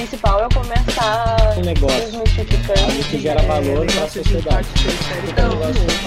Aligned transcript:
principal 0.00 0.44
é 0.44 0.48
começar 0.54 1.36
um 1.58 1.60
negócio 1.60 2.00
desmistificando. 2.06 3.04
que 3.10 3.20
gera 3.20 3.42
valor 3.42 3.84
para 3.84 4.04
a 4.04 4.08
sociedade. 4.08 4.66
Então, 5.28 5.52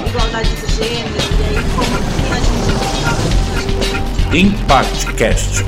igualdade 0.07 0.49
de 0.49 0.67
gênero, 0.73 1.05
e 1.39 1.43
aí 1.45 1.63
como 1.75 1.95
a 2.33 2.37
gente 4.31 4.47
ImpactCast, 4.47 5.63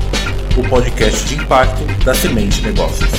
o 0.57 0.63
podcast 0.67 1.23
de 1.27 1.35
impacto 1.35 1.83
da 2.03 2.15
Semente 2.15 2.61
Negócios. 2.63 3.11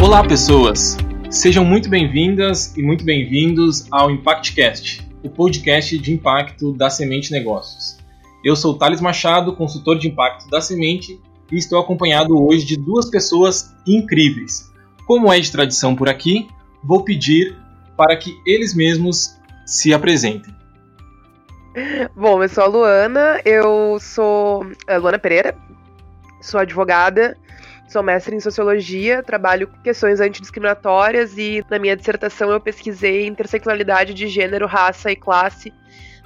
Olá, 0.00 0.24
pessoas! 0.24 1.03
Sejam 1.34 1.64
muito 1.64 1.90
bem-vindas 1.90 2.76
e 2.76 2.82
muito 2.82 3.04
bem-vindos 3.04 3.88
ao 3.90 4.08
ImpactCast, 4.08 5.04
o 5.20 5.28
podcast 5.28 5.98
de 5.98 6.12
impacto 6.12 6.72
da 6.72 6.88
Semente 6.88 7.32
Negócios. 7.32 7.98
Eu 8.44 8.54
sou 8.54 8.78
Thales 8.78 9.00
Machado, 9.00 9.54
consultor 9.56 9.98
de 9.98 10.06
impacto 10.06 10.48
da 10.48 10.60
Semente, 10.60 11.20
e 11.50 11.56
estou 11.56 11.80
acompanhado 11.80 12.40
hoje 12.40 12.64
de 12.64 12.76
duas 12.76 13.10
pessoas 13.10 13.74
incríveis. 13.84 14.72
Como 15.08 15.30
é 15.30 15.40
de 15.40 15.50
tradição 15.50 15.96
por 15.96 16.08
aqui, 16.08 16.46
vou 16.84 17.02
pedir 17.02 17.58
para 17.96 18.16
que 18.16 18.30
eles 18.46 18.72
mesmos 18.72 19.36
se 19.66 19.92
apresentem. 19.92 20.54
Bom, 22.14 22.44
eu 22.44 22.48
sou 22.48 22.62
a 22.62 22.68
Luana, 22.68 23.40
eu 23.44 23.98
sou 24.00 24.64
a 24.86 24.96
Luana 24.96 25.18
Pereira, 25.18 25.56
sou 26.40 26.60
advogada, 26.60 27.36
sou 27.94 28.02
mestre 28.02 28.34
em 28.34 28.40
sociologia, 28.40 29.22
trabalho 29.22 29.68
com 29.68 29.80
questões 29.80 30.20
antidiscriminatórias 30.20 31.38
e 31.38 31.64
na 31.70 31.78
minha 31.78 31.96
dissertação 31.96 32.50
eu 32.50 32.60
pesquisei 32.60 33.24
interseccionalidade 33.24 34.12
de 34.12 34.26
gênero, 34.26 34.66
raça 34.66 35.12
e 35.12 35.16
classe 35.16 35.72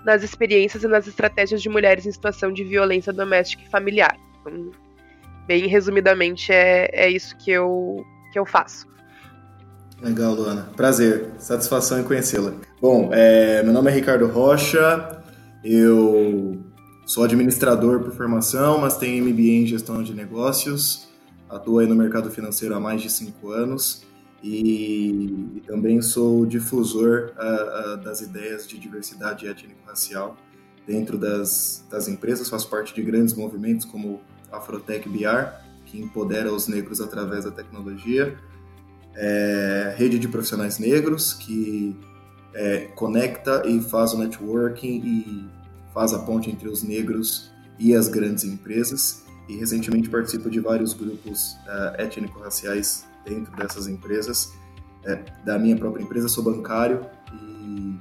nas 0.03 0.23
experiências 0.23 0.83
e 0.83 0.89
nas 0.89 1.07
estratégias 1.07 1.61
de 1.61 1.69
mulheres 1.69 2.07
em 2.07 2.11
situação 2.11 2.51
de 2.51 2.65
violência 2.65 3.13
doméstica 3.13 3.63
e 3.67 3.71
familiar. 3.71 4.17
Então, 4.41 4.71
bem 5.47 5.67
resumidamente, 5.67 6.51
é, 6.51 6.89
é 6.91 7.11
isso 7.11 7.37
que 7.37 7.51
eu, 7.51 8.03
que 8.33 8.39
eu 8.39 8.47
faço. 8.47 8.87
Legal, 10.01 10.33
Luana. 10.33 10.71
Prazer, 10.75 11.27
satisfação 11.37 12.01
em 12.01 12.05
conhecê-la. 12.05 12.55
Bom, 12.81 13.11
é, 13.13 13.63
meu 13.63 13.75
nome 13.75 13.91
é 13.91 13.95
Ricardo 13.95 14.27
Rocha, 14.27 15.23
eu 15.63 16.65
sou 17.05 17.25
administrador 17.25 18.01
por 18.01 18.15
formação, 18.15 18.79
mas 18.79 18.97
tenho 18.97 19.23
MBA 19.23 19.43
em 19.43 19.67
gestão 19.67 20.03
de 20.03 20.15
negócios, 20.15 21.08
atuo 21.49 21.79
aí 21.79 21.87
no 21.87 21.95
mercado 21.95 22.31
financeiro 22.31 22.75
há 22.75 22.81
mais 22.81 23.03
de 23.03 23.11
cinco 23.11 23.51
anos 23.51 24.05
e, 24.43 25.57
e 25.57 25.63
também 25.67 26.01
sou 26.01 26.47
difusor 26.47 27.33
uh, 27.37 27.95
uh, 27.95 27.97
das 27.97 28.21
ideias 28.21 28.67
de 28.69 28.79
diversidade 28.79 29.47
étnico-racial 29.47 30.37
dentro 30.89 31.19
das, 31.19 31.85
das 31.91 32.09
empresas, 32.09 32.49
faço 32.49 32.69
parte 32.71 32.95
de 32.95 33.03
grandes 33.03 33.35
movimentos 33.35 33.85
como 33.85 34.23
Afrotech 34.51 35.07
BR, 35.07 35.53
que 35.85 36.01
empodera 36.01 36.51
os 36.51 36.67
negros 36.67 37.01
através 37.01 37.45
da 37.45 37.51
tecnologia, 37.51 38.39
é, 39.15 39.95
rede 39.99 40.19
de 40.19 40.27
profissionais 40.27 40.79
negros, 40.79 41.35
que 41.35 41.95
é, 42.55 42.87
conecta 42.95 43.63
e 43.67 43.81
faz 43.83 44.15
o 44.15 44.19
networking 44.19 45.03
e 45.05 45.51
faz 45.93 46.15
a 46.15 46.21
ponte 46.21 46.51
entre 46.51 46.69
os 46.69 46.83
negros 46.83 47.51
e 47.79 47.95
as 47.95 48.09
grandes 48.09 48.45
empresas. 48.45 49.25
E 49.49 49.57
recentemente 49.57 50.09
participo 50.09 50.51
de 50.51 50.61
vários 50.61 50.93
grupos 50.93 51.55
uh, 51.67 52.01
étnico-raciais 52.01 53.09
dentro 53.25 53.55
dessas 53.57 53.87
empresas. 53.89 54.53
É, 55.05 55.25
da 55.45 55.59
minha 55.59 55.77
própria 55.77 56.03
empresa, 56.03 56.29
sou 56.29 56.43
bancário 56.43 57.07
e, 57.33 57.99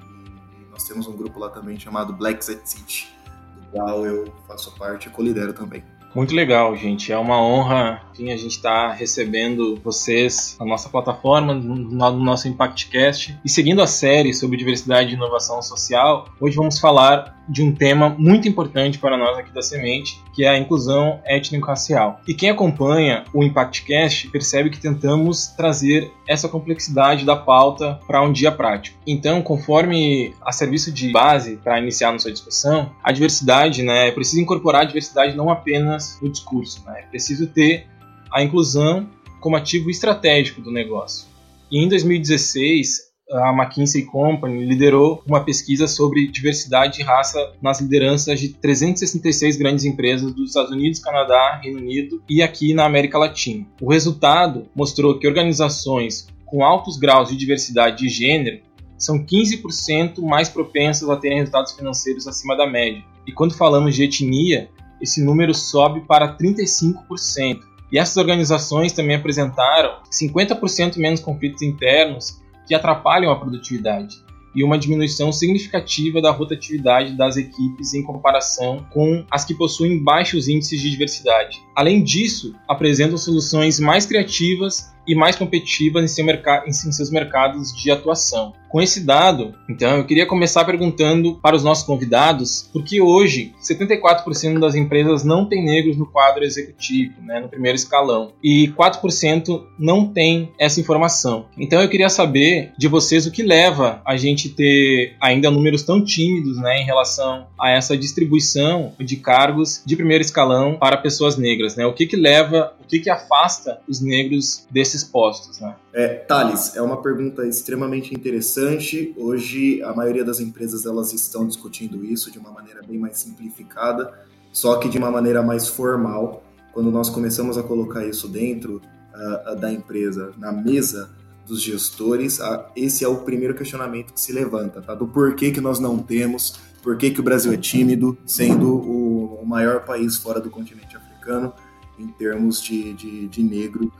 nós 0.72 0.84
temos 0.84 1.08
um 1.08 1.16
grupo 1.16 1.40
lá 1.40 1.50
também 1.50 1.80
chamado 1.80 2.12
Black 2.12 2.44
Z 2.44 2.60
City, 2.66 3.08
do 3.56 3.68
qual 3.70 4.06
eu 4.06 4.34
faço 4.48 4.76
parte 4.78 5.08
e 5.08 5.12
colidero 5.12 5.54
também. 5.54 5.84
Muito 6.18 6.34
legal, 6.34 6.76
gente. 6.76 7.12
É 7.12 7.18
uma 7.20 7.40
honra 7.40 8.02
a 8.26 8.38
gente 8.38 8.48
estar 8.48 8.90
tá 8.90 8.94
recebendo 8.94 9.80
vocês 9.84 10.58
na 10.60 10.66
nossa 10.66 10.90
plataforma, 10.90 11.54
no 11.54 12.12
nosso 12.20 12.48
ImpactCast. 12.48 13.38
E 13.46 13.50
seguindo 13.50 13.82
a 13.82 13.88
série 13.88 14.34
sobre 14.34 14.58
diversidade 14.58 15.12
e 15.12 15.14
inovação 15.14 15.62
social, 15.62 16.28
hoje 16.40 16.56
vamos 16.56 16.80
falar 16.80 17.38
de 17.48 17.64
um 17.64 17.74
tema 17.74 18.10
muito 18.18 18.48
importante 18.48 18.98
para 18.98 19.16
nós 19.16 19.38
aqui 19.38 19.54
da 19.54 19.62
Semente, 19.62 20.22
que 20.34 20.44
é 20.44 20.50
a 20.50 20.58
inclusão 20.58 21.22
étnico-racial. 21.26 22.20
E 22.28 22.34
quem 22.34 22.50
acompanha 22.50 23.24
o 23.34 23.42
ImpactCast 23.42 24.28
percebe 24.30 24.70
que 24.70 24.80
tentamos 24.80 25.48
trazer 25.56 26.12
essa 26.28 26.50
complexidade 26.50 27.24
da 27.24 27.38
pauta 27.38 28.00
para 28.06 28.22
um 28.22 28.34
dia 28.34 28.52
prático. 28.52 28.98
Então, 29.08 29.42
conforme 29.42 30.34
a 30.46 30.52
serviço 30.52 30.92
de 30.92 31.10
base 31.10 31.56
para 31.58 31.80
iniciar 31.80 32.12
nossa 32.12 32.32
discussão, 32.32 32.92
a 33.02 33.14
diversidade, 33.14 33.82
né, 33.82 34.12
preciso 34.12 34.42
incorporar 34.42 34.82
a 34.82 34.86
diversidade 34.86 35.38
não 35.38 35.50
apenas 35.50 36.07
no 36.22 36.30
discurso, 36.30 36.84
né, 36.86 37.02
é 37.02 37.04
preciso 37.04 37.48
ter 37.48 37.88
a 38.32 38.44
inclusão 38.44 39.10
como 39.40 39.56
ativo 39.56 39.90
estratégico 39.90 40.62
do 40.62 40.72
negócio. 40.72 41.28
E 41.72 41.84
em 41.84 41.88
2016, 41.88 43.08
a 43.32 43.52
McKinsey 43.52 44.04
Company 44.04 44.66
liderou 44.66 45.22
uma 45.28 45.44
pesquisa 45.44 45.88
sobre 45.88 46.28
diversidade 46.28 46.98
de 46.98 47.04
raça 47.04 47.54
nas 47.62 47.82
lideranças 47.82 48.40
de 48.40 48.50
366 48.50 49.58
grandes 49.58 49.84
empresas 49.84 50.34
dos 50.34 50.50
Estados 50.50 50.72
Unidos, 50.72 51.00
Canadá, 51.00 51.60
Reino 51.62 51.80
Unido 51.80 52.24
e 52.30 52.42
aqui 52.42 52.74
na 52.74 52.86
América 52.86 53.18
Latina. 53.18 53.66
O 53.82 53.92
resultado 53.92 54.68
mostrou 54.74 55.20
que 55.20 55.28
organizações 55.28 56.28
com 56.46 56.64
altos 56.64 56.98
graus 56.98 57.30
de 57.30 57.36
diversidade 57.36 57.98
de 57.98 58.10
gênero 58.10 58.62
são 58.98 59.24
15% 59.24 60.22
mais 60.22 60.48
propensas 60.50 61.10
a 61.10 61.18
terem 61.18 61.40
resultados 61.40 61.74
financeiros 61.74 62.28
acima 62.28 62.56
da 62.56 62.66
média. 62.66 63.04
E 63.28 63.32
quando 63.32 63.54
falamos 63.54 63.94
de 63.94 64.04
etnia, 64.04 64.70
esse 65.02 65.24
número 65.24 65.54
sobe 65.54 66.02
para 66.02 66.38
35%. 66.38 67.62
E 67.92 67.98
essas 67.98 68.18
organizações 68.18 68.92
também 68.92 69.16
apresentaram 69.16 70.02
50% 70.12 70.98
menos 70.98 71.20
conflitos 71.20 71.62
internos 71.62 72.42
que 72.68 72.76
atrapalham 72.76 73.32
a 73.32 73.40
produtividade 73.40 74.18
e 74.54 74.64
uma 74.64 74.78
diminuição 74.78 75.32
significativa 75.32 76.20
da 76.20 76.32
rotatividade 76.32 77.16
das 77.16 77.38
equipes 77.38 77.94
em 77.94 78.02
comparação 78.02 78.86
com 78.92 79.24
as 79.30 79.46
que 79.46 79.54
possuem 79.54 80.04
baixos 80.04 80.48
índices 80.48 80.82
de 80.82 80.90
diversidade. 80.90 81.62
Além 81.76 82.04
disso, 82.04 82.56
apresentam 82.68 83.18
soluções 83.18 83.80
mais 83.80 84.06
criativas 84.06 84.92
e 85.08 85.16
mais 85.16 85.36
competitivas 85.36 86.04
em, 86.04 86.08
seu 86.08 86.26
em 86.68 86.92
seus 86.92 87.10
mercados 87.10 87.74
de 87.74 87.90
atuação. 87.90 88.54
Com 88.70 88.82
esse 88.82 89.00
dado, 89.00 89.56
então, 89.70 89.98
eu 89.98 90.06
queria 90.06 90.26
começar 90.26 90.66
perguntando 90.66 91.36
para 91.42 91.56
os 91.56 91.64
nossos 91.64 91.86
convidados 91.86 92.70
por 92.74 92.84
que 92.84 93.00
hoje 93.00 93.54
74% 93.62 94.60
das 94.60 94.76
empresas 94.76 95.24
não 95.24 95.46
têm 95.46 95.64
negros 95.64 95.98
no 95.98 96.06
quadro 96.06 96.44
executivo, 96.44 97.14
né, 97.22 97.40
no 97.40 97.48
primeiro 97.48 97.76
escalão, 97.76 98.34
e 98.44 98.68
4% 98.78 99.64
não 99.80 100.06
tem 100.08 100.52
essa 100.60 100.82
informação. 100.82 101.46
Então, 101.58 101.82
eu 101.82 101.90
queria 101.90 102.10
saber 102.10 102.72
de 102.78 102.88
vocês 102.88 103.26
o 103.26 103.32
que 103.32 103.42
leva 103.42 104.02
a 104.06 104.18
gente 104.18 104.50
ter 104.50 105.16
ainda 105.22 105.50
números 105.50 105.84
tão 105.84 106.04
tímidos 106.04 106.58
né, 106.58 106.82
em 106.82 106.86
relação 106.86 107.48
a 107.60 107.72
essa 107.72 107.98
distribuição 107.98 108.94
de 109.00 109.16
cargos 109.16 109.82
de 109.86 109.96
primeiro 109.96 110.24
escalão 110.24 110.78
para 110.78 110.98
pessoas 110.98 111.38
negras. 111.38 111.76
Né? 111.76 111.86
O 111.86 111.94
que, 111.94 112.06
que 112.06 112.16
leva, 112.16 112.74
o 112.84 112.88
que, 112.88 113.00
que 113.00 113.10
afasta 113.10 113.80
os 113.88 114.02
negros 114.02 114.66
desses 114.70 114.97
esses 114.98 115.04
postos, 115.04 115.60
né? 115.60 115.76
É, 115.94 116.08
Thales, 116.08 116.76
é 116.76 116.82
uma 116.82 117.02
pergunta 117.02 117.46
extremamente 117.46 118.14
interessante. 118.14 119.14
Hoje, 119.16 119.82
a 119.84 119.94
maioria 119.94 120.26
das 120.26 120.40
empresas 120.40 120.86
elas 120.86 121.14
estão 121.14 121.48
discutindo 121.48 122.04
isso 122.04 122.32
de 122.32 122.40
uma 122.40 122.52
maneira 122.52 122.82
bem 122.82 122.98
mais 122.98 123.20
simplificada, 123.20 124.14
só 124.52 124.78
que 124.78 124.90
de 124.90 124.98
uma 124.98 125.12
maneira 125.12 125.42
mais 125.42 125.68
formal. 125.68 126.44
Quando 126.74 126.92
nós 126.92 127.10
começamos 127.10 127.58
a 127.58 127.64
colocar 127.64 128.06
isso 128.06 128.28
dentro 128.28 128.82
uh, 129.14 129.56
da 129.56 129.72
empresa, 129.72 130.34
na 130.38 130.52
mesa 130.52 131.10
dos 131.46 131.62
gestores, 131.62 132.40
uh, 132.40 132.66
esse 132.76 133.04
é 133.04 133.08
o 133.08 133.18
primeiro 133.18 133.56
questionamento 133.56 134.14
que 134.14 134.20
se 134.20 134.34
levanta, 134.34 134.82
tá? 134.82 134.94
Do 134.94 135.08
porquê 135.08 135.52
que 135.52 135.62
nós 135.62 135.80
não 135.80 135.98
temos, 135.98 136.60
por 136.84 136.98
que, 136.98 137.12
que 137.12 137.20
o 137.20 137.24
Brasil 137.24 137.52
é 137.52 137.58
tímido, 137.58 138.18
sendo 138.26 138.76
o, 138.76 139.42
o 139.42 139.46
maior 139.46 139.86
país 139.86 140.18
fora 140.18 140.40
do 140.40 140.50
continente 140.50 140.96
africano 140.96 141.54
em 141.98 142.08
termos 142.10 142.62
de, 142.62 142.94
de, 142.94 143.28
de 143.28 143.44
negro 143.44 143.92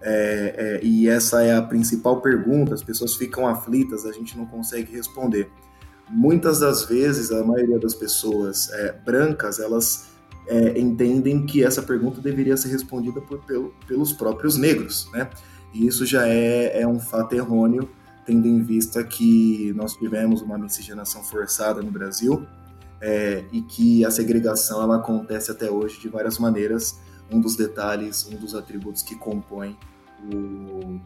é, 0.00 0.54
é, 0.56 0.80
e 0.84 1.08
essa 1.08 1.42
é 1.42 1.54
a 1.54 1.62
principal 1.62 2.20
pergunta, 2.20 2.74
as 2.74 2.82
pessoas 2.82 3.14
ficam 3.14 3.46
aflitas, 3.46 4.04
a 4.04 4.12
gente 4.12 4.36
não 4.36 4.46
consegue 4.46 4.94
responder. 4.94 5.50
Muitas 6.08 6.60
das 6.60 6.84
vezes, 6.84 7.32
a 7.32 7.42
maioria 7.42 7.78
das 7.78 7.94
pessoas 7.94 8.70
é, 8.72 8.92
brancas, 9.04 9.58
elas 9.58 10.06
é, 10.46 10.78
entendem 10.78 11.44
que 11.44 11.64
essa 11.64 11.82
pergunta 11.82 12.20
deveria 12.20 12.56
ser 12.56 12.68
respondida 12.68 13.20
por, 13.20 13.44
pelo, 13.44 13.74
pelos 13.86 14.12
próprios 14.12 14.56
negros, 14.56 15.10
né? 15.12 15.28
E 15.74 15.86
isso 15.86 16.06
já 16.06 16.26
é, 16.28 16.80
é 16.80 16.86
um 16.86 17.00
fato 17.00 17.34
errôneo, 17.34 17.88
tendo 18.24 18.46
em 18.46 18.62
vista 18.62 19.02
que 19.02 19.72
nós 19.74 19.94
tivemos 19.94 20.42
uma 20.42 20.56
miscigenação 20.56 21.22
forçada 21.22 21.82
no 21.82 21.90
Brasil 21.90 22.46
é, 23.00 23.44
e 23.52 23.62
que 23.62 24.04
a 24.04 24.10
segregação 24.10 24.82
ela 24.82 24.96
acontece 24.96 25.50
até 25.50 25.70
hoje 25.70 26.00
de 26.00 26.08
várias 26.08 26.38
maneiras, 26.38 26.98
um 27.30 27.40
dos 27.40 27.56
detalhes, 27.56 28.26
um 28.26 28.36
dos 28.36 28.54
atributos 28.54 29.02
que 29.02 29.14
compõem 29.14 29.76
o, 30.32 31.00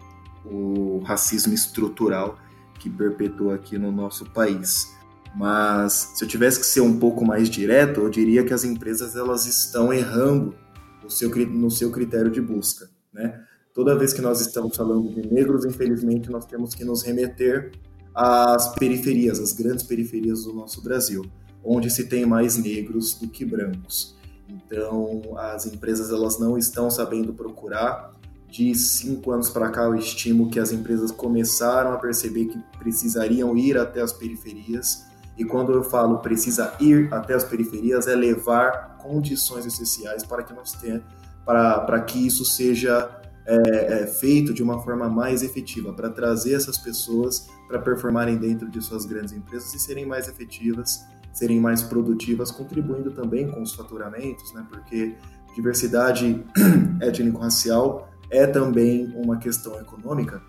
o 0.45 0.99
racismo 1.05 1.53
estrutural 1.55 2.39
que 2.79 2.89
perpetua 2.89 3.57
aqui 3.57 3.79
no 3.79 3.93
nosso 3.93 4.25
país. 4.31 4.95
Mas 5.35 6.13
se 6.15 6.25
eu 6.25 6.29
tivesse 6.29 6.59
que 6.59 6.67
ser 6.67 6.81
um 6.81 6.99
pouco 6.99 7.25
mais 7.25 7.49
direto, 7.49 8.01
eu 8.01 8.11
diria 8.11 8.45
que 8.45 8.53
as 8.53 8.65
empresas 8.65 9.15
elas 9.15 9.47
estão 9.47 9.93
errando 9.93 10.55
no 11.03 11.11
seu, 11.11 11.31
no 11.47 11.71
seu 11.71 11.91
critério 11.91 12.31
de 12.31 12.41
busca, 12.41 12.89
né? 13.13 13.45
Toda 13.73 13.97
vez 13.97 14.13
que 14.13 14.21
nós 14.21 14.41
estamos 14.41 14.77
falando 14.77 15.09
de 15.09 15.33
negros, 15.33 15.65
infelizmente, 15.65 16.29
nós 16.29 16.45
temos 16.45 16.75
que 16.75 16.85
nos 16.85 17.03
remeter 17.03 17.71
às 18.13 18.75
periferias, 18.75 19.39
às 19.39 19.53
grandes 19.53 19.85
periferias 19.85 20.43
do 20.43 20.53
nosso 20.53 20.83
Brasil, 20.83 21.25
onde 21.63 21.89
se 21.89 22.09
tem 22.09 22.27
mais 22.27 22.57
negros 22.57 23.15
do 23.15 23.29
que 23.29 23.45
brancos. 23.45 24.19
Então, 24.51 25.23
as 25.37 25.67
empresas 25.67 26.11
elas 26.11 26.39
não 26.39 26.59
estão 26.59 26.91
sabendo 26.91 27.33
procurar. 27.33 28.13
De 28.49 28.75
cinco 28.75 29.31
anos 29.31 29.49
para 29.49 29.71
cá, 29.71 29.85
eu 29.85 29.95
estimo 29.95 30.51
que 30.51 30.59
as 30.59 30.73
empresas 30.73 31.13
começaram 31.13 31.93
a 31.93 31.99
perceber 31.99 32.47
que 32.47 32.59
precisariam 32.79 33.57
ir 33.57 33.79
até 33.79 34.01
as 34.01 34.13
periferias 34.13 35.09
e 35.41 35.45
quando 35.45 35.73
eu 35.73 35.83
falo 35.83 36.19
precisa 36.19 36.75
ir 36.79 37.09
até 37.15 37.33
as 37.33 37.45
periferias, 37.45 38.07
é 38.07 38.15
levar 38.15 38.99
condições 38.99 39.65
essenciais 39.65 40.23
para 40.23 40.43
que 40.43 40.53
nós 40.53 40.73
tenhamos, 40.73 41.05
para, 41.47 41.81
para 41.81 42.01
que 42.03 42.27
isso 42.27 42.45
seja 42.45 43.09
é, 43.47 44.03
é, 44.03 44.07
feito 44.07 44.53
de 44.53 44.63
uma 44.63 44.83
forma 44.83 45.09
mais 45.09 45.43
efetiva, 45.43 45.95
para 45.95 46.11
trazer 46.11 46.53
essas 46.53 46.77
pessoas 46.77 47.47
para 47.67 47.79
performarem 47.79 48.37
dentro 48.37 48.69
de 48.69 48.83
suas 48.83 49.07
grandes 49.07 49.33
empresas 49.33 49.73
e 49.73 49.79
serem 49.79 50.05
mais 50.05 50.29
efetivas, 50.29 51.07
serem 51.33 51.61
mais 51.61 51.83
produtivas, 51.83 52.51
contribuindo 52.51 53.11
também 53.11 53.51
com 53.51 53.63
os 53.63 53.75
faturamentos, 53.75 54.53
né? 54.53 54.67
Porque 54.69 55.17
diversidade 55.55 56.45
étnico-racial 57.01 58.09
é 58.31 58.47
também 58.47 59.13
uma 59.17 59.39
questão 59.39 59.79
econômica. 59.81 60.43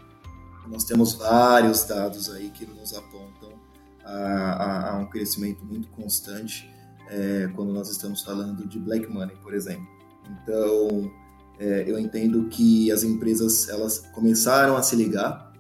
Nós 0.68 0.83
temos 0.86 1.13
vários 1.13 1.83
dados 1.83 2.30
aí 2.30 2.50
que 2.50 2.66
nos 2.66 2.94
apontam 2.94 3.50
a, 4.06 4.92
a, 4.92 4.98
um 5.00 5.06
crescimento 5.07 5.66
muito 5.66 5.89
constante 5.89 6.69
é, 7.10 7.50
quando 7.56 7.74
nós 7.74 7.89
estamos 7.89 8.24
falando 8.24 8.68
de 8.68 8.80
black 8.80 9.07
money, 9.07 9.36
por 9.44 9.54
exemplo. 9.54 9.86
Então, 10.30 11.12
é, 11.60 11.83
eu 11.86 12.00
entendo 12.00 12.48
que 12.48 12.92
as 12.92 13.04
empresas 13.04 13.68
elas 13.68 14.00
começaram 14.13 14.78
a 14.78 14.83
se 14.83 14.95
ligar 14.95 15.50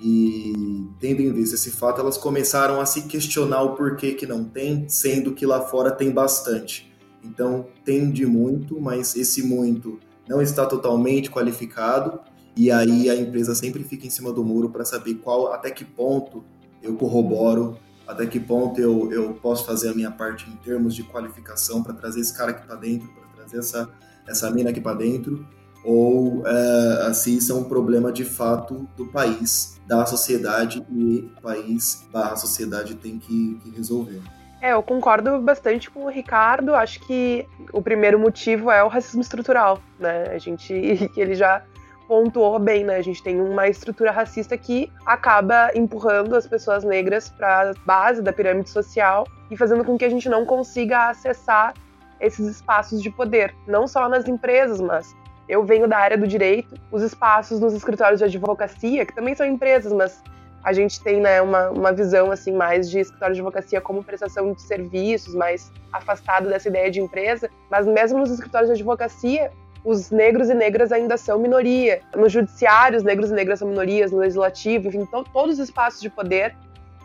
e, 0.00 0.86
tendo 1.00 1.20
em 1.20 1.32
vista 1.32 1.56
esse 1.56 1.70
fato, 1.70 2.00
elas 2.00 2.16
começaram 2.16 2.80
a 2.80 2.86
se 2.86 3.02
questionar 3.02 3.62
o 3.62 3.74
porquê 3.74 4.14
que 4.14 4.26
não 4.26 4.44
tem, 4.44 4.88
sendo 4.88 5.32
que 5.32 5.44
lá 5.44 5.62
fora 5.62 5.90
tem 5.90 6.10
bastante. 6.10 6.92
Então, 7.24 7.66
tem 7.84 8.10
de 8.10 8.24
muito, 8.24 8.80
mas 8.80 9.16
esse 9.16 9.42
muito 9.42 9.98
não 10.28 10.40
está 10.40 10.66
totalmente 10.66 11.30
qualificado 11.30 12.20
e 12.56 12.70
aí 12.70 13.08
a 13.08 13.16
empresa 13.16 13.54
sempre 13.54 13.82
fica 13.82 14.06
em 14.06 14.10
cima 14.10 14.32
do 14.32 14.44
muro 14.44 14.68
para 14.68 14.84
saber 14.84 15.14
qual 15.14 15.52
até 15.52 15.70
que 15.70 15.84
ponto 15.84 16.44
eu 16.82 16.94
corroboro 16.96 17.78
até 18.08 18.26
que 18.26 18.40
ponto 18.40 18.80
eu, 18.80 19.12
eu 19.12 19.34
posso 19.34 19.66
fazer 19.66 19.90
a 19.90 19.94
minha 19.94 20.10
parte 20.10 20.48
em 20.48 20.56
termos 20.56 20.94
de 20.94 21.02
qualificação 21.02 21.82
para 21.82 21.92
trazer 21.92 22.20
esse 22.20 22.34
cara 22.34 22.52
aqui 22.52 22.66
para 22.66 22.74
dentro, 22.76 23.06
para 23.08 23.28
trazer 23.36 23.58
essa, 23.58 23.88
essa 24.26 24.50
mina 24.50 24.70
aqui 24.70 24.80
para 24.80 24.96
dentro, 24.96 25.46
ou 25.84 26.42
é, 26.46 27.10
isso 27.10 27.52
é 27.52 27.54
um 27.54 27.64
problema 27.64 28.12
de 28.12 28.24
fato 28.24 28.88
do 28.96 29.06
país, 29.06 29.80
da 29.86 30.04
sociedade 30.04 30.84
e 30.90 31.30
o 31.36 31.40
país 31.40 32.06
barra 32.12 32.36
sociedade 32.36 32.94
tem 32.96 33.18
que, 33.18 33.58
que 33.62 33.70
resolver. 33.70 34.20
É, 34.60 34.72
eu 34.72 34.82
concordo 34.82 35.40
bastante 35.40 35.88
com 35.88 36.04
o 36.04 36.08
Ricardo. 36.08 36.74
Acho 36.74 37.00
que 37.00 37.46
o 37.72 37.80
primeiro 37.80 38.18
motivo 38.18 38.70
é 38.70 38.82
o 38.82 38.88
racismo 38.88 39.20
estrutural, 39.20 39.80
né? 39.98 40.24
A 40.32 40.38
gente, 40.38 40.72
ele 41.16 41.34
já 41.34 41.62
pontuou 42.08 42.58
bem, 42.58 42.84
né? 42.84 42.96
A 42.96 43.02
gente 43.02 43.22
tem 43.22 43.40
uma 43.40 43.68
estrutura 43.68 44.10
racista 44.10 44.56
que 44.56 44.90
acaba 45.06 45.70
empurrando 45.74 46.34
as 46.34 46.46
pessoas 46.46 46.82
negras 46.82 47.28
para 47.28 47.70
a 47.70 47.74
base 47.86 48.20
da 48.20 48.32
pirâmide 48.32 48.70
social 48.70 49.26
e 49.50 49.56
fazendo 49.56 49.84
com 49.84 49.96
que 49.96 50.04
a 50.04 50.08
gente 50.08 50.28
não 50.28 50.44
consiga 50.44 51.10
acessar 51.10 51.74
esses 52.20 52.46
espaços 52.48 53.00
de 53.00 53.10
poder, 53.10 53.54
não 53.66 53.86
só 53.86 54.08
nas 54.08 54.26
empresas, 54.26 54.80
mas 54.80 55.14
eu 55.48 55.64
venho 55.64 55.88
da 55.88 55.98
área 55.98 56.16
do 56.16 56.26
direito, 56.26 56.74
os 56.90 57.02
espaços 57.02 57.60
nos 57.60 57.74
escritórios 57.74 58.18
de 58.18 58.24
advocacia, 58.24 59.06
que 59.06 59.14
também 59.14 59.34
são 59.34 59.46
empresas, 59.46 59.92
mas 59.92 60.22
a 60.62 60.72
gente 60.72 61.02
tem 61.02 61.20
né, 61.20 61.40
uma, 61.40 61.70
uma 61.70 61.92
visão 61.92 62.30
assim 62.30 62.52
mais 62.52 62.90
de 62.90 62.98
escritório 62.98 63.34
de 63.34 63.40
advocacia 63.40 63.80
como 63.80 64.02
prestação 64.02 64.52
de 64.52 64.60
serviços, 64.60 65.34
mais 65.34 65.72
afastado 65.92 66.48
dessa 66.48 66.68
ideia 66.68 66.90
de 66.90 67.00
empresa, 67.00 67.48
mas 67.70 67.86
mesmo 67.86 68.18
nos 68.18 68.30
escritórios 68.30 68.68
de 68.68 68.74
advocacia, 68.74 69.50
os 69.84 70.10
negros 70.10 70.50
e 70.50 70.54
negras 70.54 70.92
ainda 70.92 71.16
são 71.16 71.38
minoria. 71.38 72.02
No 72.14 72.28
judiciário, 72.28 72.98
os 72.98 73.04
negros 73.04 73.30
e 73.30 73.34
negras 73.34 73.60
são 73.60 73.68
minorias, 73.68 74.10
no 74.10 74.18
legislativo, 74.18 74.88
enfim, 74.88 75.00
então, 75.00 75.24
todos 75.24 75.54
os 75.54 75.68
espaços 75.68 76.00
de 76.00 76.10
poder 76.10 76.54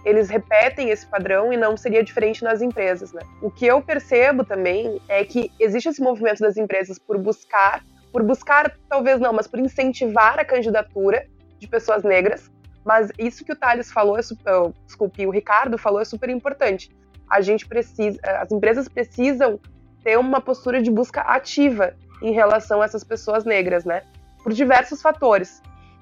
eles 0.05 0.29
repetem 0.29 0.89
esse 0.89 1.05
padrão 1.05 1.53
e 1.53 1.57
não 1.57 1.77
seria 1.77 2.03
diferente 2.03 2.43
nas 2.43 2.61
empresas, 2.61 3.13
né? 3.13 3.21
O 3.41 3.49
que 3.49 3.65
eu 3.65 3.81
percebo 3.81 4.43
também 4.43 5.01
é 5.07 5.23
que 5.23 5.49
existe 5.59 5.89
esse 5.89 6.01
movimento 6.01 6.39
das 6.39 6.57
empresas 6.57 6.99
por 6.99 7.17
buscar, 7.17 7.83
por 8.13 8.21
buscar 8.21 8.71
talvez 8.87 9.19
não, 9.19 9.33
mas 9.33 9.47
por 9.47 9.59
incentivar 9.59 10.39
a 10.39 10.45
candidatura 10.45 11.25
de 11.57 11.67
pessoas 11.67 12.03
negras. 12.03 12.51
Mas 12.85 13.11
isso 13.17 13.43
que 13.43 13.51
o 13.51 13.55
Thales 13.55 13.91
falou, 13.91 14.17
é 14.17 14.21
super, 14.21 14.53
oh, 14.53 14.73
desculpe, 14.85 15.25
o 15.25 15.31
Ricardo 15.31 15.77
falou 15.77 15.99
é 15.99 16.05
super 16.05 16.29
importante. 16.29 16.95
A 17.27 17.41
gente 17.41 17.67
precisa, 17.67 18.19
as 18.39 18.51
empresas 18.51 18.87
precisam 18.87 19.59
ter 20.03 20.19
uma 20.19 20.39
postura 20.39 20.81
de 20.81 20.91
busca 20.91 21.21
ativa 21.21 21.95
em 22.21 22.31
relação 22.31 22.81
a 22.81 22.85
essas 22.85 23.03
pessoas 23.03 23.45
negras, 23.45 23.83
né? 23.83 24.03
Por 24.43 24.53
diversos 24.53 25.01
fatores. 25.01 25.61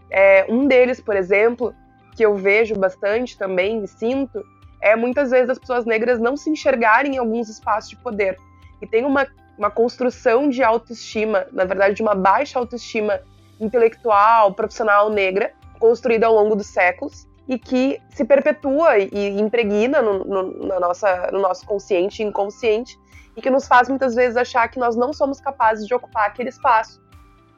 É, 0.09 0.45
um 0.49 0.67
deles, 0.67 0.99
por 0.99 1.15
exemplo, 1.15 1.73
que 2.15 2.25
eu 2.25 2.35
vejo 2.35 2.75
bastante 2.75 3.37
também 3.37 3.83
e 3.83 3.87
sinto, 3.87 4.43
é 4.81 4.95
muitas 4.95 5.29
vezes 5.29 5.51
as 5.51 5.59
pessoas 5.59 5.85
negras 5.85 6.19
não 6.19 6.35
se 6.35 6.49
enxergarem 6.49 7.15
em 7.15 7.17
alguns 7.19 7.47
espaços 7.47 7.91
de 7.91 7.95
poder. 7.95 8.37
E 8.81 8.87
tem 8.87 9.05
uma, 9.05 9.27
uma 9.61 9.69
construção 9.69 10.49
de 10.49 10.63
autoestima, 10.63 11.45
na 11.51 11.65
verdade, 11.65 11.93
de 11.93 12.01
uma 12.01 12.15
baixa 12.15 12.57
autoestima 12.57 13.21
intelectual, 13.59 14.55
profissional 14.55 15.11
negra, 15.11 15.53
construída 15.79 16.25
ao 16.25 16.33
longo 16.33 16.55
dos 16.55 16.65
séculos, 16.65 17.27
e 17.47 17.59
que 17.59 18.01
se 18.09 18.25
perpetua 18.25 18.97
e 18.97 19.39
impregna 19.39 20.01
no, 20.01 20.25
no, 20.25 20.65
na 20.65 20.79
nossa, 20.79 21.29
no 21.31 21.39
nosso 21.39 21.63
consciente 21.67 22.23
e 22.23 22.25
inconsciente, 22.25 22.97
e 23.37 23.41
que 23.41 23.51
nos 23.51 23.67
faz 23.67 23.87
muitas 23.87 24.15
vezes 24.15 24.35
achar 24.35 24.67
que 24.67 24.79
nós 24.79 24.95
não 24.95 25.13
somos 25.13 25.39
capazes 25.39 25.85
de 25.85 25.93
ocupar 25.93 26.25
aquele 26.27 26.49
espaço. 26.49 26.99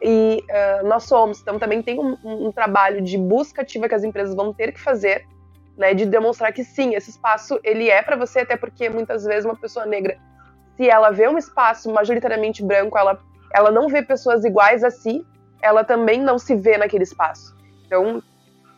E 0.01 0.43
uh, 0.49 0.85
nós 0.85 1.03
somos. 1.05 1.39
Então 1.39 1.57
também 1.57 1.81
tem 1.81 1.97
um, 1.97 2.17
um, 2.21 2.51
trabalho 2.51 3.01
de 3.01 3.17
busca 3.17 3.61
ativa 3.61 3.87
que 3.87 3.95
as 3.95 4.03
empresas 4.03 4.35
vão 4.35 4.53
ter 4.53 4.73
que 4.73 4.79
fazer, 4.79 5.25
né, 5.77 5.93
de 5.93 6.05
demonstrar 6.05 6.51
que 6.51 6.65
sim, 6.65 6.95
esse 6.95 7.11
espaço 7.11 7.57
ele 7.63 7.89
é 7.89 8.01
para 8.01 8.17
você, 8.17 8.39
até 8.39 8.57
porque 8.57 8.89
muitas 8.89 9.23
vezes 9.23 9.45
uma 9.45 9.55
pessoa 9.55 9.85
negra, 9.85 10.19
se 10.75 10.89
ela 10.89 11.11
vê 11.11 11.27
um 11.27 11.37
espaço 11.37 11.91
majoritariamente 11.91 12.63
branco, 12.63 12.97
ela, 12.97 13.19
ela 13.53 13.71
não 13.71 13.87
vê 13.87 14.01
pessoas 14.01 14.43
iguais 14.43 14.83
a 14.83 14.89
si, 14.89 15.25
ela 15.61 15.83
também 15.83 16.21
não 16.21 16.37
se 16.37 16.55
vê 16.55 16.77
naquele 16.77 17.03
espaço. 17.03 17.55
Então, 17.85 18.21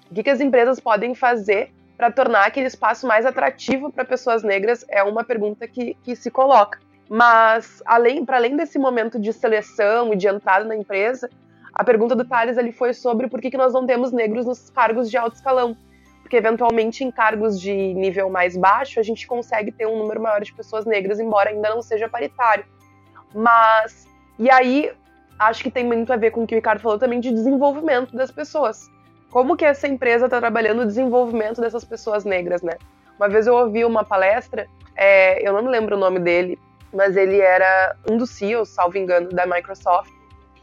o 0.10 0.14
que, 0.14 0.24
que 0.24 0.30
as 0.30 0.40
empresas 0.40 0.80
podem 0.80 1.16
fazer 1.16 1.72
para 1.98 2.12
tornar 2.12 2.46
aquele 2.46 2.68
espaço 2.68 3.08
mais 3.08 3.25
atrativo 3.25 3.92
para 3.92 4.04
pessoas 4.04 4.44
negras 4.44 4.86
é 4.90 5.02
uma 5.02 5.24
pergunta 5.24 5.68
que, 5.68 5.96
que 6.04 6.16
se 6.16 6.30
coloca. 6.30 6.80
Mas, 7.10 7.82
além, 7.86 8.25
para 8.25 8.38
além 8.38 8.56
desse 8.56 8.78
momento 8.78 9.20
de 9.20 9.32
seleção 9.32 10.14
e 10.14 10.16
de 10.16 10.28
entrada 10.28 10.66
na 10.66 10.75
empresa, 10.75 11.30
a 11.74 11.84
pergunta 11.84 12.16
do 12.16 12.25
Thales 12.25 12.58
ali 12.58 12.72
foi 12.72 12.94
sobre 12.94 13.28
por 13.28 13.40
que, 13.40 13.52
que 13.52 13.58
nós 13.58 13.74
não 13.74 13.86
temos 13.86 14.12
negros 14.12 14.46
nos 14.46 14.70
cargos 14.70 15.10
de 15.10 15.18
alto 15.18 15.36
escalão. 15.36 15.78
Porque, 16.25 16.38
eventualmente, 16.38 17.03
em 17.03 17.12
cargos 17.12 17.62
de 17.62 17.72
nível 17.94 18.32
mais 18.32 18.58
baixo, 18.58 19.00
a 19.00 19.03
gente 19.03 19.27
consegue 19.27 19.72
ter 19.72 19.86
um 19.86 19.96
número 19.96 20.20
maior 20.20 20.41
de 20.41 20.51
pessoas 20.51 20.84
negras, 20.84 21.20
embora 21.20 21.51
ainda 21.51 21.70
não 21.70 21.84
seja 21.84 22.10
paritário. 22.10 22.65
Mas, 23.32 24.08
e 24.39 24.50
aí, 24.50 24.91
acho 25.38 25.62
que 25.62 25.70
tem 25.70 25.86
muito 25.86 26.12
a 26.12 26.15
ver 26.15 26.32
com 26.32 26.41
o 26.41 26.48
que 26.48 26.55
o 26.55 26.58
Ricardo 26.58 26.79
falou 26.79 26.98
também 26.98 27.20
de 27.20 27.32
desenvolvimento 27.32 28.15
das 28.15 28.32
pessoas. 28.32 28.89
Como 29.29 29.55
que 29.55 29.63
essa 29.63 29.88
empresa 29.88 30.25
está 30.25 30.39
trabalhando 30.39 30.82
o 30.82 30.86
desenvolvimento 30.88 31.62
dessas 31.62 31.86
pessoas 31.86 32.25
negras, 32.25 32.63
né? 32.63 32.74
Uma 33.20 33.29
vez 33.29 33.46
eu 33.46 33.53
ouvi 33.53 33.86
uma 33.86 34.03
palestra, 34.03 34.65
é, 34.96 35.48
eu 35.48 35.53
não 35.53 35.62
me 35.62 35.70
lembro 35.70 35.96
o 35.96 36.00
nome 36.00 36.17
dele, 36.17 36.58
mas 36.91 37.15
ele 37.15 37.39
era 37.39 37.96
um 38.10 38.17
dos 38.17 38.32
CEOs, 38.32 38.70
salvo 38.70 38.98
engano, 38.98 39.29
da 39.29 39.46
Microsoft. 39.46 40.12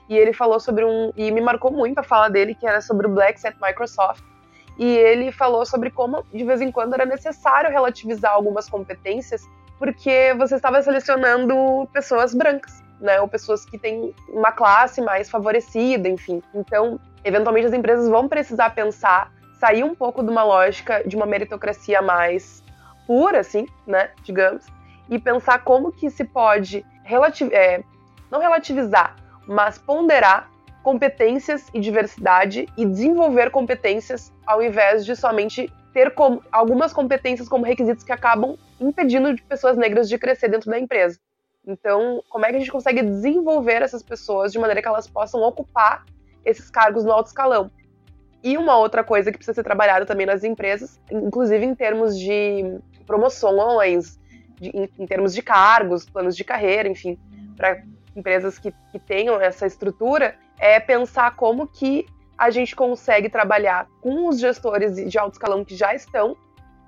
E 0.08 0.18
ele 0.18 0.32
falou 0.32 0.58
sobre 0.58 0.84
um. 0.84 1.12
E 1.16 1.30
me 1.30 1.40
marcou 1.40 1.70
muito 1.70 2.00
a 2.00 2.02
fala 2.02 2.28
dele, 2.28 2.52
que 2.52 2.66
era 2.66 2.80
sobre 2.80 3.06
o 3.06 3.10
Black 3.10 3.46
at 3.46 3.54
Microsoft. 3.62 4.31
E 4.78 4.86
ele 4.86 5.30
falou 5.30 5.64
sobre 5.66 5.90
como, 5.90 6.24
de 6.32 6.44
vez 6.44 6.60
em 6.60 6.70
quando, 6.70 6.94
era 6.94 7.04
necessário 7.04 7.70
relativizar 7.70 8.32
algumas 8.32 8.68
competências, 8.68 9.42
porque 9.78 10.34
você 10.38 10.56
estava 10.56 10.82
selecionando 10.82 11.88
pessoas 11.92 12.34
brancas, 12.34 12.82
né? 13.00 13.20
Ou 13.20 13.28
pessoas 13.28 13.64
que 13.64 13.78
têm 13.78 14.14
uma 14.28 14.52
classe 14.52 15.00
mais 15.00 15.28
favorecida, 15.28 16.08
enfim. 16.08 16.42
Então, 16.54 16.98
eventualmente, 17.24 17.66
as 17.66 17.72
empresas 17.72 18.08
vão 18.08 18.28
precisar 18.28 18.70
pensar, 18.70 19.32
sair 19.58 19.84
um 19.84 19.94
pouco 19.94 20.22
de 20.22 20.30
uma 20.30 20.42
lógica 20.42 21.02
de 21.06 21.16
uma 21.16 21.26
meritocracia 21.26 22.00
mais 22.00 22.62
pura, 23.06 23.40
assim, 23.40 23.66
né? 23.86 24.10
Digamos 24.22 24.64
e 25.12 25.18
pensar 25.18 25.62
como 25.62 25.92
que 25.92 26.10
se 26.10 26.24
pode 26.24 26.84
relativ 27.04 27.52
é, 27.52 27.82
não 28.30 28.40
relativizar, 28.40 29.16
mas 29.46 29.76
ponderar 29.76 30.48
competências 30.82 31.66
e 31.72 31.80
diversidade 31.80 32.66
e 32.76 32.84
desenvolver 32.84 33.50
competências 33.50 34.32
ao 34.46 34.62
invés 34.62 35.04
de 35.04 35.14
somente 35.14 35.72
ter 35.92 36.14
com, 36.14 36.40
algumas 36.50 36.92
competências 36.92 37.48
como 37.48 37.64
requisitos 37.64 38.04
que 38.04 38.12
acabam 38.12 38.56
impedindo 38.80 39.34
de 39.34 39.42
pessoas 39.42 39.76
negras 39.76 40.08
de 40.08 40.18
crescer 40.18 40.48
dentro 40.48 40.70
da 40.70 40.78
empresa. 40.78 41.18
Então, 41.66 42.22
como 42.28 42.44
é 42.44 42.50
que 42.50 42.56
a 42.56 42.58
gente 42.58 42.72
consegue 42.72 43.02
desenvolver 43.02 43.82
essas 43.82 44.02
pessoas 44.02 44.50
de 44.50 44.58
maneira 44.58 44.82
que 44.82 44.88
elas 44.88 45.06
possam 45.06 45.40
ocupar 45.42 46.04
esses 46.44 46.70
cargos 46.70 47.04
no 47.04 47.12
alto 47.12 47.28
escalão? 47.28 47.70
E 48.42 48.58
uma 48.58 48.76
outra 48.76 49.04
coisa 49.04 49.30
que 49.30 49.38
precisa 49.38 49.54
ser 49.54 49.62
trabalhada 49.62 50.04
também 50.04 50.26
nas 50.26 50.42
empresas, 50.42 51.00
inclusive 51.10 51.64
em 51.64 51.74
termos 51.74 52.18
de 52.18 52.80
promoções, 53.06 54.18
de, 54.58 54.70
em, 54.70 54.90
em, 54.98 55.06
termos 55.06 55.32
de 55.32 55.42
cargos, 55.42 56.04
planos 56.04 56.36
de 56.36 56.42
carreira, 56.42 56.88
enfim, 56.88 57.16
para 57.56 57.84
empresas 58.16 58.58
que, 58.58 58.74
que 58.90 58.98
tenham 58.98 59.40
essa 59.40 59.64
estrutura, 59.64 60.34
é 60.62 60.78
pensar 60.78 61.34
como 61.34 61.66
que 61.66 62.06
a 62.38 62.48
gente 62.48 62.76
consegue 62.76 63.28
trabalhar 63.28 63.88
com 64.00 64.28
os 64.28 64.38
gestores 64.38 64.94
de 64.94 65.18
alto 65.18 65.32
escalão 65.32 65.64
que 65.64 65.74
já 65.74 65.92
estão 65.92 66.36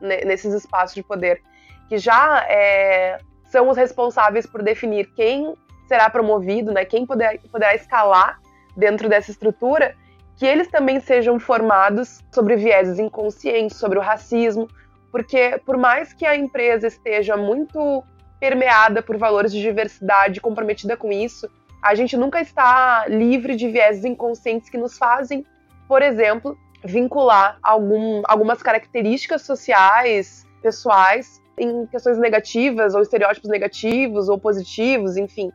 nesses 0.00 0.54
espaços 0.54 0.94
de 0.94 1.02
poder, 1.02 1.42
que 1.88 1.98
já 1.98 2.46
é, 2.48 3.18
são 3.46 3.68
os 3.68 3.76
responsáveis 3.76 4.46
por 4.46 4.62
definir 4.62 5.12
quem 5.14 5.56
será 5.88 6.08
promovido, 6.08 6.70
né, 6.70 6.84
quem 6.84 7.04
poder, 7.04 7.40
poderá 7.50 7.74
escalar 7.74 8.40
dentro 8.76 9.08
dessa 9.08 9.32
estrutura, 9.32 9.96
que 10.36 10.46
eles 10.46 10.68
também 10.68 11.00
sejam 11.00 11.40
formados 11.40 12.20
sobre 12.32 12.54
vieses 12.54 13.00
inconscientes, 13.00 13.76
sobre 13.76 13.98
o 13.98 14.02
racismo, 14.02 14.68
porque 15.10 15.60
por 15.66 15.76
mais 15.76 16.12
que 16.12 16.24
a 16.24 16.36
empresa 16.36 16.86
esteja 16.86 17.36
muito 17.36 18.04
permeada 18.38 19.02
por 19.02 19.16
valores 19.16 19.52
de 19.52 19.60
diversidade, 19.60 20.40
comprometida 20.40 20.96
com 20.96 21.10
isso, 21.10 21.48
a 21.84 21.94
gente 21.94 22.16
nunca 22.16 22.40
está 22.40 23.04
livre 23.08 23.54
de 23.54 23.68
vieses 23.68 24.06
inconscientes 24.06 24.70
que 24.70 24.78
nos 24.78 24.96
fazem, 24.96 25.44
por 25.86 26.00
exemplo, 26.00 26.58
vincular 26.82 27.58
algum, 27.62 28.22
algumas 28.24 28.62
características 28.62 29.42
sociais, 29.42 30.46
pessoais, 30.62 31.42
em 31.58 31.84
questões 31.86 32.16
negativas, 32.16 32.94
ou 32.94 33.02
estereótipos 33.02 33.50
negativos, 33.50 34.30
ou 34.30 34.38
positivos, 34.38 35.18
enfim. 35.18 35.52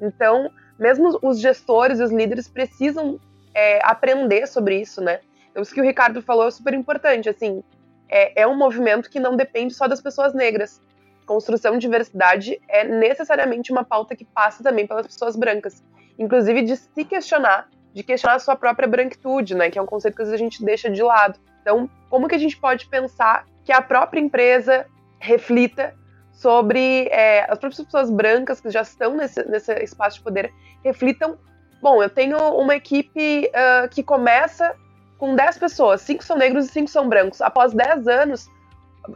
Então, 0.00 0.48
mesmo 0.78 1.18
os 1.20 1.40
gestores 1.40 1.98
e 1.98 2.04
os 2.04 2.12
líderes 2.12 2.46
precisam 2.46 3.18
é, 3.52 3.80
aprender 3.82 4.46
sobre 4.46 4.80
isso, 4.80 5.00
né? 5.00 5.18
Então, 5.50 5.64
isso 5.64 5.74
que 5.74 5.80
o 5.80 5.84
Ricardo 5.84 6.22
falou 6.22 6.46
é 6.46 6.50
super 6.52 6.74
importante, 6.74 7.28
assim, 7.28 7.60
é, 8.08 8.42
é 8.42 8.46
um 8.46 8.56
movimento 8.56 9.10
que 9.10 9.18
não 9.18 9.36
depende 9.36 9.74
só 9.74 9.88
das 9.88 10.00
pessoas 10.00 10.32
negras 10.32 10.80
construção 11.26 11.74
de 11.74 11.80
diversidade 11.80 12.60
é 12.68 12.84
necessariamente 12.84 13.72
uma 13.72 13.84
pauta 13.84 14.14
que 14.14 14.24
passa 14.24 14.62
também 14.62 14.86
pelas 14.86 15.06
pessoas 15.06 15.36
brancas, 15.36 15.82
inclusive 16.18 16.62
de 16.62 16.76
se 16.76 17.04
questionar, 17.04 17.68
de 17.94 18.02
questionar 18.02 18.36
a 18.36 18.38
sua 18.38 18.56
própria 18.56 18.88
branquitude, 18.88 19.54
né, 19.54 19.70
que 19.70 19.78
é 19.78 19.82
um 19.82 19.86
conceito 19.86 20.16
que 20.16 20.22
a 20.22 20.36
gente 20.36 20.64
deixa 20.64 20.90
de 20.90 21.02
lado. 21.02 21.38
Então, 21.60 21.88
como 22.10 22.28
que 22.28 22.34
a 22.34 22.38
gente 22.38 22.56
pode 22.56 22.86
pensar 22.86 23.46
que 23.64 23.72
a 23.72 23.80
própria 23.80 24.20
empresa 24.20 24.86
reflita 25.20 25.94
sobre 26.32 27.06
é, 27.10 27.42
as 27.42 27.58
próprias 27.58 27.84
pessoas 27.84 28.10
brancas 28.10 28.60
que 28.60 28.70
já 28.70 28.82
estão 28.82 29.14
nesse, 29.16 29.44
nesse 29.48 29.72
espaço 29.74 30.16
de 30.18 30.24
poder 30.24 30.52
reflitam. 30.82 31.38
Bom, 31.80 32.02
eu 32.02 32.10
tenho 32.10 32.36
uma 32.36 32.74
equipe 32.74 33.48
uh, 33.48 33.88
que 33.88 34.02
começa 34.02 34.74
com 35.18 35.36
10 35.36 35.58
pessoas, 35.58 36.00
5 36.00 36.24
são 36.24 36.36
negros 36.36 36.66
e 36.66 36.68
5 36.68 36.88
são 36.88 37.08
brancos. 37.08 37.40
Após 37.40 37.72
10 37.72 38.08
anos, 38.08 38.48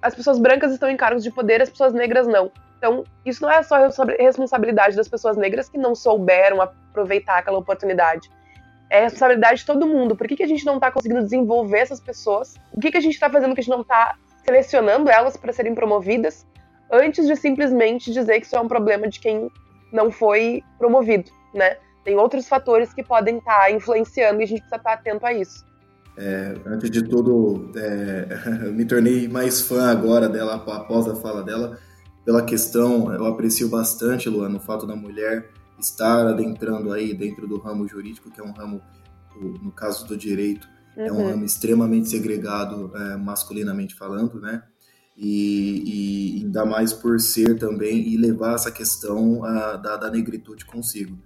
as 0.02 0.14
pessoas 0.14 0.38
brancas 0.38 0.72
estão 0.72 0.88
em 0.88 0.96
cargos 0.96 1.22
de 1.22 1.30
poder, 1.30 1.62
as 1.62 1.70
pessoas 1.70 1.92
negras 1.92 2.26
não. 2.26 2.50
Então, 2.78 3.04
isso 3.24 3.42
não 3.42 3.50
é 3.50 3.62
só 3.62 3.76
responsabilidade 4.18 4.96
das 4.96 5.08
pessoas 5.08 5.36
negras 5.36 5.68
que 5.68 5.78
não 5.78 5.94
souberam 5.94 6.60
aproveitar 6.60 7.38
aquela 7.38 7.58
oportunidade. 7.58 8.30
É 8.90 9.02
responsabilidade 9.02 9.60
de 9.60 9.66
todo 9.66 9.86
mundo. 9.86 10.14
Por 10.14 10.28
que, 10.28 10.36
que 10.36 10.42
a 10.42 10.46
gente 10.48 10.64
não 10.64 10.74
está 10.74 10.90
conseguindo 10.90 11.22
desenvolver 11.22 11.78
essas 11.78 12.00
pessoas? 12.00 12.54
O 12.72 12.80
que, 12.80 12.90
que 12.90 12.98
a 12.98 13.00
gente 13.00 13.14
está 13.14 13.30
fazendo 13.30 13.54
que 13.54 13.60
a 13.60 13.62
gente 13.62 13.72
não 13.72 13.80
está 13.80 14.16
selecionando 14.44 15.10
elas 15.10 15.36
para 15.36 15.52
serem 15.52 15.74
promovidas 15.74 16.46
antes 16.90 17.26
de 17.26 17.34
simplesmente 17.34 18.12
dizer 18.12 18.40
que 18.40 18.46
isso 18.46 18.56
é 18.56 18.60
um 18.60 18.68
problema 18.68 19.08
de 19.08 19.18
quem 19.18 19.50
não 19.92 20.10
foi 20.10 20.62
promovido, 20.78 21.30
né? 21.52 21.76
Tem 22.04 22.16
outros 22.16 22.46
fatores 22.46 22.94
que 22.94 23.02
podem 23.02 23.38
estar 23.38 23.62
tá 23.62 23.70
influenciando 23.70 24.40
e 24.40 24.44
a 24.44 24.46
gente 24.46 24.60
precisa 24.60 24.76
estar 24.76 24.90
tá 24.90 24.94
atento 24.94 25.26
a 25.26 25.32
isso. 25.32 25.66
É, 26.16 26.54
antes 26.66 26.90
de 26.90 27.02
tudo, 27.02 27.70
é, 27.76 28.26
me 28.72 28.84
tornei 28.86 29.28
mais 29.28 29.60
fã 29.60 29.90
agora 29.90 30.28
dela, 30.28 30.54
após 30.54 31.06
a 31.06 31.14
fala 31.14 31.42
dela, 31.42 31.78
pela 32.24 32.42
questão, 32.42 33.12
eu 33.12 33.26
aprecio 33.26 33.68
bastante, 33.68 34.28
Luana, 34.28 34.56
o 34.56 34.60
fato 34.60 34.86
da 34.86 34.96
mulher 34.96 35.48
estar 35.78 36.26
adentrando 36.26 36.92
aí 36.92 37.14
dentro 37.14 37.46
do 37.46 37.58
ramo 37.58 37.86
jurídico, 37.86 38.30
que 38.30 38.40
é 38.40 38.44
um 38.44 38.52
ramo, 38.52 38.80
no 39.62 39.70
caso 39.70 40.06
do 40.06 40.16
direito, 40.16 40.66
uhum. 40.96 41.04
é 41.04 41.12
um 41.12 41.16
uhum. 41.16 41.30
ramo 41.30 41.44
extremamente 41.44 42.08
segregado, 42.08 42.90
é, 42.96 43.16
masculinamente 43.16 43.94
falando, 43.94 44.40
né? 44.40 44.62
E, 45.16 46.40
e, 46.40 46.44
ainda 46.44 46.66
mais 46.66 46.92
por 46.92 47.18
ser 47.20 47.58
também 47.58 48.06
e 48.06 48.18
levar 48.18 48.54
essa 48.54 48.70
questão 48.70 49.42
a, 49.44 49.76
da, 49.76 49.96
da 49.96 50.10
negritude 50.10 50.64
consigo. 50.66 51.16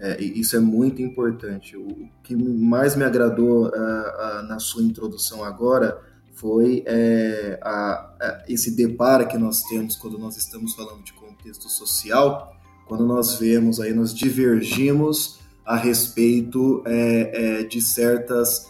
É, 0.00 0.22
isso 0.22 0.54
é 0.56 0.60
muito 0.60 1.02
importante. 1.02 1.76
O 1.76 2.08
que 2.22 2.36
mais 2.36 2.94
me 2.94 3.04
agradou 3.04 3.66
uh, 3.66 3.68
uh, 3.68 4.42
na 4.46 4.60
sua 4.60 4.82
introdução 4.82 5.42
agora 5.42 6.00
foi 6.34 6.84
é, 6.86 7.58
a, 7.60 8.14
a, 8.20 8.44
esse 8.48 8.76
deparo 8.76 9.26
que 9.26 9.36
nós 9.36 9.64
temos 9.64 9.96
quando 9.96 10.16
nós 10.16 10.36
estamos 10.36 10.72
falando 10.72 11.02
de 11.02 11.12
contexto 11.12 11.68
social, 11.68 12.54
quando 12.86 13.04
nós 13.04 13.34
vemos 13.34 13.80
aí, 13.80 13.92
nós 13.92 14.14
divergimos 14.14 15.40
a 15.66 15.76
respeito 15.76 16.80
é, 16.86 17.64
de 17.64 17.82
certas 17.82 18.68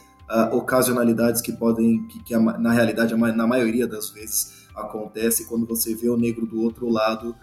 ocasionalidades 0.51 1.41
que 1.41 1.53
podem, 1.53 2.07
que, 2.09 2.23
que 2.23 2.37
na 2.37 2.73
realidade, 2.73 3.15
na 3.15 3.47
maioria 3.47 3.87
das 3.87 4.11
vezes, 4.11 4.67
acontece 4.75 5.47
quando 5.47 5.67
você 5.67 5.95
vê 5.95 6.09
o 6.09 6.17
negro 6.17 6.45
do 6.45 6.63
outro 6.63 6.89
lado 6.89 7.37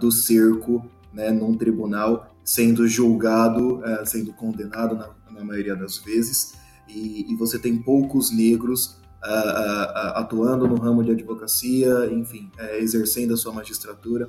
do 0.00 0.10
cerco, 0.10 0.84
né, 1.12 1.30
num 1.30 1.54
tribunal, 1.54 2.31
sendo 2.44 2.86
julgado, 2.86 3.84
é, 3.84 4.04
sendo 4.04 4.32
condenado 4.32 4.94
na, 4.94 5.10
na, 5.30 5.44
maioria 5.44 5.76
das 5.76 5.98
vezes, 5.98 6.54
e, 6.88 7.32
e 7.32 7.36
você 7.36 7.58
tem 7.58 7.78
poucos 7.78 8.30
negros 8.30 8.98
uh, 9.24 9.28
uh, 9.28 10.18
atuando 10.18 10.66
no 10.66 10.76
ramo 10.76 11.02
de 11.02 11.12
advocacia, 11.12 12.10
enfim, 12.12 12.50
exercendo 12.78 13.34
a 13.34 13.36
sua 13.36 13.52
magistratura. 13.52 14.28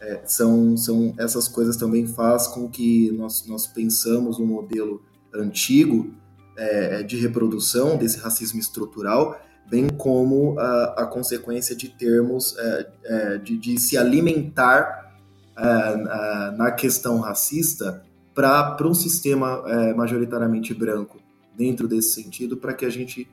É, 0.00 0.22
são, 0.26 0.76
são 0.76 1.14
essas 1.16 1.46
coisas 1.46 1.76
também 1.76 2.08
faz 2.08 2.48
com 2.48 2.68
que 2.68 3.12
nós, 3.12 3.46
nós 3.46 3.68
pensamos 3.68 4.40
um 4.40 4.46
modelo 4.46 5.00
antigo 5.32 6.12
é, 6.56 7.04
de 7.04 7.16
reprodução 7.16 7.96
desse 7.96 8.18
racismo 8.18 8.58
estrutural, 8.58 9.40
bem 9.70 9.88
como 9.88 10.58
a, 10.58 11.02
a 11.02 11.06
consequência 11.06 11.76
de 11.76 11.88
termos 11.88 12.56
é, 12.58 12.92
é 13.04 13.38
de, 13.38 13.56
de 13.56 13.78
se 13.78 13.96
alimentar 13.96 15.01
na 16.56 16.70
questão 16.70 17.20
racista 17.20 18.02
para 18.34 18.86
um 18.86 18.94
sistema 18.94 19.60
uh, 19.60 19.96
majoritariamente 19.96 20.72
branco 20.72 21.20
dentro 21.56 21.86
desse 21.86 22.14
sentido, 22.22 22.56
para 22.56 22.72
que 22.72 22.84
a 22.84 22.90
gente 22.90 23.28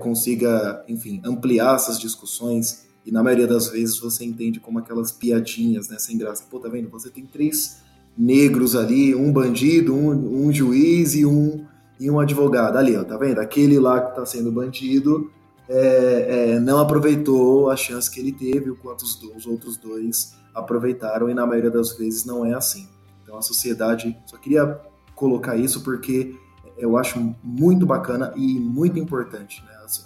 consiga, 0.00 0.82
enfim, 0.88 1.20
ampliar 1.24 1.76
essas 1.76 2.00
discussões 2.00 2.86
e 3.04 3.10
na 3.10 3.22
maioria 3.22 3.46
das 3.46 3.68
vezes 3.68 3.98
você 3.98 4.24
entende 4.24 4.60
como 4.60 4.78
aquelas 4.78 5.10
piadinhas, 5.10 5.88
né, 5.88 5.98
sem 5.98 6.16
graça. 6.16 6.44
Pô, 6.48 6.58
tá 6.58 6.68
vendo? 6.68 6.88
Você 6.90 7.10
tem 7.10 7.26
três 7.26 7.78
negros 8.16 8.76
ali, 8.76 9.14
um 9.14 9.32
bandido, 9.32 9.94
um, 9.94 10.46
um 10.46 10.52
juiz 10.52 11.14
e 11.14 11.26
um, 11.26 11.64
e 11.98 12.10
um 12.10 12.20
advogado. 12.20 12.76
Ali, 12.76 12.96
ó, 12.96 13.02
tá 13.02 13.16
vendo? 13.16 13.40
Aquele 13.40 13.78
lá 13.78 14.00
que 14.00 14.14
tá 14.14 14.24
sendo 14.24 14.52
bandido 14.52 15.30
é, 15.68 16.54
é, 16.54 16.60
não 16.60 16.78
aproveitou 16.78 17.70
a 17.70 17.76
chance 17.76 18.10
que 18.10 18.20
ele 18.20 18.32
teve, 18.32 18.70
enquanto 18.70 19.02
os, 19.02 19.20
os 19.36 19.46
outros 19.46 19.76
dois 19.76 20.34
aproveitaram 20.54 21.28
e 21.30 21.34
na 21.34 21.46
maioria 21.46 21.70
das 21.70 21.96
vezes 21.96 22.24
não 22.24 22.44
é 22.44 22.54
assim. 22.54 22.88
Então 23.22 23.36
a 23.36 23.42
sociedade, 23.42 24.16
só 24.26 24.36
queria 24.36 24.80
colocar 25.14 25.56
isso 25.56 25.82
porque 25.82 26.34
eu 26.76 26.96
acho 26.96 27.34
muito 27.42 27.86
bacana 27.86 28.32
e 28.36 28.58
muito 28.58 28.98
importante, 28.98 29.62
né? 29.64 29.72
Assim, 29.84 30.02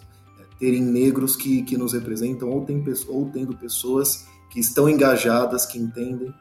terem 0.58 0.82
negros 0.82 1.36
que, 1.36 1.62
que 1.62 1.76
nos 1.76 1.92
representam 1.92 2.50
ou, 2.50 2.64
tem, 2.64 2.82
ou 3.08 3.30
tendo 3.30 3.56
pessoas 3.56 4.26
que 4.50 4.60
estão 4.60 4.88
engajadas, 4.88 5.66
que 5.66 5.78
entendem 5.78 6.32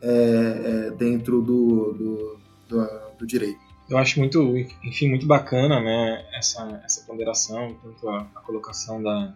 é, 0.00 0.08
é, 0.08 0.90
dentro 0.90 1.40
do, 1.42 1.92
do, 1.92 2.40
do, 2.68 2.88
do, 3.18 3.26
direito. 3.26 3.58
Eu 3.88 3.98
acho 3.98 4.18
muito, 4.18 4.56
enfim, 4.82 5.08
muito 5.08 5.26
bacana, 5.26 5.80
né, 5.80 6.24
essa, 6.34 6.80
essa 6.84 7.04
ponderação, 7.06 7.76
tanto 7.82 8.08
a, 8.08 8.20
a 8.34 8.40
colocação 8.40 9.02
da, 9.02 9.34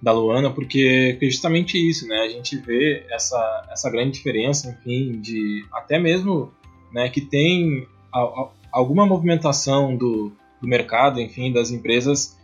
da 0.00 0.12
Luana, 0.12 0.50
porque 0.50 1.18
é 1.20 1.24
justamente 1.26 1.76
isso, 1.76 2.06
né? 2.06 2.20
A 2.20 2.28
gente 2.28 2.56
vê 2.56 3.04
essa, 3.10 3.66
essa 3.70 3.90
grande 3.90 4.12
diferença, 4.12 4.70
enfim, 4.70 5.20
de 5.20 5.64
até 5.72 5.98
mesmo 5.98 6.52
né, 6.92 7.08
que 7.08 7.20
tem 7.20 7.86
a, 8.12 8.20
a, 8.20 8.48
alguma 8.72 9.04
movimentação 9.04 9.96
do, 9.96 10.32
do 10.60 10.68
mercado, 10.68 11.20
enfim, 11.20 11.52
das 11.52 11.70
empresas 11.70 12.38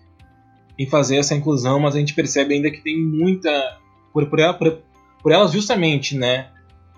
em 0.77 0.87
fazer 0.87 1.17
essa 1.17 1.35
inclusão, 1.35 1.79
mas 1.79 1.95
a 1.95 2.01
gente 2.01 2.15
percebe 2.15 2.55
ainda 2.55 2.71
que 2.71 2.83
tem 2.83 3.01
muita 3.01 3.79
por, 4.13 4.27
por, 4.27 4.41
por, 4.59 4.79
por 5.23 5.33
elas 5.33 5.53
justamente, 5.53 6.17
né, 6.17 6.51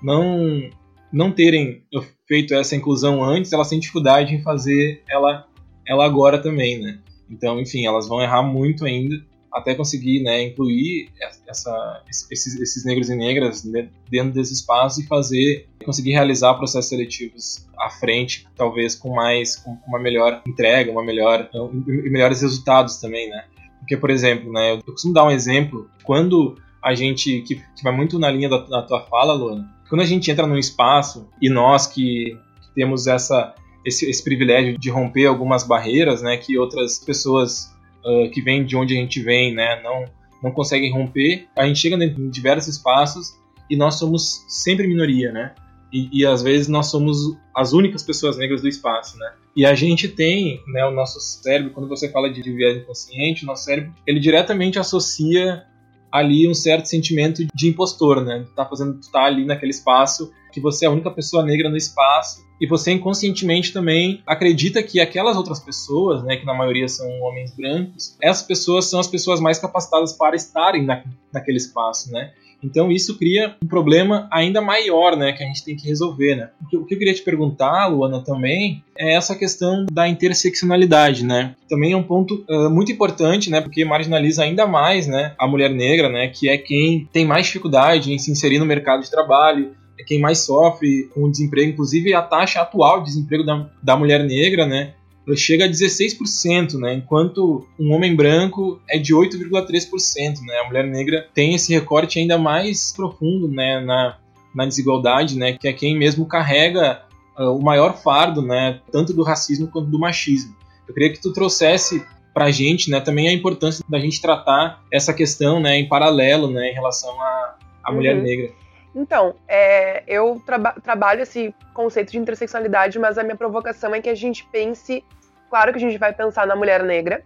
não 0.02 0.70
não 1.12 1.30
terem 1.30 1.82
feito 2.26 2.52
essa 2.54 2.75
inclusão 2.75 3.22
antes, 3.22 3.52
elas 3.52 3.68
têm 3.68 3.78
dificuldade 3.78 4.34
em 4.34 4.42
fazer 4.42 5.02
ela 5.08 5.46
ela 5.86 6.04
agora 6.04 6.38
também, 6.42 6.80
né? 6.80 6.98
Então, 7.30 7.60
enfim, 7.60 7.86
elas 7.86 8.08
vão 8.08 8.20
errar 8.20 8.42
muito 8.42 8.84
ainda 8.84 9.22
até 9.56 9.75
conseguir 9.75 10.22
né, 10.22 10.42
incluir 10.42 11.08
essa, 11.48 12.02
esses, 12.10 12.60
esses, 12.60 12.84
negros 12.84 13.08
e 13.08 13.16
negras 13.16 13.64
dentro 14.10 14.32
desse 14.32 14.52
espaço 14.52 15.00
e 15.00 15.06
fazer, 15.06 15.66
conseguir 15.84 16.12
realizar 16.12 16.54
processos 16.54 16.90
seletivos 16.90 17.66
à 17.78 17.88
frente, 17.88 18.46
talvez 18.54 18.94
com 18.94 19.14
mais, 19.14 19.56
com 19.56 19.78
uma 19.88 19.98
melhor 19.98 20.42
entrega, 20.46 20.92
uma 20.92 21.02
melhor, 21.02 21.48
e 21.54 22.10
melhores 22.10 22.42
resultados 22.42 22.98
também, 22.98 23.30
né? 23.30 23.44
Porque, 23.78 23.96
por 23.96 24.10
exemplo, 24.10 24.52
né, 24.52 24.72
eu 24.72 24.82
costumo 24.82 25.14
dar 25.14 25.25
um 25.25 25.30
exemplo, 25.30 25.88
quando 26.04 26.56
a 26.82 26.94
gente, 26.94 27.40
que, 27.42 27.56
que 27.56 27.82
vai 27.82 27.94
muito 27.94 28.18
na 28.18 28.30
linha 28.30 28.48
da, 28.48 28.58
da 28.58 28.82
tua 28.82 29.00
fala, 29.02 29.32
Luana, 29.32 29.75
quando 29.88 30.02
a 30.02 30.04
gente 30.04 30.30
entra 30.30 30.46
num 30.46 30.58
espaço 30.58 31.28
e 31.40 31.48
nós 31.48 31.86
que, 31.86 32.36
que 32.60 32.75
temos 32.75 33.06
essa, 33.06 33.54
esse, 33.84 34.08
esse, 34.10 34.22
privilégio 34.22 34.76
de 34.78 34.90
romper 34.90 35.26
algumas 35.26 35.62
barreiras, 35.62 36.20
né, 36.20 36.36
que 36.36 36.58
outras 36.58 36.98
pessoas 36.98 37.75
uh, 38.06 38.30
que 38.30 38.40
vêm 38.40 38.64
de 38.64 38.76
onde 38.76 38.96
a 38.96 39.00
gente 39.00 39.20
vem, 39.20 39.54
né, 39.54 39.80
não, 39.82 40.04
não 40.42 40.50
conseguem 40.52 40.92
romper, 40.92 41.48
a 41.56 41.66
gente 41.66 41.80
chega 41.80 42.02
em 42.02 42.30
diversos 42.30 42.76
espaços 42.76 43.36
e 43.68 43.76
nós 43.76 43.96
somos 43.96 44.44
sempre 44.48 44.86
minoria, 44.86 45.32
né? 45.32 45.54
E, 45.92 46.20
e, 46.20 46.26
às 46.26 46.42
vezes 46.42 46.68
nós 46.68 46.86
somos 46.86 47.36
as 47.54 47.72
únicas 47.72 48.02
pessoas 48.02 48.36
negras 48.36 48.60
do 48.60 48.68
espaço, 48.68 49.16
né? 49.18 49.32
E 49.56 49.64
a 49.64 49.75
gente 49.75 50.08
tem, 50.08 50.60
né, 50.66 50.84
o 50.84 50.90
nosso 50.90 51.20
cérebro, 51.20 51.72
quando 51.72 51.88
você 51.88 52.10
fala 52.10 52.30
de 52.30 52.42
viés 52.42 52.76
inconsciente, 52.76 53.44
o 53.44 53.46
nosso 53.46 53.64
cérebro, 53.64 53.94
ele 54.06 54.20
diretamente 54.20 54.78
associa 54.78 55.64
ali 56.10 56.48
um 56.48 56.54
certo 56.54 56.86
sentimento 56.86 57.46
de 57.54 57.68
impostor, 57.68 58.25
né? 58.25 58.44
Tá 58.54 58.66
fazendo, 58.66 59.00
tá 59.12 59.25
ali 59.25 59.44
naquele 59.44 59.70
espaço 59.70 60.32
que 60.56 60.60
você 60.60 60.86
é 60.86 60.88
a 60.88 60.90
única 60.90 61.10
pessoa 61.10 61.44
negra 61.44 61.68
no 61.68 61.76
espaço 61.76 62.42
e 62.58 62.66
você 62.66 62.90
inconscientemente 62.90 63.75
também 63.75 64.22
acredita 64.26 64.82
que 64.82 64.98
aquelas 64.98 65.36
outras 65.36 65.60
pessoas, 65.60 66.25
né, 66.25 66.36
que 66.36 66.46
na 66.46 66.54
maioria 66.54 66.88
são 66.88 67.06
homens 67.20 67.54
brancos, 67.54 68.16
essas 68.22 68.46
pessoas 68.46 68.86
são 68.86 68.98
as 68.98 69.06
pessoas 69.06 69.38
mais 69.38 69.58
capacitadas 69.58 70.14
para 70.14 70.34
estarem 70.34 70.86
na, 70.86 71.04
naquele 71.30 71.58
espaço, 71.58 72.10
né? 72.10 72.32
Então 72.64 72.90
isso 72.90 73.18
cria 73.18 73.54
um 73.62 73.66
problema 73.66 74.26
ainda 74.32 74.62
maior, 74.62 75.14
né, 75.14 75.30
que 75.34 75.44
a 75.44 75.46
gente 75.46 75.62
tem 75.62 75.76
que 75.76 75.86
resolver, 75.86 76.36
né? 76.36 76.48
O 76.62 76.66
que, 76.86 76.94
eu 76.94 76.98
queria 76.98 77.12
te 77.12 77.20
perguntar, 77.20 77.86
Luana, 77.88 78.25
também 78.25 78.82
é 78.96 79.14
essa 79.14 79.36
questão 79.36 79.84
da 79.92 80.08
interseccionalidade, 80.08 81.22
né? 81.22 81.54
Também 81.68 81.92
é 81.92 81.96
um 81.98 82.02
ponto 82.02 82.46
uh, 82.48 82.70
muito 82.70 82.90
importante, 82.90 83.50
né, 83.50 83.60
porque 83.60 83.84
marginaliza 83.84 84.42
ainda 84.42 84.66
mais, 84.66 85.06
né, 85.06 85.34
a 85.38 85.46
mulher 85.46 85.68
negra, 85.68 86.08
né, 86.08 86.28
que 86.28 86.48
é 86.48 86.56
quem 86.56 87.06
tem 87.12 87.26
mais 87.26 87.44
dificuldade 87.44 88.10
em 88.10 88.18
se 88.18 88.30
inserir 88.30 88.58
no 88.58 88.64
mercado 88.64 89.02
de 89.02 89.10
trabalho, 89.10 89.76
é 89.99 90.05
quem 90.05 90.21
mais 90.21 90.41
sofre 90.41 91.05
com 91.15 91.25
o 91.25 91.31
desemprego, 91.31 91.71
inclusive 91.71 92.15
a 92.15 92.23
taxa 92.23 92.61
atual 92.61 93.00
de 93.00 93.07
desemprego 93.07 93.45
da, 93.45 93.71
da 93.83 93.97
mulher 93.97 94.25
negra, 94.25 94.67
né, 94.67 94.95
chega 95.35 95.65
a 95.65 95.69
16%, 95.69 96.75
né? 96.75 96.95
Enquanto 96.95 97.67
um 97.81 97.93
homem 97.93 98.15
branco 98.15 98.81
é 98.88 98.99
de 98.99 99.12
8,3%, 99.12 100.41
né? 100.47 100.59
A 100.59 100.69
mulher 100.69 100.87
negra 100.87 101.26
tem 101.35 101.55
esse 101.55 101.73
recorte 101.73 102.21
ainda 102.21 102.38
mais 102.38 102.93
profundo, 102.93 103.49
né? 103.49 103.81
Na, 103.81 104.19
na 104.55 104.67
desigualdade, 104.67 105.37
né? 105.37 105.55
Que 105.55 105.67
é 105.67 105.73
quem 105.73 105.99
mesmo 105.99 106.26
carrega 106.26 107.03
uh, 107.37 107.57
o 107.57 107.62
maior 107.62 107.97
fardo, 107.97 108.41
né? 108.41 108.81
Tanto 108.93 109.12
do 109.12 109.25
racismo 109.25 109.67
quanto 109.67 109.91
do 109.91 109.99
machismo. 109.99 110.55
Eu 110.87 110.95
queria 110.95 111.12
que 111.12 111.21
tu 111.21 111.33
trouxesse 111.33 112.05
para 112.33 112.45
a 112.45 112.50
gente, 112.50 112.91
né? 112.91 113.00
Também 113.00 113.29
a 113.29 113.33
importância 113.33 113.85
da 113.88 113.99
gente 113.99 114.21
tratar 114.21 114.85
essa 114.93 115.12
questão, 115.12 115.59
né? 115.59 115.76
Em 115.76 115.88
paralelo, 115.88 116.49
né? 116.49 116.71
Em 116.71 116.75
relação 116.75 117.11
à, 117.21 117.57
à 117.83 117.91
uhum. 117.91 117.97
mulher 117.97 118.23
negra. 118.23 118.53
Então, 118.97 119.35
é, 119.47 120.03
eu 120.07 120.43
traba 120.47 120.73
trabalho 120.73 121.21
esse 121.21 121.55
conceito 121.75 122.12
de 122.12 122.19
interseccionalidade, 122.19 122.99
mas 122.99 123.19
a 123.19 123.23
minha 123.23 123.37
provocação 123.37 123.95
é 123.95 124.00
que 124.00 124.09
a 124.09 124.15
gente 124.15 124.49
pense, 124.50 125.05
claro 125.50 125.71
que 125.71 125.76
a 125.76 125.81
gente 125.81 125.99
vai 125.99 126.15
pensar 126.15 126.47
na 126.47 126.57
mulher 126.57 126.83
negra, 126.83 127.23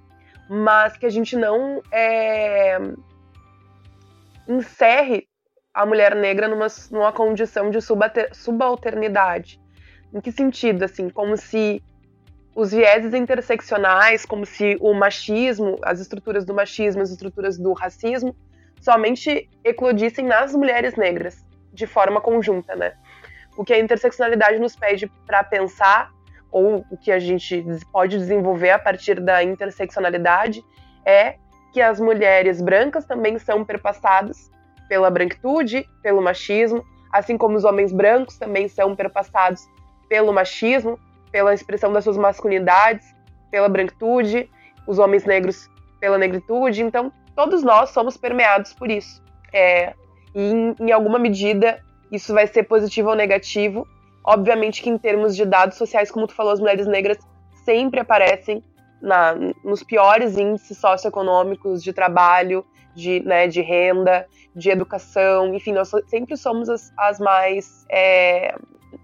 mas 0.48 0.96
que 0.96 1.06
a 1.06 1.08
gente 1.08 1.36
não 1.36 1.80
é, 1.92 2.76
encerre 4.48 5.28
a 5.72 5.86
mulher 5.86 6.16
negra 6.16 6.48
numa, 6.48 6.66
numa 6.90 7.12
condição 7.12 7.70
de 7.70 7.78
subalternidade. 8.32 9.60
Em 10.12 10.20
que 10.20 10.32
sentido? 10.32 10.82
Assim, 10.82 11.08
como 11.08 11.36
se 11.36 11.80
os 12.52 12.72
vieses 12.72 13.14
interseccionais, 13.14 14.26
como 14.26 14.44
se 14.44 14.76
o 14.80 14.92
machismo, 14.92 15.78
as 15.84 16.00
estruturas 16.00 16.44
do 16.44 16.52
machismo, 16.52 17.00
as 17.00 17.10
estruturas 17.10 17.56
do 17.56 17.72
racismo, 17.74 18.34
somente 18.80 19.48
eclodissem 19.62 20.26
nas 20.26 20.52
mulheres 20.52 20.96
negras 20.96 21.48
de 21.72 21.86
forma 21.86 22.20
conjunta, 22.20 22.74
né? 22.74 22.92
O 23.56 23.64
que 23.64 23.72
a 23.72 23.78
interseccionalidade 23.78 24.58
nos 24.58 24.76
pede 24.76 25.06
para 25.26 25.44
pensar, 25.44 26.10
ou 26.50 26.84
o 26.90 26.96
que 26.96 27.12
a 27.12 27.18
gente 27.18 27.64
pode 27.92 28.18
desenvolver 28.18 28.70
a 28.70 28.78
partir 28.78 29.20
da 29.20 29.42
interseccionalidade, 29.42 30.64
é 31.04 31.36
que 31.72 31.80
as 31.80 32.00
mulheres 32.00 32.60
brancas 32.60 33.04
também 33.04 33.38
são 33.38 33.64
perpassadas 33.64 34.50
pela 34.88 35.10
branquitude, 35.10 35.88
pelo 36.02 36.20
machismo, 36.20 36.84
assim 37.12 37.36
como 37.36 37.56
os 37.56 37.64
homens 37.64 37.92
brancos 37.92 38.38
também 38.38 38.68
são 38.68 38.96
perpassados 38.96 39.62
pelo 40.08 40.32
machismo, 40.32 40.98
pela 41.30 41.54
expressão 41.54 41.92
das 41.92 42.04
suas 42.04 42.16
masculinidades, 42.16 43.14
pela 43.50 43.68
branquitude, 43.68 44.50
os 44.86 44.98
homens 44.98 45.24
negros 45.24 45.70
pela 46.00 46.18
negritude. 46.18 46.82
Então, 46.82 47.12
todos 47.36 47.62
nós 47.62 47.90
somos 47.90 48.16
permeados 48.16 48.72
por 48.72 48.90
isso. 48.90 49.22
É, 49.52 49.94
e 50.34 50.40
em, 50.40 50.76
em 50.80 50.92
alguma 50.92 51.18
medida 51.18 51.80
isso 52.10 52.34
vai 52.34 52.46
ser 52.46 52.64
positivo 52.64 53.10
ou 53.10 53.14
negativo. 53.16 53.86
Obviamente 54.24 54.82
que 54.82 54.90
em 54.90 54.98
termos 54.98 55.34
de 55.34 55.44
dados 55.44 55.78
sociais, 55.78 56.10
como 56.10 56.26
tu 56.26 56.34
falou, 56.34 56.52
as 56.52 56.60
mulheres 56.60 56.86
negras 56.86 57.18
sempre 57.64 58.00
aparecem 58.00 58.62
na, 59.00 59.34
nos 59.64 59.82
piores 59.82 60.36
índices 60.36 60.76
socioeconômicos 60.78 61.82
de 61.82 61.92
trabalho, 61.92 62.64
de, 62.94 63.20
né, 63.20 63.46
de 63.46 63.60
renda, 63.60 64.26
de 64.54 64.70
educação, 64.70 65.54
enfim, 65.54 65.72
nós 65.72 65.90
sempre 66.08 66.36
somos 66.36 66.68
as, 66.68 66.92
as 66.98 67.18
mais 67.20 67.86
é, 67.88 68.54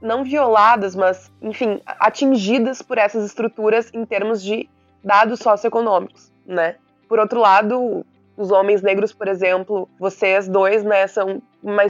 não 0.03 0.25
violadas, 0.25 0.95
mas 0.95 1.33
enfim, 1.41 1.81
atingidas 1.87 2.83
por 2.83 2.99
essas 2.99 3.25
estruturas 3.25 3.91
em 3.95 4.05
termos 4.05 4.43
de 4.43 4.69
dados 5.03 5.39
socioeconômicos, 5.41 6.33
né? 6.45 6.77
Por 7.09 7.21
outro 7.21 7.41
lado, 7.41 8.05
os 8.37 8.51
homens 8.51 8.83
negros, 8.83 9.13
por 9.13 9.29
exemplo, 9.29 9.89
vocês 9.99 10.49
dois, 10.49 10.85
né, 10.85 11.07
são 11.07 11.43
uma, 11.63 11.85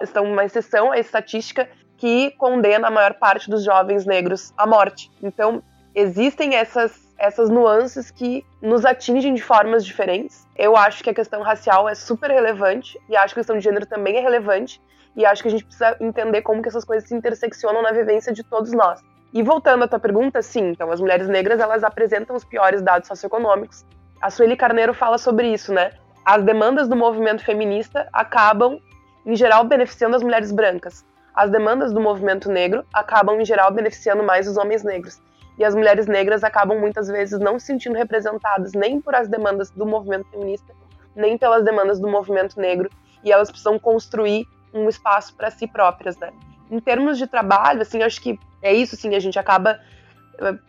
estão 0.00 0.24
uma 0.24 0.44
exceção 0.44 0.90
à 0.92 0.98
estatística 0.98 1.68
que 1.96 2.30
condena 2.32 2.88
a 2.88 2.90
maior 2.90 3.14
parte 3.14 3.50
dos 3.50 3.62
jovens 3.62 4.06
negros 4.06 4.54
à 4.56 4.66
morte. 4.66 5.10
Então, 5.22 5.62
existem 5.94 6.54
essas, 6.54 7.14
essas 7.18 7.50
nuances 7.50 8.10
que 8.10 8.44
nos 8.62 8.86
atingem 8.86 9.34
de 9.34 9.42
formas 9.42 9.84
diferentes. 9.84 10.46
Eu 10.56 10.76
acho 10.76 11.04
que 11.04 11.10
a 11.10 11.14
questão 11.14 11.42
racial 11.42 11.88
é 11.88 11.94
super 11.94 12.30
relevante 12.30 12.98
e 13.08 13.16
acho 13.16 13.34
que 13.34 13.40
a 13.40 13.42
questão 13.42 13.56
de 13.56 13.62
gênero 13.62 13.84
também 13.84 14.16
é 14.16 14.20
relevante 14.20 14.80
e 15.14 15.26
acho 15.26 15.42
que 15.42 15.48
a 15.48 15.50
gente 15.50 15.64
precisa 15.64 15.96
entender 16.00 16.40
como 16.40 16.62
que 16.62 16.68
essas 16.68 16.84
coisas 16.84 17.06
se 17.06 17.14
interseccionam 17.14 17.82
na 17.82 17.92
vivência 17.92 18.32
de 18.32 18.42
todos 18.42 18.72
nós. 18.72 19.00
E 19.32 19.42
voltando 19.42 19.84
à 19.84 19.88
tua 19.88 20.00
pergunta, 20.00 20.40
sim, 20.42 20.70
então 20.70 20.90
as 20.90 21.00
mulheres 21.00 21.28
negras 21.28 21.60
elas 21.60 21.84
apresentam 21.84 22.34
os 22.34 22.44
piores 22.44 22.82
dados 22.82 23.06
socioeconômicos, 23.06 23.84
a 24.20 24.30
Sueli 24.30 24.56
Carneiro 24.56 24.92
fala 24.92 25.18
sobre 25.18 25.52
isso, 25.52 25.72
né? 25.72 25.92
As 26.24 26.44
demandas 26.44 26.88
do 26.88 26.94
movimento 26.94 27.44
feminista 27.44 28.08
acabam, 28.12 28.78
em 29.24 29.34
geral, 29.34 29.64
beneficiando 29.64 30.14
as 30.14 30.22
mulheres 30.22 30.52
brancas. 30.52 31.04
As 31.34 31.50
demandas 31.50 31.92
do 31.92 32.00
movimento 32.00 32.50
negro 32.50 32.84
acabam, 32.92 33.40
em 33.40 33.44
geral, 33.44 33.72
beneficiando 33.72 34.22
mais 34.22 34.46
os 34.46 34.56
homens 34.56 34.84
negros. 34.84 35.20
E 35.58 35.64
as 35.64 35.74
mulheres 35.74 36.06
negras 36.06 36.44
acabam, 36.44 36.78
muitas 36.78 37.08
vezes, 37.08 37.38
não 37.38 37.58
se 37.58 37.66
sentindo 37.66 37.96
representadas 37.96 38.72
nem 38.72 39.00
por 39.00 39.14
as 39.14 39.28
demandas 39.28 39.70
do 39.70 39.86
movimento 39.86 40.28
feminista, 40.30 40.72
nem 41.14 41.38
pelas 41.38 41.64
demandas 41.64 41.98
do 41.98 42.08
movimento 42.08 42.60
negro. 42.60 42.90
E 43.24 43.32
elas 43.32 43.50
precisam 43.50 43.78
construir 43.78 44.46
um 44.72 44.88
espaço 44.88 45.34
para 45.34 45.50
si 45.50 45.66
próprias, 45.66 46.16
né? 46.18 46.30
Em 46.70 46.78
termos 46.78 47.18
de 47.18 47.26
trabalho, 47.26 47.82
assim, 47.82 48.02
acho 48.02 48.20
que 48.20 48.38
é 48.62 48.72
isso, 48.72 48.96
sim, 48.96 49.14
a 49.14 49.20
gente 49.20 49.38
acaba... 49.38 49.80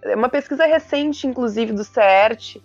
É 0.04 0.16
uma 0.16 0.30
pesquisa 0.30 0.66
recente, 0.66 1.28
inclusive, 1.28 1.72
do 1.72 1.84
CERT, 1.84 2.58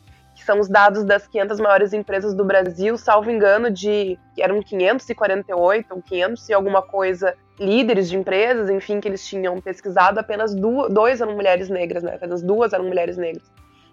são 0.47 0.61
os 0.61 0.69
dados 0.69 1.05
das 1.05 1.27
500 1.27 1.59
maiores 1.59 1.93
empresas 1.93 2.33
do 2.33 2.45
Brasil, 2.45 2.97
salvo 2.97 3.31
engano, 3.31 3.69
de 3.69 4.17
eram 4.39 4.63
548 4.63 5.87
ou 5.93 6.01
500 6.01 6.49
e 6.49 6.55
alguma 6.55 6.81
coisa 6.81 7.35
líderes 7.59 8.09
de 8.09 8.17
empresas, 8.17 8.71
enfim, 8.71 9.01
que 9.01 9.09
eles 9.09 9.27
tinham 9.27 9.61
pesquisado, 9.61 10.21
apenas 10.21 10.55
duas, 10.55 10.93
dois 10.93 11.21
eram 11.21 11.35
mulheres 11.35 11.69
negras, 11.69 12.03
né? 12.03 12.15
Apenas 12.15 12.43
duas 12.43 12.73
eram 12.73 12.85
mulheres 12.85 13.17
negras. 13.17 13.51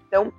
Então, 0.08 0.32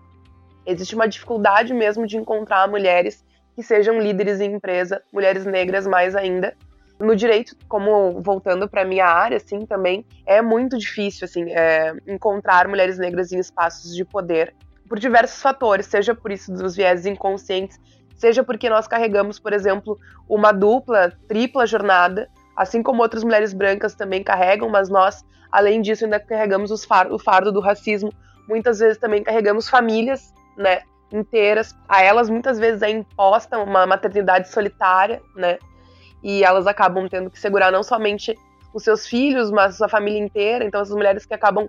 existe 0.64 0.94
uma 0.94 1.08
dificuldade 1.08 1.74
mesmo 1.74 2.06
de 2.06 2.16
encontrar 2.16 2.68
mulheres 2.68 3.24
que 3.56 3.62
sejam 3.62 3.98
líderes 3.98 4.40
em 4.40 4.52
empresa, 4.52 5.02
mulheres 5.12 5.44
negras 5.44 5.86
mais 5.86 6.14
ainda. 6.14 6.54
No 7.00 7.16
direito, 7.16 7.56
como 7.66 8.20
voltando 8.20 8.68
para 8.68 8.84
minha 8.84 9.06
área, 9.06 9.38
assim, 9.38 9.66
também 9.66 10.06
é 10.24 10.40
muito 10.40 10.78
difícil, 10.78 11.24
assim, 11.24 11.50
é, 11.50 11.92
encontrar 12.06 12.68
mulheres 12.68 12.98
negras 12.98 13.32
em 13.32 13.38
espaços 13.38 13.96
de 13.96 14.04
poder 14.04 14.54
por 14.88 14.98
diversos 14.98 15.40
fatores, 15.40 15.86
seja 15.86 16.14
por 16.14 16.30
isso 16.30 16.52
dos 16.52 16.76
viés 16.76 17.06
inconscientes, 17.06 17.80
seja 18.16 18.42
porque 18.42 18.68
nós 18.68 18.86
carregamos, 18.86 19.38
por 19.38 19.52
exemplo, 19.52 19.98
uma 20.28 20.52
dupla, 20.52 21.12
tripla 21.28 21.66
jornada, 21.66 22.28
assim 22.56 22.82
como 22.82 23.02
outras 23.02 23.24
mulheres 23.24 23.52
brancas 23.52 23.94
também 23.94 24.22
carregam, 24.22 24.68
mas 24.68 24.88
nós, 24.88 25.24
além 25.50 25.80
disso, 25.80 26.04
ainda 26.04 26.20
carregamos 26.20 26.84
fardo, 26.84 27.14
o 27.14 27.18
fardo 27.18 27.52
do 27.52 27.60
racismo. 27.60 28.12
Muitas 28.48 28.78
vezes 28.78 28.98
também 28.98 29.22
carregamos 29.22 29.68
famílias, 29.68 30.32
né, 30.56 30.82
inteiras. 31.10 31.74
A 31.88 32.02
elas 32.02 32.28
muitas 32.28 32.58
vezes 32.58 32.82
é 32.82 32.90
imposta 32.90 33.58
uma 33.58 33.86
maternidade 33.86 34.48
solitária, 34.48 35.22
né? 35.34 35.58
E 36.22 36.42
elas 36.42 36.66
acabam 36.66 37.08
tendo 37.08 37.30
que 37.30 37.38
segurar 37.38 37.70
não 37.70 37.82
somente 37.82 38.38
os 38.74 38.82
seus 38.82 39.06
filhos, 39.06 39.52
mas 39.52 39.80
a 39.80 39.88
família 39.88 40.18
inteira. 40.18 40.64
Então, 40.64 40.82
essas 40.82 40.94
mulheres 40.94 41.24
que 41.24 41.32
acabam. 41.32 41.68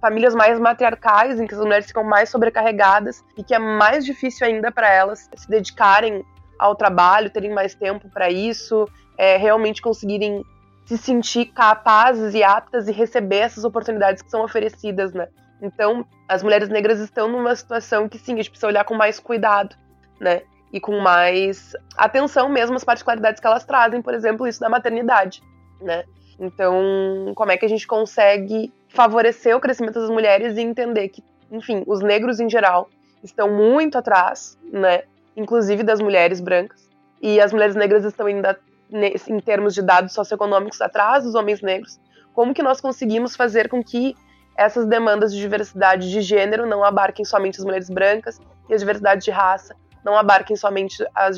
famílias 0.00 0.34
mais 0.34 0.58
matriarcais, 0.58 1.38
em 1.40 1.46
que 1.46 1.54
as 1.54 1.60
mulheres 1.60 1.86
ficam 1.86 2.02
mais 2.02 2.28
sobrecarregadas 2.28 3.24
e 3.38 3.44
que 3.44 3.54
é 3.54 3.58
mais 3.58 4.04
difícil 4.04 4.46
ainda 4.46 4.72
para 4.72 4.92
elas 4.92 5.30
se 5.36 5.48
dedicarem 5.48 6.24
ao 6.58 6.74
trabalho, 6.74 7.30
terem 7.30 7.54
mais 7.54 7.74
tempo 7.74 8.10
para 8.10 8.28
isso, 8.28 8.86
é, 9.16 9.36
realmente 9.36 9.80
conseguirem 9.80 10.44
se 10.84 10.98
sentir 10.98 11.46
capazes 11.46 12.34
e 12.34 12.42
aptas 12.42 12.88
e 12.88 12.92
receber 12.92 13.36
essas 13.36 13.64
oportunidades 13.64 14.20
que 14.20 14.30
são 14.30 14.42
oferecidas, 14.42 15.14
né? 15.14 15.28
Então, 15.62 16.04
as 16.28 16.42
mulheres 16.42 16.68
negras 16.68 16.98
estão 16.98 17.28
numa 17.28 17.54
situação 17.54 18.08
que 18.08 18.18
sim, 18.18 18.32
a 18.32 18.36
gente 18.36 18.50
precisa 18.50 18.66
olhar 18.66 18.84
com 18.84 18.94
mais 18.94 19.20
cuidado, 19.20 19.76
né? 20.20 20.42
E 20.72 20.80
com 20.80 20.98
mais 21.00 21.74
atenção 21.96 22.48
mesmo 22.48 22.76
às 22.76 22.84
particularidades 22.84 23.40
que 23.40 23.46
elas 23.46 23.64
trazem, 23.64 24.02
por 24.02 24.14
exemplo, 24.14 24.46
isso 24.46 24.60
da 24.60 24.68
maternidade, 24.68 25.42
né? 25.80 26.04
Então, 26.40 27.32
como 27.36 27.52
é 27.52 27.58
que 27.58 27.66
a 27.66 27.68
gente 27.68 27.86
consegue 27.86 28.72
favorecer 28.88 29.54
o 29.54 29.60
crescimento 29.60 30.00
das 30.00 30.08
mulheres 30.08 30.56
e 30.56 30.62
entender 30.62 31.08
que, 31.08 31.22
enfim, 31.52 31.84
os 31.86 32.00
negros 32.00 32.40
em 32.40 32.48
geral 32.48 32.88
estão 33.22 33.50
muito 33.50 33.98
atrás, 33.98 34.58
né? 34.72 35.02
Inclusive 35.36 35.82
das 35.82 36.00
mulheres 36.00 36.40
brancas. 36.40 36.88
E 37.20 37.38
as 37.38 37.52
mulheres 37.52 37.76
negras 37.76 38.04
estão 38.06 38.26
ainda, 38.26 38.58
em 38.90 39.40
termos 39.40 39.74
de 39.74 39.82
dados 39.82 40.14
socioeconômicos, 40.14 40.80
atrás 40.80 41.24
dos 41.24 41.34
homens 41.34 41.60
negros. 41.60 42.00
Como 42.32 42.54
que 42.54 42.62
nós 42.62 42.80
conseguimos 42.80 43.36
fazer 43.36 43.68
com 43.68 43.84
que 43.84 44.16
essas 44.56 44.86
demandas 44.86 45.34
de 45.34 45.38
diversidade 45.38 46.10
de 46.10 46.22
gênero 46.22 46.66
não 46.66 46.82
abarquem 46.82 47.24
somente 47.24 47.58
as 47.58 47.64
mulheres 47.64 47.90
brancas 47.90 48.40
e 48.68 48.74
a 48.74 48.76
diversidade 48.76 49.22
de 49.22 49.30
raça 49.30 49.76
não 50.04 50.16
abarquem 50.16 50.56
somente 50.56 51.04
as, 51.14 51.36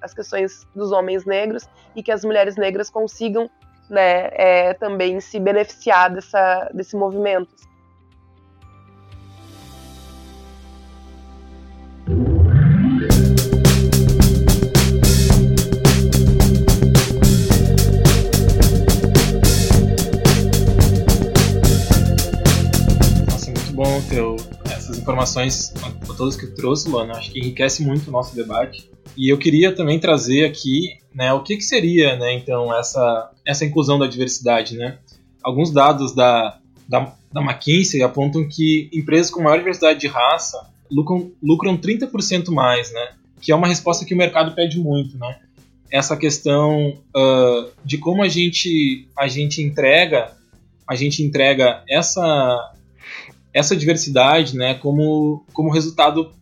as 0.00 0.14
questões 0.14 0.66
dos 0.74 0.92
homens 0.92 1.24
negros 1.24 1.68
e 1.94 2.02
que 2.02 2.10
as 2.10 2.24
mulheres 2.24 2.56
negras 2.56 2.90
consigam 2.90 3.48
né, 3.90 4.30
é, 4.32 4.74
também 4.74 5.20
se 5.20 5.38
beneficiar 5.40 6.10
dessa, 6.14 6.70
desse 6.72 6.96
movimento. 6.96 7.50
Nossa, 23.28 23.50
muito 23.50 23.72
bom 23.72 24.00
ter 24.08 24.72
essas 24.72 24.98
informações, 24.98 25.74
todas 26.16 26.36
que 26.36 26.46
trouxe, 26.48 26.88
Luana. 26.88 27.14
Acho 27.14 27.32
que 27.32 27.38
enriquece 27.40 27.84
muito 27.84 28.08
o 28.08 28.10
nosso 28.12 28.36
debate. 28.36 28.90
E 29.20 29.30
eu 29.30 29.36
queria 29.36 29.70
também 29.74 29.98
trazer 29.98 30.46
aqui 30.46 30.96
né, 31.14 31.30
o 31.34 31.42
que, 31.42 31.58
que 31.58 31.62
seria, 31.62 32.16
né, 32.16 32.32
então, 32.32 32.74
essa, 32.74 33.30
essa 33.44 33.66
inclusão 33.66 33.98
da 33.98 34.06
diversidade, 34.06 34.78
né? 34.78 34.96
Alguns 35.42 35.70
dados 35.70 36.14
da, 36.14 36.58
da, 36.88 37.14
da 37.30 37.42
McKinsey 37.42 38.02
apontam 38.02 38.48
que 38.48 38.88
empresas 38.90 39.30
com 39.30 39.42
maior 39.42 39.58
diversidade 39.58 40.00
de 40.00 40.06
raça 40.06 40.70
lucram, 40.90 41.30
lucram 41.42 41.76
30% 41.76 42.50
mais, 42.50 42.90
né? 42.92 43.10
Que 43.42 43.52
é 43.52 43.54
uma 43.54 43.68
resposta 43.68 44.06
que 44.06 44.14
o 44.14 44.16
mercado 44.16 44.54
pede 44.54 44.78
muito, 44.78 45.18
né? 45.18 45.38
Essa 45.92 46.16
questão 46.16 46.96
uh, 47.14 47.70
de 47.84 47.98
como 47.98 48.22
a 48.22 48.28
gente, 48.28 49.06
a 49.18 49.28
gente 49.28 49.60
entrega 49.62 50.34
a 50.88 50.96
gente 50.96 51.22
entrega 51.22 51.84
essa 51.88 52.72
essa 53.52 53.76
diversidade, 53.76 54.56
né, 54.56 54.74
como, 54.74 55.44
como 55.52 55.72
resultado 55.72 56.32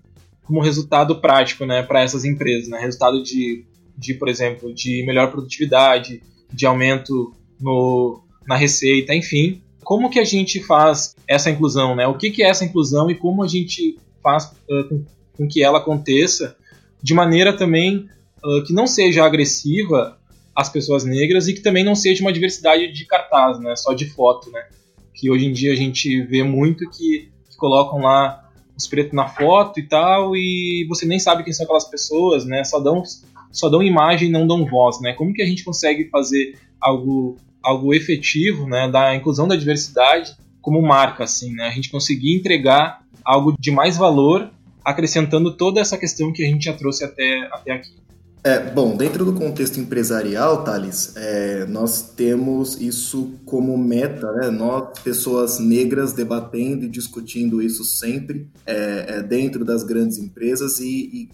como 0.49 0.61
resultado 0.61 1.21
prático, 1.21 1.65
né, 1.65 1.83
para 1.83 2.03
essas 2.03 2.25
empresas, 2.25 2.69
né, 2.69 2.81
resultado 2.81 3.23
de 3.23 3.65
de, 3.99 4.15
por 4.15 4.29
exemplo, 4.29 4.73
de 4.73 5.05
melhor 5.05 5.31
produtividade, 5.31 6.23
de 6.53 6.65
aumento 6.65 7.35
no, 7.61 8.23
na 8.47 8.55
receita, 8.55 9.13
enfim. 9.13 9.61
Como 9.83 10.09
que 10.09 10.21
a 10.21 10.25
gente 10.25 10.63
faz 10.63 11.17
essa 11.27 11.51
inclusão, 11.51 11.97
né? 11.97 12.07
O 12.07 12.17
que, 12.17 12.31
que 12.31 12.43
é 12.43 12.49
essa 12.49 12.65
inclusão 12.65 13.11
e 13.11 13.17
como 13.17 13.43
a 13.43 13.49
gente 13.49 13.99
faz 14.23 14.45
uh, 14.71 14.89
com, 14.89 15.05
com, 15.37 15.49
que 15.49 15.63
ela 15.63 15.79
aconteça 15.79 16.57
de 17.03 17.13
maneira 17.13 17.57
também 17.57 18.09
uh, 18.45 18.63
que 18.65 18.73
não 18.73 18.87
seja 18.87 19.25
agressiva 19.25 20.17
às 20.55 20.69
pessoas 20.69 21.05
negras 21.05 21.49
e 21.49 21.55
que 21.55 21.61
também 21.61 21.85
não 21.85 21.97
seja 21.97 22.23
uma 22.23 22.33
diversidade 22.33 22.93
de 22.93 23.05
cartaz, 23.05 23.59
né? 23.59 23.75
Só 23.75 23.93
de 23.93 24.07
foto, 24.07 24.51
né? 24.53 24.65
Que 25.13 25.29
hoje 25.29 25.47
em 25.47 25.53
dia 25.53 25.73
a 25.73 25.77
gente 25.77 26.23
vê 26.23 26.45
muito 26.45 26.89
que, 26.91 27.29
que 27.51 27.57
colocam 27.57 27.99
lá 28.01 28.48
os 28.79 28.87
pretos 28.87 29.13
na 29.13 29.27
foto 29.27 29.81
e 29.81 29.83
tal, 29.83 30.37
e 30.37 30.87
você 30.89 31.05
nem 31.05 31.19
sabe 31.19 31.43
quem 31.43 31.53
são 31.53 31.65
aquelas 31.65 31.91
pessoas, 31.91 32.45
né? 32.45 32.63
Só 32.63 32.79
dão 32.79 33.03
só 33.51 33.69
dão 33.69 33.83
imagem 33.83 34.31
não 34.31 34.47
dão 34.47 34.65
voz, 34.65 35.01
né? 35.01 35.15
Como 35.15 35.33
que 35.33 35.43
a 35.43 35.47
gente 35.47 35.65
consegue 35.65 36.09
fazer 36.11 36.57
algo, 36.81 37.37
algo 37.63 37.93
efetivo, 37.93 38.69
né, 38.69 38.89
da 38.89 39.17
inclusão 39.17 39.49
da 39.49 39.57
diversidade 39.57 40.37
como 40.61 40.81
marca, 40.83 41.25
assim, 41.25 41.53
né? 41.55 41.67
A 41.67 41.71
gente 41.71 41.91
conseguir 41.91 42.35
entregar 42.35 43.03
algo 43.25 43.55
de 43.59 43.71
mais 43.71 43.97
valor, 43.97 44.51
acrescentando 44.85 45.57
toda 45.57 45.81
essa 45.81 45.97
questão 45.97 46.33
que 46.33 46.45
a 46.45 46.47
gente 46.47 46.65
já 46.65 46.73
trouxe 46.73 47.05
até, 47.05 47.49
até 47.51 47.73
aqui. 47.73 47.97
É, 48.45 48.71
bom, 48.71 48.97
dentro 48.97 49.25
do 49.25 49.33
contexto 49.35 49.81
empresarial, 49.81 50.63
Thales, 50.63 51.17
é, 51.17 51.67
nós 51.67 52.03
temos 52.15 52.81
isso 52.81 53.33
como 53.45 53.77
meta, 53.77 54.31
né? 54.33 54.49
Nós, 54.49 55.01
pessoas 55.01 55.59
negras, 55.59 56.13
debatendo 56.13 56.85
e 56.85 56.89
discutindo 56.89 57.61
isso 57.61 57.85
sempre 57.85 58.49
é, 58.65 59.17
é, 59.17 59.23
dentro 59.23 59.65
das 59.65 59.83
grandes 59.83 60.19
empresas 60.19 60.79
e, 60.79 60.87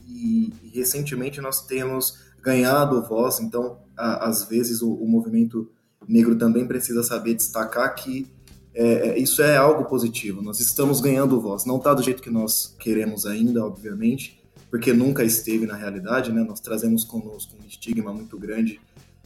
e, 0.09 0.53
e, 0.65 0.71
recentemente 0.73 1.41
nós 1.43 1.67
temos 1.67 2.19
ganhado 2.43 3.03
voz, 3.03 3.39
então, 3.39 3.79
a, 3.97 4.29
às 4.29 4.45
vezes, 4.45 4.81
o, 4.81 4.93
o, 4.95 5.07
movimento 5.07 5.71
negro 6.09 6.37
também 6.37 6.67
precisa 6.67 7.03
saber 7.03 7.35
destacar 7.35 7.95
que 7.95 8.27
é, 8.75 9.11
é, 9.11 9.19
isso 9.19 9.43
é 9.43 9.57
algo 9.57 9.85
positivo, 9.85 10.43
nós 10.43 10.59
estamos 10.59 11.01
ganhando 11.01 11.41
voz, 11.41 11.65
não 11.67 11.77
está 11.77 11.93
do 11.93 12.03
jeito 12.03 12.23
que 12.23 12.31
nós 12.31 12.75
queremos 12.79 13.27
ainda, 13.27 13.65
obviamente, 13.65 14.44
porque 14.75 14.93
nunca 14.93 15.23
esteve 15.23 15.67
na 15.67 15.77
realidade, 15.77 16.33
né? 16.33 16.43
Nós 16.43 16.59
trazemos 16.59 17.05
conosco 17.05 17.55
um 17.63 17.65
estigma 17.65 18.13
muito 18.13 18.37
grande, 18.37 18.81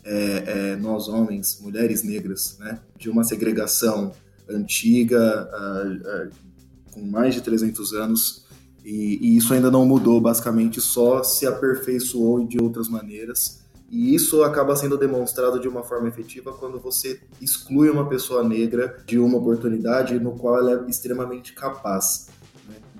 é, 0.04 0.44
é, 0.46 0.76
nós 0.76 1.08
homens, 1.08 1.58
mulheres 1.62 2.02
negras, 2.02 2.58
né? 2.60 2.78
De 2.98 3.08
uma 3.08 3.24
segregação 3.24 4.12
antiga, 4.46 5.48
uh, 5.50 6.26
uh, 6.26 6.30
com 6.92 7.00
mais 7.00 7.34
de 7.34 7.40
300 7.40 7.94
anos, 7.94 8.44
e, 8.84 9.18
e, 9.22 9.36
isso 9.38 9.54
ainda 9.54 9.70
não 9.70 9.86
mudou, 9.86 10.20
basicamente 10.20 10.82
só 10.82 11.24
se 11.24 11.46
aperfeiçoou 11.46 12.46
de 12.46 12.62
outras 12.62 12.86
maneiras. 12.90 13.62
E 13.90 14.14
isso 14.14 14.42
acaba 14.42 14.76
sendo 14.76 14.98
demonstrado 14.98 15.58
de 15.58 15.66
uma 15.66 15.82
forma 15.82 16.08
efetiva 16.08 16.52
quando 16.52 16.78
você 16.78 17.22
exclui 17.40 17.88
uma 17.88 18.06
pessoa 18.06 18.46
negra 18.46 19.02
de 19.06 19.18
uma 19.18 19.38
oportunidade 19.38 20.20
no 20.20 20.32
qual 20.32 20.58
ela 20.58 20.84
é 20.84 20.90
extremamente 20.90 21.54
capaz. 21.54 22.28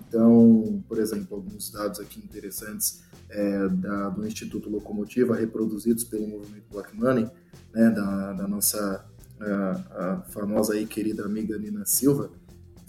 Então, 0.09 0.83
por 0.88 0.99
exemplo, 0.99 1.37
alguns 1.37 1.71
dados 1.71 2.01
aqui 2.01 2.18
interessantes 2.18 3.03
é, 3.29 3.68
da, 3.68 4.09
do 4.09 4.27
Instituto 4.27 4.71
Locomotiva, 4.71 5.37
reproduzidos 5.37 6.03
pelo 6.03 6.27
movimento 6.27 6.64
Black 6.73 6.97
Money, 6.97 7.29
né, 7.75 7.90
da, 7.90 8.33
da 8.33 8.49
nossa 8.49 9.05
a, 9.38 10.14
a 10.14 10.23
famosa 10.31 10.79
e 10.79 10.87
querida 10.87 11.25
amiga 11.25 11.59
Nina 11.59 11.85
Silva, 11.85 12.31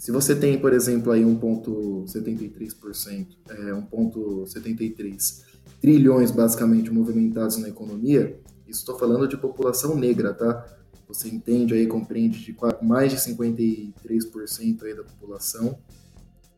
se 0.00 0.10
você 0.10 0.34
tem, 0.34 0.58
por 0.58 0.72
exemplo, 0.72 1.12
aí 1.12 1.22
1,73%, 1.22 3.26
é, 3.50 3.54
1,73 3.54 5.42
trilhões 5.78 6.30
basicamente 6.30 6.90
movimentados 6.90 7.58
na 7.58 7.68
economia, 7.68 8.40
estou 8.66 8.98
falando 8.98 9.28
de 9.28 9.36
população 9.36 9.94
negra, 9.94 10.32
tá? 10.32 10.66
Você 11.06 11.28
entende 11.28 11.74
aí, 11.74 11.86
compreende 11.86 12.42
de 12.42 12.56
mais 12.80 13.12
de 13.12 13.18
53% 13.18 14.84
aí 14.84 14.96
da 14.96 15.04
população, 15.04 15.78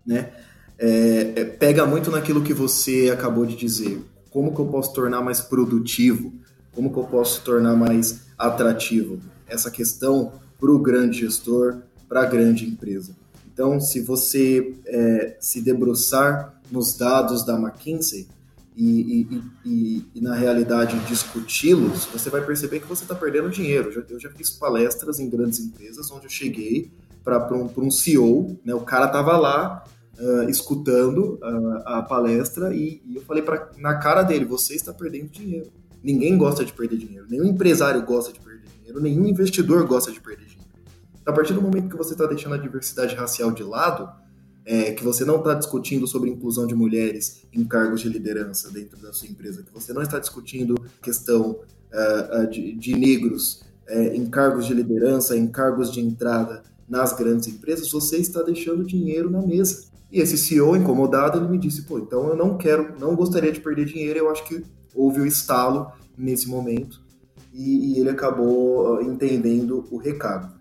né? 0.07 0.33
É, 0.78 1.32
é, 1.37 1.44
pega 1.44 1.87
muito 1.87 2.11
naquilo 2.11 2.42
que 2.42 2.52
você 2.52 3.11
acabou 3.12 3.46
de 3.46 3.56
dizer. 3.56 4.00
Como 4.30 4.54
que 4.54 4.61
eu 4.61 4.66
posso 4.66 4.92
tornar 4.92 5.22
mais 5.22 5.40
produtivo? 5.40 6.32
Como 6.74 6.92
que 6.92 6.98
eu 6.98 7.04
posso 7.04 7.42
tornar 7.42 7.76
mais 7.76 8.22
atrativo? 8.38 9.20
Essa 9.46 9.70
questão 9.70 10.32
para 10.58 10.70
o 10.70 10.78
grande 10.78 11.20
gestor, 11.20 11.78
para 12.08 12.22
a 12.22 12.26
grande 12.26 12.66
empresa. 12.66 13.14
Então, 13.52 13.80
se 13.80 14.00
você 14.00 14.74
é, 14.87 15.37
se 15.38 15.61
debruçar 15.61 16.58
nos 16.70 16.96
dados 16.96 17.44
da 17.44 17.54
McKinsey 17.58 18.26
e, 18.74 18.85
e, 18.85 19.42
e, 19.64 20.06
e 20.14 20.20
na 20.20 20.35
realidade 20.35 20.98
discuti-los, 21.00 22.06
você 22.06 22.30
vai 22.30 22.40
perceber 22.44 22.80
que 22.80 22.87
você 22.87 23.02
está 23.02 23.14
perdendo 23.14 23.50
dinheiro. 23.50 24.04
Eu 24.08 24.18
já, 24.18 24.30
fiz 24.30 24.50
palestras 24.50 25.20
em 25.20 25.28
grandes 25.28 25.58
empresas 25.61 26.11
onde 26.11 26.24
eu 26.24 26.30
cheguei 26.30 26.90
para 27.22 27.52
um, 27.54 27.70
um 27.76 27.90
CEO, 27.90 28.58
né, 28.64 28.74
o 28.74 28.80
cara 28.80 29.06
estava 29.06 29.37
lá 29.37 29.85
uh, 30.18 30.48
escutando 30.48 31.38
uh, 31.42 31.83
a 31.87 32.03
palestra 32.03 32.75
e, 32.75 33.03
e 33.05 33.16
eu 33.16 33.22
falei 33.22 33.42
pra, 33.42 33.70
na 33.79 33.96
cara 33.96 34.22
dele: 34.22 34.44
você 34.44 34.75
está 34.75 34.92
perdendo 34.92 35.29
dinheiro. 35.29 35.70
Ninguém 36.03 36.37
gosta 36.37 36.64
de 36.64 36.72
perder 36.72 36.98
dinheiro, 36.98 37.27
nenhum 37.29 37.44
empresário 37.44 38.05
gosta 38.05 38.33
de 38.33 38.40
perder 38.40 38.66
dinheiro, 38.77 39.01
nenhum 39.01 39.27
investidor 39.27 39.87
gosta 39.87 40.11
de 40.11 40.20
perder 40.20 40.46
dinheiro. 40.46 40.62
A 41.25 41.33
partir 41.33 41.53
do 41.53 41.62
momento 41.62 41.88
que 41.88 41.96
você 41.96 42.14
está 42.14 42.27
deixando 42.27 42.57
a 42.57 42.59
diversidade 42.59 43.14
racial 43.14 43.53
de 43.53 43.62
lado, 43.62 44.09
é, 44.64 44.92
que 44.92 45.03
você 45.03 45.25
não 45.25 45.38
está 45.38 45.55
discutindo 45.55 46.07
sobre 46.07 46.31
inclusão 46.31 46.66
de 46.66 46.75
mulheres 46.75 47.42
em 47.53 47.64
cargos 47.64 48.01
de 48.01 48.09
liderança 48.09 48.70
dentro 48.70 49.01
da 49.01 49.12
sua 49.12 49.29
empresa, 49.29 49.62
que 49.62 49.72
você 49.72 49.92
não 49.92 50.03
está 50.03 50.18
discutindo 50.18 50.75
questão 51.01 51.61
uh, 51.92 52.51
de, 52.51 52.72
de, 52.75 52.96
negros 52.96 53.62
uh, 53.88 54.14
em 54.14 54.27
cargos 54.27 54.66
de 54.66 54.75
liderança, 54.75 55.37
em 55.37 55.48
cargos 55.48 55.92
de 55.92 56.01
entrada 56.01 56.62
nas 56.88 57.12
grandes 57.12 57.48
empresas, 57.48 57.90
você 57.90 58.18
está 58.18 58.42
deixando 58.42 58.85
dinheiro 58.85 59.31
na 59.31 59.42
mesa. 59.42 59.85
E 60.12 60.20
esse 60.20 60.37
CEO 60.37 60.77
incomodado, 60.77 61.38
ele 61.38 61.48
me 61.48 61.57
disse, 61.57 61.83
pô, 61.83 61.98
então 61.98 62.29
eu 62.29 62.37
não 62.37 62.59
quero, 62.59 62.94
não 63.01 63.16
gostaria 63.16 63.51
de 63.51 63.61
perder 63.61 63.87
dinheiro, 63.87 64.18
eu 64.18 64.31
acho 64.31 64.44
que 64.44 64.62
houve 64.94 65.20
o 65.22 65.27
estalo 65.27 65.90
nesse 66.18 66.46
momento 66.46 67.01
e, 67.51 67.94
e 67.94 67.98
ele 67.98 68.11
acabou 68.11 69.01
entendendo 69.01 69.87
o 69.90 69.96
recado. 69.96 70.53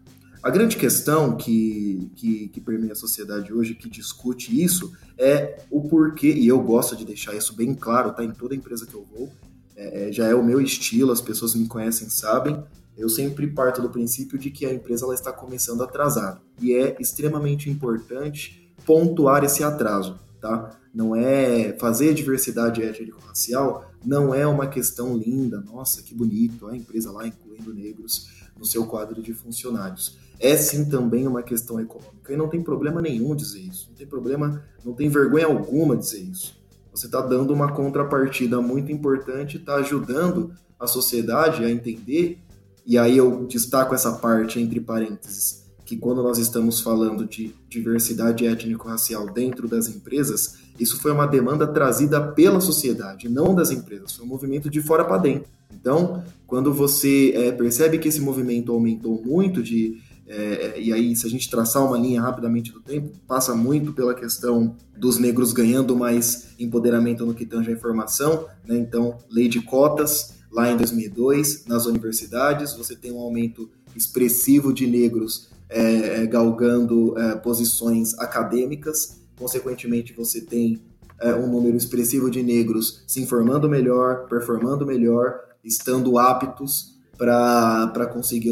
A 0.41 0.49
grande 0.49 0.77
questão 0.77 1.35
que, 1.35 2.09
que, 2.15 2.47
que, 2.47 2.61
permeia 2.61 2.93
a 2.93 2.95
sociedade 2.95 3.53
hoje, 3.53 3.75
que 3.75 3.89
discute 3.89 4.59
isso, 4.59 4.91
é 5.17 5.59
o 5.69 5.81
porquê, 5.81 6.31
e 6.31 6.47
eu 6.47 6.59
gosto 6.61 6.95
de 6.95 7.05
deixar 7.05 7.35
isso 7.35 7.53
bem 7.53 7.75
claro, 7.75 8.11
tá? 8.13 8.23
Em 8.23 8.31
toda 8.31 8.55
empresa 8.55 8.87
que 8.87 8.95
eu 8.95 9.05
vou, 9.05 9.29
é, 9.75 10.07
é, 10.07 10.11
já 10.11 10.25
é 10.27 10.33
o 10.33 10.43
meu 10.43 10.59
estilo, 10.59 11.11
as 11.11 11.21
pessoas 11.21 11.53
me 11.53 11.67
conhecem, 11.67 12.09
sabem. 12.09 12.63
Eu 12.97 13.07
sempre 13.07 13.47
parto 13.47 13.81
do 13.81 13.89
princípio 13.89 14.39
de 14.39 14.49
que 14.49 14.65
a 14.65 14.73
empresa 14.73 15.05
ela 15.05 15.13
está 15.13 15.31
começando 15.31 15.83
atrasada. 15.83 16.41
E 16.59 16.73
é 16.73 16.95
extremamente 16.99 17.69
importante 17.69 18.60
pontuar 18.85 19.43
esse 19.43 19.63
atraso, 19.63 20.19
tá? 20.39 20.77
Não 20.93 21.15
é 21.15 21.75
fazer 21.79 22.13
diversidade 22.13 22.83
étnico-racial, 22.83 23.89
não 24.05 24.33
é 24.33 24.45
uma 24.45 24.67
questão 24.67 25.15
linda, 25.15 25.61
nossa, 25.61 26.01
que 26.01 26.13
bonito, 26.13 26.67
a 26.67 26.75
empresa 26.75 27.11
lá 27.11 27.25
incluindo 27.25 27.73
negros 27.73 28.27
no 28.57 28.65
seu 28.65 28.85
quadro 28.85 29.21
de 29.21 29.33
funcionários 29.33 30.19
é 30.41 30.57
sim 30.57 30.85
também 30.85 31.27
uma 31.27 31.43
questão 31.43 31.79
econômica. 31.79 32.33
E 32.33 32.35
não 32.35 32.49
tem 32.49 32.61
problema 32.63 32.99
nenhum 32.99 33.35
dizer 33.35 33.59
isso. 33.59 33.87
Não 33.89 33.95
tem 33.95 34.07
problema, 34.07 34.63
não 34.83 34.93
tem 34.93 35.07
vergonha 35.07 35.45
alguma 35.45 35.95
dizer 35.95 36.19
isso. 36.19 36.59
Você 36.91 37.05
está 37.05 37.21
dando 37.21 37.53
uma 37.53 37.71
contrapartida 37.71 38.59
muito 38.59 38.91
importante, 38.91 39.57
está 39.57 39.75
ajudando 39.75 40.51
a 40.79 40.87
sociedade 40.87 41.63
a 41.63 41.69
entender, 41.69 42.39
e 42.85 42.97
aí 42.97 43.15
eu 43.15 43.45
destaco 43.45 43.93
essa 43.93 44.13
parte 44.13 44.59
entre 44.59 44.81
parênteses, 44.81 45.60
que 45.91 45.97
quando 45.97 46.23
nós 46.23 46.37
estamos 46.37 46.79
falando 46.79 47.25
de 47.25 47.53
diversidade 47.67 48.47
étnico-racial 48.47 49.29
dentro 49.29 49.67
das 49.67 49.89
empresas, 49.89 50.55
isso 50.79 50.97
foi 51.01 51.11
uma 51.11 51.25
demanda 51.25 51.67
trazida 51.67 52.21
pela 52.31 52.61
sociedade, 52.61 53.27
não 53.27 53.53
das 53.53 53.71
empresas, 53.71 54.13
foi 54.13 54.25
um 54.25 54.29
movimento 54.29 54.69
de 54.69 54.81
fora 54.81 55.03
para 55.03 55.17
dentro. 55.17 55.49
Então, 55.69 56.23
quando 56.47 56.73
você 56.73 57.33
é, 57.35 57.51
percebe 57.51 57.97
que 57.97 58.07
esse 58.07 58.21
movimento 58.21 58.71
aumentou 58.71 59.21
muito 59.21 59.61
de 59.61 59.99
é, 60.25 60.79
e 60.79 60.93
aí, 60.93 61.13
se 61.13 61.27
a 61.27 61.29
gente 61.29 61.49
traçar 61.49 61.85
uma 61.85 61.97
linha 61.97 62.21
rapidamente 62.21 62.71
do 62.71 62.79
tempo, 62.79 63.11
passa 63.27 63.53
muito 63.53 63.91
pela 63.91 64.13
questão 64.13 64.77
dos 64.97 65.17
negros 65.17 65.51
ganhando 65.51 65.93
mais 65.93 66.55
empoderamento 66.57 67.25
no 67.25 67.33
que 67.33 67.45
tange 67.45 67.69
a 67.69 67.73
informação. 67.73 68.45
Né? 68.65 68.77
Então, 68.77 69.17
lei 69.29 69.49
de 69.49 69.59
cotas, 69.59 70.35
lá 70.49 70.71
em 70.71 70.77
2002, 70.77 71.65
nas 71.65 71.85
universidades, 71.85 72.71
você 72.77 72.95
tem 72.95 73.11
um 73.11 73.19
aumento 73.19 73.69
expressivo 73.93 74.71
de 74.71 74.87
negros 74.87 75.50
é, 75.71 76.23
é, 76.23 76.27
galgando 76.27 77.17
é, 77.17 77.35
posições 77.35 78.13
acadêmicas, 78.19 79.21
consequentemente, 79.37 80.13
você 80.13 80.41
tem 80.41 80.81
é, 81.19 81.33
um 81.33 81.49
número 81.49 81.77
expressivo 81.77 82.29
de 82.29 82.43
negros 82.43 83.03
se 83.07 83.21
informando 83.21 83.69
melhor, 83.69 84.27
performando 84.27 84.85
melhor, 84.85 85.39
estando 85.63 86.17
aptos 86.17 86.99
para 87.17 88.05
conseguir, 88.11 88.51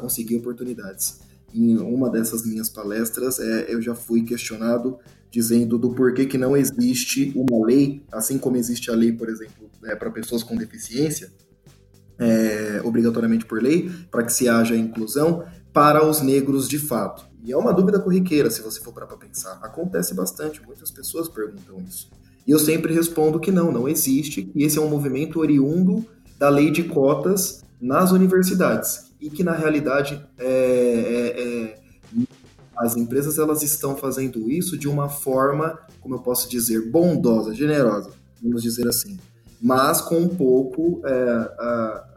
conseguir 0.00 0.36
oportunidades. 0.36 1.20
Em 1.52 1.76
uma 1.78 2.08
dessas 2.08 2.46
minhas 2.46 2.70
palestras, 2.70 3.38
é, 3.38 3.66
eu 3.68 3.82
já 3.82 3.94
fui 3.94 4.22
questionado 4.22 4.98
dizendo 5.30 5.76
do 5.76 5.90
porquê 5.90 6.24
que 6.24 6.38
não 6.38 6.56
existe 6.56 7.32
uma 7.36 7.66
lei, 7.66 8.02
assim 8.10 8.38
como 8.38 8.56
existe 8.56 8.90
a 8.90 8.94
lei, 8.94 9.12
por 9.12 9.28
exemplo, 9.28 9.68
é, 9.84 9.94
para 9.94 10.10
pessoas 10.10 10.42
com 10.42 10.56
deficiência, 10.56 11.30
é, 12.18 12.80
obrigatoriamente 12.84 13.44
por 13.44 13.62
lei, 13.62 13.90
para 14.10 14.22
que 14.24 14.32
se 14.32 14.48
haja 14.48 14.74
inclusão, 14.74 15.44
para 15.78 16.04
os 16.04 16.20
negros 16.20 16.68
de 16.68 16.76
fato. 16.76 17.24
E 17.44 17.52
é 17.52 17.56
uma 17.56 17.72
dúvida 17.72 18.00
corriqueira, 18.00 18.50
se 18.50 18.60
você 18.62 18.80
for 18.80 18.92
para 18.92 19.06
pensar. 19.06 19.60
Acontece 19.62 20.12
bastante, 20.12 20.60
muitas 20.66 20.90
pessoas 20.90 21.28
perguntam 21.28 21.80
isso. 21.86 22.10
E 22.44 22.50
eu 22.50 22.58
sempre 22.58 22.92
respondo 22.92 23.38
que 23.38 23.52
não, 23.52 23.70
não 23.70 23.88
existe, 23.88 24.50
e 24.56 24.64
esse 24.64 24.76
é 24.76 24.80
um 24.80 24.88
movimento 24.88 25.38
oriundo 25.38 26.04
da 26.36 26.48
lei 26.48 26.72
de 26.72 26.82
cotas 26.82 27.62
nas 27.80 28.10
universidades 28.10 29.12
e 29.20 29.30
que 29.30 29.44
na 29.44 29.52
realidade 29.52 30.20
é, 30.36 30.46
é, 30.46 31.42
é, 31.42 32.26
as 32.76 32.96
empresas 32.96 33.38
elas 33.38 33.62
estão 33.62 33.94
fazendo 33.94 34.50
isso 34.50 34.76
de 34.76 34.88
uma 34.88 35.08
forma, 35.08 35.78
como 36.00 36.16
eu 36.16 36.18
posso 36.18 36.50
dizer, 36.50 36.90
bondosa, 36.90 37.54
generosa, 37.54 38.10
vamos 38.42 38.64
dizer 38.64 38.88
assim, 38.88 39.16
mas 39.62 40.00
com 40.00 40.18
um 40.18 40.28
pouco 40.28 41.00
é, 41.04 41.12
a, 41.30 42.07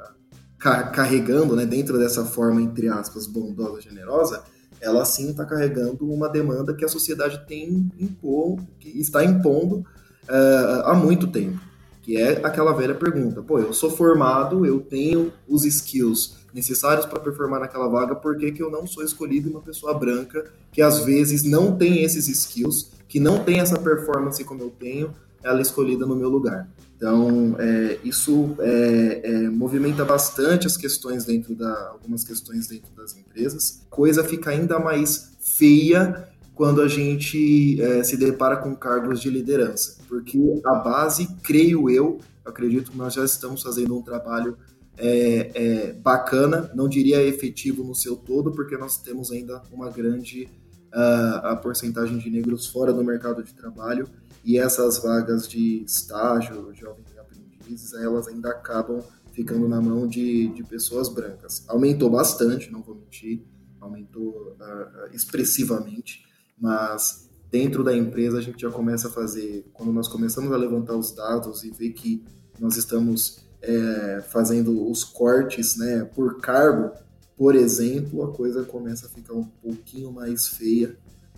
carregando, 0.61 1.55
né, 1.55 1.65
dentro 1.65 1.97
dessa 1.97 2.23
forma 2.23 2.61
entre 2.61 2.87
aspas 2.87 3.25
bondosa, 3.25 3.81
generosa, 3.81 4.43
ela 4.79 5.03
sim 5.05 5.31
está 5.31 5.45
carregando 5.45 6.11
uma 6.11 6.29
demanda 6.29 6.73
que 6.73 6.85
a 6.85 6.87
sociedade 6.87 7.45
tem 7.47 7.91
impor, 7.99 8.59
que 8.79 8.89
está 8.99 9.23
impondo 9.23 9.85
é, 10.27 10.81
há 10.85 10.93
muito 10.93 11.27
tempo 11.27 11.71
que 12.01 12.17
é 12.17 12.45
aquela 12.45 12.73
velha 12.73 12.95
pergunta: 12.95 13.41
pô, 13.41 13.59
eu 13.59 13.73
sou 13.73 13.89
formado, 13.89 14.65
eu 14.65 14.79
tenho 14.79 15.31
os 15.47 15.65
skills 15.65 16.37
necessários 16.53 17.05
para 17.05 17.19
performar 17.19 17.61
naquela 17.61 17.87
vaga, 17.87 18.15
por 18.15 18.35
que, 18.37 18.51
que 18.51 18.61
eu 18.61 18.69
não 18.69 18.85
sou 18.85 19.03
escolhido 19.03 19.49
uma 19.49 19.61
pessoa 19.61 19.93
branca 19.93 20.51
que 20.71 20.81
às 20.81 20.99
vezes 21.05 21.43
não 21.43 21.77
tem 21.77 22.03
esses 22.03 22.27
skills, 22.27 22.91
que 23.07 23.19
não 23.19 23.43
tem 23.43 23.59
essa 23.59 23.79
performance 23.79 24.43
como 24.43 24.61
eu 24.61 24.69
tenho, 24.69 25.13
ela 25.43 25.59
é 25.59 25.61
escolhida 25.61 26.05
no 26.05 26.15
meu 26.15 26.29
lugar? 26.29 26.67
Então, 27.01 27.55
é, 27.57 27.97
isso 28.03 28.55
é, 28.59 29.21
é, 29.23 29.49
movimenta 29.49 30.05
bastante 30.05 30.67
as 30.67 30.77
questões 30.77 31.25
dentro 31.25 31.55
da, 31.55 31.89
algumas 31.89 32.23
questões 32.23 32.67
dentro 32.67 32.93
das 32.95 33.17
empresas. 33.17 33.81
Coisa 33.89 34.23
fica 34.23 34.51
ainda 34.51 34.77
mais 34.77 35.31
feia 35.41 36.29
quando 36.53 36.79
a 36.79 36.87
gente 36.87 37.81
é, 37.81 38.03
se 38.03 38.15
depara 38.15 38.57
com 38.57 38.75
cargos 38.75 39.19
de 39.19 39.31
liderança, 39.31 39.97
porque 40.07 40.37
a 40.63 40.75
base, 40.75 41.27
creio 41.41 41.89
eu, 41.89 42.19
acredito 42.45 42.91
que 42.91 42.97
nós 42.97 43.15
já 43.15 43.25
estamos 43.25 43.63
fazendo 43.63 43.97
um 43.97 44.03
trabalho 44.03 44.55
é, 44.95 45.51
é, 45.55 45.93
bacana, 45.93 46.69
não 46.75 46.87
diria 46.87 47.23
efetivo 47.23 47.83
no 47.83 47.95
seu 47.95 48.15
todo, 48.15 48.51
porque 48.51 48.77
nós 48.77 49.01
temos 49.01 49.31
ainda 49.31 49.63
uma 49.71 49.89
grande 49.89 50.47
uh, 50.93 51.47
a 51.47 51.55
porcentagem 51.55 52.19
de 52.19 52.29
negros 52.29 52.67
fora 52.67 52.93
do 52.93 53.03
mercado 53.03 53.43
de 53.43 53.55
trabalho 53.55 54.07
e 54.43 54.57
essas 54.57 54.97
vagas 55.01 55.47
de 55.47 55.83
estágio, 55.83 56.73
jovens 56.73 57.17
aprendizes, 57.17 57.93
elas 57.93 58.27
ainda 58.27 58.49
acabam 58.49 59.01
ficando 59.31 59.67
na 59.67 59.81
mão 59.81 60.07
de, 60.07 60.47
de 60.49 60.63
pessoas 60.63 61.09
brancas. 61.09 61.63
Aumentou 61.67 62.09
bastante, 62.09 62.71
não 62.71 62.81
vou 62.81 62.95
mentir, 62.95 63.43
aumentou 63.79 64.55
uh, 64.59 65.13
expressivamente, 65.13 66.25
mas 66.59 67.29
dentro 67.49 67.83
da 67.83 67.95
empresa 67.95 68.37
a 68.37 68.41
gente 68.41 68.61
já 68.61 68.69
começa 68.69 69.07
a 69.07 69.11
fazer, 69.11 69.69
quando 69.73 69.91
nós 69.91 70.07
começamos 70.07 70.51
a 70.51 70.57
levantar 70.57 70.95
os 70.95 71.11
dados 71.11 71.63
e 71.63 71.71
ver 71.71 71.91
que 71.91 72.23
nós 72.59 72.77
estamos 72.77 73.45
é, 73.61 74.23
fazendo 74.29 74.89
os 74.89 75.03
cortes 75.03 75.77
né, 75.77 76.03
por 76.03 76.39
cargo, 76.39 76.91
por 77.37 77.55
exemplo, 77.55 78.23
a 78.23 78.31
coisa 78.31 78.63
começa 78.63 79.07
a 79.07 79.09
ficar 79.09 79.33
um 79.33 79.43
pouquinho 79.43 80.11
mais 80.11 80.47
feia 80.47 80.97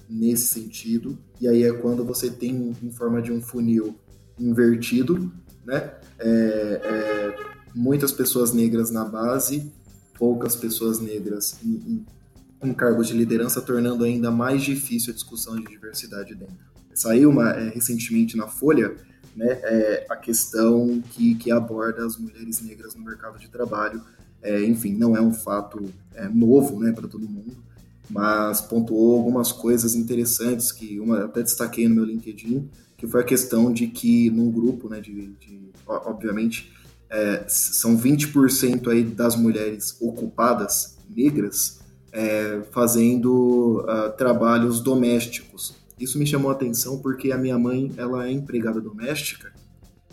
nesse 0.10 0.48
sentido. 0.48 1.18
E 1.40 1.48
aí 1.48 1.64
é 1.64 1.74
quando 1.74 2.04
você 2.06 2.30
tem 2.30 2.76
em 2.82 2.92
forma 2.92 3.22
de 3.22 3.32
um 3.32 3.42
funil 3.42 3.96
invertido, 4.40 5.32
né? 5.66 5.94
É, 6.20 6.82
é, 6.84 7.36
muitas 7.76 8.12
pessoas 8.12 8.54
negras 8.54 8.92
na 8.92 9.06
base, 9.06 9.72
poucas 10.18 10.56
pessoas 10.56 11.00
negras 11.00 11.58
em, 11.64 11.70
em 11.70 12.06
em 12.64 12.74
cargos 12.74 13.08
de 13.08 13.14
liderança, 13.14 13.62
tornando 13.62 14.04
ainda 14.04 14.32
mais 14.32 14.64
difícil 14.64 15.12
a 15.12 15.14
discussão 15.14 15.56
de 15.58 15.66
diversidade 15.66 16.34
dentro. 16.34 16.56
Saiu 16.94 17.30
uma, 17.30 17.52
é, 17.52 17.70
recentemente 17.70 18.38
na 18.38 18.48
Folha 18.48 18.96
né, 19.36 19.48
é, 19.64 20.06
a 20.10 20.16
questão 20.16 21.02
que, 21.12 21.36
que 21.36 21.52
aborda 21.52 22.06
as 22.06 22.18
mulheres 22.18 22.62
negras 22.62 22.96
no 22.96 23.04
mercado 23.04 23.38
de 23.38 23.50
trabalho. 23.50 24.02
É, 24.42 24.64
enfim, 24.64 24.94
não 24.96 25.16
é 25.16 25.22
um 25.22 25.34
fato 25.34 25.92
é, 26.14 26.28
novo 26.30 26.80
né, 26.80 26.92
para 26.92 27.08
todo 27.08 27.28
mundo, 27.28 27.56
mas 28.10 28.62
pontuou 28.62 29.18
algumas 29.18 29.52
coisas 29.52 29.96
interessantes 29.96 30.72
que 30.72 31.00
uma 31.00 31.26
até 31.26 31.42
destaquei 31.42 31.88
no 31.88 31.96
meu 31.96 32.06
LinkedIn, 32.06 32.70
que 32.98 33.08
foi 33.08 33.22
a 33.22 33.24
questão 33.24 33.72
de 33.72 33.88
que 33.88 34.30
num 34.30 34.52
grupo, 34.52 34.90
né, 34.90 35.00
de, 35.00 35.28
de 35.40 35.70
obviamente, 35.86 36.72
é, 37.10 37.44
são 37.48 37.98
20% 37.98 38.88
aí 38.88 39.04
das 39.04 39.36
mulheres 39.36 39.98
ocupadas 40.02 40.98
negras, 41.10 41.80
é, 42.12 42.62
fazendo 42.72 43.82
uh, 43.82 44.16
trabalhos 44.18 44.82
domésticos. 44.82 45.76
Isso 46.00 46.18
me 46.18 46.26
chamou 46.26 46.52
a 46.52 46.54
atenção 46.54 47.00
porque 47.00 47.32
a 47.32 47.38
minha 47.38 47.58
mãe 47.58 47.92
ela 47.98 48.28
é 48.28 48.32
empregada 48.32 48.80
doméstica 48.80 49.52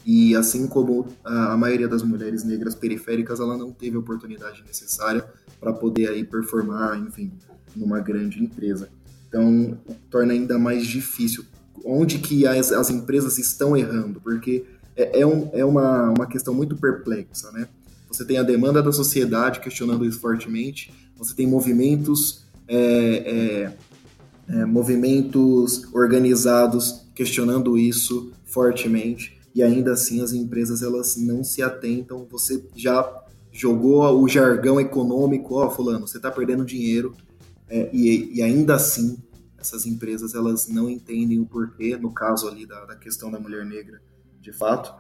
e 0.05 0.35
assim 0.35 0.66
como 0.66 1.07
a, 1.24 1.53
a 1.53 1.57
maioria 1.57 1.88
das 1.88 2.03
mulheres 2.03 2.42
negras 2.42 2.74
periféricas, 2.74 3.40
ela 3.40 3.57
não 3.57 3.72
teve 3.72 3.96
a 3.96 4.00
oportunidade 4.00 4.62
necessária 4.66 5.24
para 5.59 5.72
poder 5.72 6.09
aí 6.09 6.24
performar, 6.24 6.98
enfim, 6.98 7.33
numa 7.74 8.00
grande 8.00 8.42
empresa. 8.42 8.88
Então, 9.28 9.78
torna 10.11 10.33
ainda 10.33 10.59
mais 10.59 10.87
difícil. 10.87 11.44
Onde 11.85 12.18
que 12.18 12.46
as, 12.46 12.72
as 12.72 12.90
empresas 12.90 13.38
estão 13.38 13.76
errando? 13.76 14.20
Porque 14.20 14.64
é, 14.96 15.20
é, 15.20 15.26
um, 15.26 15.48
é 15.52 15.64
uma, 15.64 16.11
uma 16.11 16.26
questão 16.26 16.52
muito 16.52 16.76
perplexa, 16.76 17.50
né? 17.52 17.68
Você 18.11 18.24
tem 18.24 18.38
a 18.38 18.42
demanda 18.42 18.83
da 18.83 18.92
sociedade 18.92 19.61
questionando 19.61 20.04
isso 20.04 20.18
fortemente, 20.18 20.92
você 21.16 21.33
tem 21.33 21.46
movimentos, 21.46 22.44
é, 22.66 23.72
é, 24.48 24.56
é 24.56 24.64
movimentos 24.64 25.85
organizados 25.94 27.06
questionando 27.14 27.78
isso 27.78 28.33
fortemente, 28.44 29.38
e 29.54 29.62
ainda 29.62 29.92
assim 29.92 30.20
as 30.22 30.33
empresas 30.33 30.83
elas 30.83 31.16
não 31.16 31.44
se 31.44 31.62
atentam. 31.62 32.26
Você 32.30 32.64
já 32.74 33.09
jogou 33.52 34.20
o 34.20 34.28
jargão 34.28 34.80
econômico, 34.80 35.54
ó, 35.54 35.66
oh, 35.66 35.70
fulano, 35.70 36.06
você 36.06 36.16
está 36.16 36.30
perdendo 36.30 36.64
dinheiro, 36.64 37.14
é, 37.70 37.88
e, 37.92 38.38
e, 38.38 38.42
ainda 38.42 38.74
assim 38.74 39.16
essas 39.59 39.87
empresas 39.87 40.35
elas 40.35 40.68
não 40.68 40.88
entendem 40.88 41.38
o 41.38 41.46
porquê, 41.46 41.96
no 41.96 42.12
caso 42.12 42.48
ali 42.48 42.66
da, 42.66 42.85
da 42.87 42.96
questão 42.96 43.30
da 43.30 43.38
mulher 43.38 43.64
negra, 43.64 44.00
de 44.40 44.52
fato, 44.52 44.94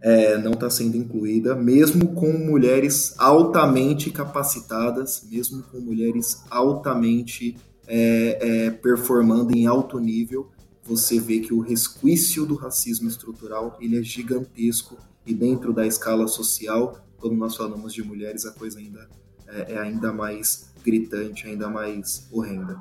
é, 0.00 0.36
não 0.38 0.52
está 0.52 0.68
sendo 0.68 0.96
incluída, 0.96 1.54
mesmo 1.54 2.14
com 2.14 2.32
mulheres 2.32 3.14
altamente 3.18 4.10
capacitadas, 4.10 5.26
mesmo 5.30 5.62
com 5.64 5.78
mulheres 5.78 6.42
altamente 6.50 7.56
é, 7.86 8.38
é, 8.66 8.70
performando 8.70 9.56
em 9.56 9.66
alto 9.66 9.98
nível, 9.98 10.50
você 10.82 11.20
vê 11.20 11.38
que 11.38 11.54
o 11.54 11.60
resquício 11.60 12.44
do 12.44 12.56
racismo 12.56 13.08
estrutural 13.08 13.78
ele 13.80 13.98
é 13.98 14.02
gigantesco 14.02 14.96
e 15.24 15.32
dentro 15.32 15.72
da 15.72 15.86
escala 15.86 16.26
social, 16.26 16.98
quando 17.18 17.36
nós 17.36 17.56
falamos 17.56 17.94
de 17.94 18.02
mulheres, 18.02 18.44
a 18.44 18.50
coisa 18.50 18.80
ainda 18.80 19.08
é, 19.52 19.74
é 19.74 19.78
ainda 19.78 20.12
mais 20.12 20.72
gritante, 20.84 21.46
ainda 21.46 21.68
mais 21.68 22.28
horrenda. 22.32 22.80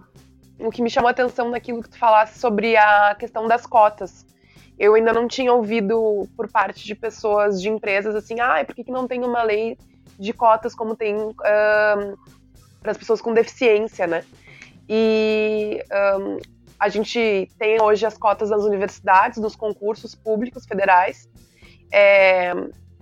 O 0.60 0.70
que 0.70 0.82
me 0.82 0.90
chamou 0.90 1.08
a 1.08 1.12
atenção 1.12 1.50
naquilo 1.50 1.82
que 1.82 1.90
tu 1.90 1.98
falasse 1.98 2.40
sobre 2.40 2.78
a 2.78 3.16
questão 3.16 3.48
das 3.48 3.66
cotas 3.66 4.26
eu 4.82 4.96
ainda 4.96 5.14
não 5.14 5.28
tinha 5.28 5.54
ouvido 5.54 6.28
por 6.36 6.50
parte 6.50 6.84
de 6.84 6.96
pessoas, 6.96 7.62
de 7.62 7.70
empresas, 7.70 8.16
assim, 8.16 8.40
ah, 8.40 8.66
por 8.66 8.74
que, 8.74 8.84
que 8.84 8.92
não 8.92 9.08
tem 9.08 9.24
uma 9.24 9.44
lei 9.44 9.78
de 10.18 10.34
cotas 10.34 10.74
como 10.74 10.96
tem 10.96 11.16
para 11.36 12.92
as 12.92 12.98
pessoas 12.98 13.22
com 13.22 13.32
deficiência, 13.32 14.08
né? 14.08 14.24
E 14.90 15.84
um, 16.20 16.40
a 16.80 16.90
gente 16.90 17.48
tem 17.60 17.80
hoje 17.80 18.08
as 18.08 18.18
cotas 18.18 18.50
das 18.50 18.64
universidades, 18.64 19.38
dos 19.38 19.56
concursos 19.56 20.16
públicos 20.16 20.66
federais. 20.66 21.30
É, 21.92 22.52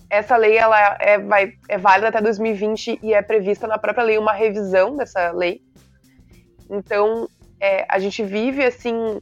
essa 0.09 0.35
lei 0.35 0.57
ela 0.57 0.97
é, 0.99 1.19
vai, 1.19 1.53
é 1.67 1.77
válida 1.77 2.07
até 2.09 2.21
2020 2.21 2.99
e 3.01 3.13
é 3.13 3.21
prevista 3.21 3.67
na 3.67 3.77
própria 3.77 4.03
lei 4.03 4.17
uma 4.17 4.33
revisão 4.33 4.95
dessa 4.95 5.31
lei. 5.31 5.61
Então, 6.69 7.27
é, 7.59 7.85
a 7.87 7.99
gente 7.99 8.23
vive 8.23 8.63
assim 8.63 9.19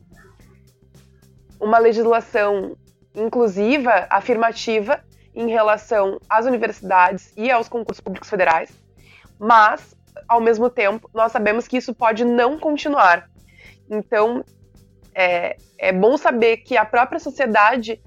uma 1.59 1.77
legislação 1.77 2.77
inclusiva, 3.15 4.07
afirmativa, 4.09 5.03
em 5.33 5.49
relação 5.49 6.19
às 6.27 6.45
universidades 6.45 7.33
e 7.37 7.51
aos 7.51 7.67
concursos 7.67 8.01
públicos 8.01 8.29
federais, 8.29 8.71
mas, 9.37 9.95
ao 10.27 10.41
mesmo 10.41 10.67
tempo, 10.67 11.09
nós 11.13 11.31
sabemos 11.31 11.67
que 11.67 11.77
isso 11.77 11.93
pode 11.93 12.25
não 12.25 12.59
continuar. 12.59 13.29
Então, 13.89 14.43
é, 15.13 15.57
é 15.77 15.91
bom 15.91 16.17
saber 16.17 16.57
que 16.57 16.75
a 16.75 16.83
própria 16.83 17.19
sociedade 17.19 18.01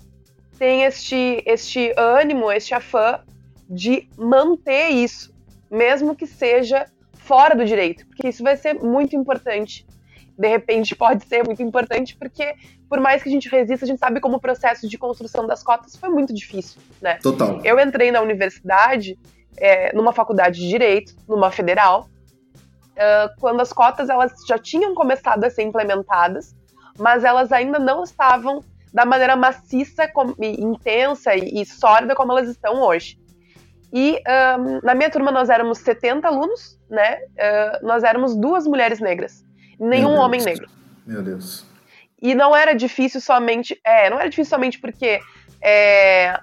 tem 0.61 0.85
este, 0.85 1.43
este 1.47 1.93
ânimo, 1.97 2.53
este 2.53 2.75
afã 2.75 3.21
de 3.69 4.07
manter 4.17 4.91
isso, 4.91 5.35
mesmo 5.71 6.15
que 6.15 6.27
seja 6.27 6.87
fora 7.15 7.57
do 7.57 7.65
direito, 7.65 8.07
porque 8.07 8.29
isso 8.29 8.43
vai 8.43 8.57
ser 8.57 8.75
muito 8.75 9.17
importante 9.17 9.87
de 10.41 10.49
repente 10.49 10.97
pode 10.97 11.27
ser 11.27 11.45
muito 11.45 11.63
importante, 11.63 12.17
porque 12.17 12.55
por 12.89 12.99
mais 12.99 13.23
que 13.23 13.29
a 13.29 13.33
gente 13.33 13.47
resista, 13.47 13.85
a 13.85 13.89
gente 13.89 13.99
sabe 13.99 14.21
como 14.21 14.37
o 14.37 14.41
processo 14.41 14.89
de 14.89 14.97
construção 14.97 15.47
das 15.47 15.63
cotas 15.63 15.95
foi 15.97 16.09
muito 16.09 16.33
difícil, 16.33 16.81
né? 17.01 17.19
Total. 17.23 17.61
Eu 17.63 17.79
entrei 17.79 18.11
na 18.11 18.23
universidade, 18.23 19.19
é, 19.59 19.95
numa 19.95 20.15
faculdade 20.15 20.59
de 20.59 20.67
Direito, 20.67 21.15
numa 21.29 21.51
federal, 21.51 22.09
uh, 22.97 23.39
quando 23.39 23.61
as 23.61 23.71
cotas 23.71 24.09
elas 24.09 24.33
já 24.49 24.59
tinham 24.59 24.95
começado 24.95 25.45
a 25.45 25.51
ser 25.51 25.63
implementadas, 25.63 26.57
mas 26.99 27.23
elas 27.23 27.53
ainda 27.53 27.79
não 27.79 28.03
estavam 28.03 28.65
da 28.93 29.05
maneira 29.05 29.37
maciça, 29.37 30.09
com, 30.09 30.35
e 30.39 30.63
intensa 30.63 31.35
e, 31.35 31.63
e, 31.63 31.67
sólida 31.67 32.15
como 32.15 32.33
elas 32.33 32.49
estão 32.49 32.83
hoje. 32.83 33.19
E 33.93 34.21
um, 34.59 34.81
na 34.83 34.95
minha 34.95 35.11
turma 35.11 35.31
nós 35.31 35.51
éramos 35.51 35.79
70 35.79 36.27
alunos, 36.27 36.79
né? 36.89 37.17
Uh, 37.17 37.87
nós 37.87 38.05
éramos 38.05 38.37
duas 38.37 38.67
mulheres 38.67 39.01
negras 39.01 39.45
nenhum 39.81 40.17
homem 40.17 40.43
negro. 40.43 40.69
Meu 41.07 41.23
Deus. 41.23 41.65
E 42.21 42.35
não 42.35 42.55
era 42.55 42.75
difícil 42.75 43.21
somente. 43.21 43.81
É, 43.83 44.11
não 44.11 44.21
era 44.21 44.29
difícil 44.29 44.51
somente 44.51 44.79
porque. 44.79 45.21
É, 45.63 46.39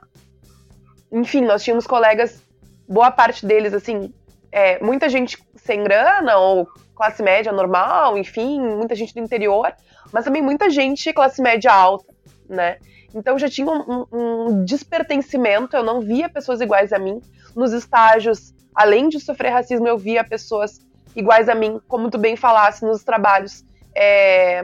enfim, 1.11 1.41
nós 1.41 1.63
tínhamos 1.63 1.87
colegas, 1.87 2.43
boa 2.87 3.09
parte 3.09 3.45
deles, 3.45 3.73
assim, 3.73 4.13
é, 4.51 4.83
muita 4.83 5.07
gente 5.07 5.37
sem 5.55 5.83
grana 5.83 6.37
ou 6.37 6.67
classe 6.93 7.23
média 7.23 7.51
normal, 7.51 8.17
enfim, 8.17 8.59
muita 8.59 8.93
gente 8.93 9.13
do 9.13 9.21
interior, 9.21 9.73
mas 10.11 10.25
também 10.25 10.41
muita 10.41 10.69
gente 10.69 11.13
classe 11.13 11.41
média 11.41 11.71
alta, 11.71 12.13
né? 12.49 12.77
Então 13.13 13.37
já 13.37 13.49
tinha 13.49 13.67
um, 13.67 14.05
um 14.11 14.65
despertencimento, 14.65 15.75
eu 15.75 15.83
não 15.83 16.01
via 16.01 16.29
pessoas 16.29 16.61
iguais 16.61 16.93
a 16.93 16.99
mim. 16.99 17.21
Nos 17.55 17.73
estágios, 17.73 18.53
além 18.75 19.09
de 19.09 19.19
sofrer 19.19 19.49
racismo, 19.49 19.87
eu 19.87 19.97
via 19.97 20.23
pessoas 20.23 20.85
iguais 21.15 21.49
a 21.49 21.55
mim, 21.55 21.81
como 21.87 22.11
tu 22.11 22.17
bem 22.17 22.35
falasse, 22.35 22.85
nos 22.85 23.03
trabalhos 23.03 23.65
é, 23.95 24.63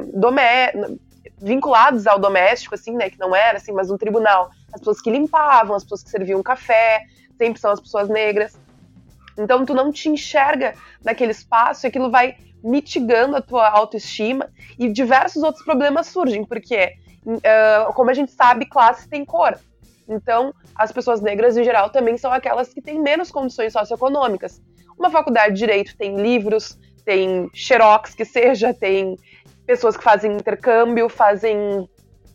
vinculados 1.42 2.06
ao 2.06 2.20
doméstico, 2.20 2.76
assim, 2.76 2.96
né, 2.96 3.10
que 3.10 3.20
não 3.20 3.36
era 3.36 3.58
assim, 3.58 3.72
mas 3.72 3.90
no 3.90 3.98
tribunal, 3.98 4.52
as 4.72 4.80
pessoas 4.80 5.02
que 5.02 5.10
limpavam, 5.10 5.76
as 5.76 5.84
pessoas 5.84 6.04
que 6.04 6.10
serviam 6.10 6.44
café, 6.44 7.04
sempre 7.38 7.60
são 7.60 7.72
as 7.72 7.80
pessoas 7.80 8.08
negras. 8.08 8.58
Então 9.38 9.66
tu 9.66 9.74
não 9.74 9.92
te 9.92 10.10
enxerga 10.10 10.76
naquele 11.04 11.32
espaço 11.32 11.86
e 11.86 11.88
aquilo 11.88 12.12
vai 12.12 12.38
mitigando 12.64 13.36
a 13.36 13.42
tua 13.42 13.68
autoestima 13.68 14.50
e 14.80 14.88
diversos 14.90 15.44
outros 15.44 15.66
problemas 15.66 16.08
surgem, 16.08 16.46
porque, 16.46 16.94
uh, 17.26 17.94
como 17.94 18.10
a 18.10 18.14
gente 18.14 18.32
sabe, 18.32 18.66
classe 18.66 19.08
tem 19.08 19.26
cor. 19.26 19.58
Então, 20.08 20.54
as 20.76 20.92
pessoas 20.92 21.22
negras, 21.22 21.56
em 21.56 21.64
geral, 21.64 21.90
também 21.90 22.18
são 22.18 22.32
aquelas 22.32 22.74
que 22.74 22.82
têm 22.82 23.00
menos 23.00 23.32
condições 23.32 23.74
socioeconômicas. 23.74 24.62
Uma 24.98 25.10
faculdade 25.10 25.54
de 25.54 25.60
direito 25.60 25.98
tem 25.98 26.18
livros, 26.18 26.78
tem 27.06 27.50
xerox 27.54 28.14
que 28.14 28.26
seja, 28.26 28.74
tem 28.74 29.18
pessoas 29.66 29.96
que 29.96 30.04
fazem 30.04 30.34
intercâmbio, 30.34 31.08
fazem 31.08 31.88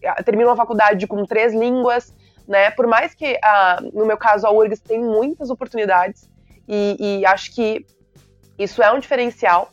ah, 0.05 0.23
terminam 0.23 0.53
a 0.53 0.57
faculdade 0.57 1.07
com 1.07 1.25
três 1.25 1.53
línguas, 1.53 2.15
né? 2.47 2.71
Por 2.71 2.87
mais 2.87 3.15
que, 3.15 3.39
ah, 3.43 3.81
no 3.93 4.07
meu 4.07 4.17
caso, 4.17 4.47
a 4.47 4.51
URGS 4.51 4.81
tem 4.81 5.01
muitas 5.01 5.51
oportunidades 5.51 6.29
e, 6.67 6.97
e 7.21 7.27
acho 7.27 7.55
que 7.55 7.85
isso 8.59 8.83
é 8.83 8.93
um 8.93 8.99
diferencial. 8.99 9.71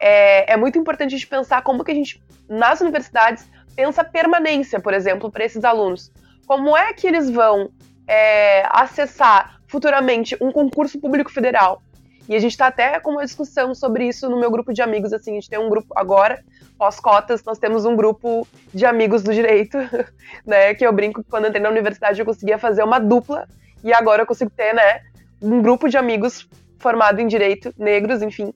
É, 0.00 0.52
é, 0.52 0.56
muito 0.56 0.78
importante 0.78 1.14
a 1.14 1.16
gente 1.16 1.28
pensar 1.28 1.62
como 1.62 1.84
que 1.84 1.92
a 1.92 1.94
gente, 1.94 2.22
nas 2.48 2.80
universidades, 2.80 3.48
pensa 3.74 4.04
permanência, 4.04 4.80
por 4.80 4.94
exemplo, 4.94 5.30
para 5.30 5.44
esses 5.44 5.64
alunos. 5.64 6.10
Como 6.46 6.76
é 6.76 6.92
que 6.92 7.06
eles 7.06 7.30
vão 7.30 7.70
é, 8.06 8.64
acessar 8.70 9.60
futuramente 9.66 10.36
um 10.40 10.52
concurso 10.52 11.00
público 11.00 11.32
federal? 11.32 11.82
E 12.28 12.36
a 12.36 12.38
gente 12.38 12.52
está 12.52 12.68
até 12.68 13.00
com 13.00 13.12
uma 13.12 13.24
discussão 13.24 13.74
sobre 13.74 14.06
isso 14.06 14.28
no 14.28 14.38
meu 14.38 14.50
grupo 14.50 14.72
de 14.72 14.80
amigos, 14.80 15.12
assim, 15.12 15.32
a 15.32 15.34
gente 15.34 15.50
tem 15.50 15.58
um 15.58 15.68
grupo 15.68 15.88
agora, 15.96 16.42
pós-cotas, 16.78 17.42
nós 17.44 17.58
temos 17.58 17.84
um 17.84 17.96
grupo 17.96 18.46
de 18.72 18.86
amigos 18.86 19.22
do 19.22 19.34
direito, 19.34 19.76
né, 20.46 20.72
que 20.74 20.86
eu 20.86 20.92
brinco 20.92 21.22
que 21.22 21.30
quando 21.30 21.44
eu 21.44 21.48
entrei 21.48 21.62
na 21.62 21.68
universidade 21.68 22.20
eu 22.20 22.26
conseguia 22.26 22.58
fazer 22.58 22.84
uma 22.84 23.00
dupla, 23.00 23.46
e 23.82 23.92
agora 23.92 24.22
eu 24.22 24.26
consigo 24.26 24.50
ter, 24.50 24.72
né, 24.72 25.00
um 25.42 25.60
grupo 25.60 25.88
de 25.88 25.96
amigos 25.96 26.48
formado 26.78 27.20
em 27.20 27.26
direito, 27.26 27.74
negros, 27.76 28.22
enfim, 28.22 28.54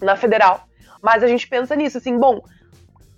na 0.00 0.14
federal. 0.14 0.64
Mas 1.02 1.22
a 1.22 1.26
gente 1.26 1.48
pensa 1.48 1.74
nisso, 1.74 1.98
assim, 1.98 2.18
bom, 2.18 2.42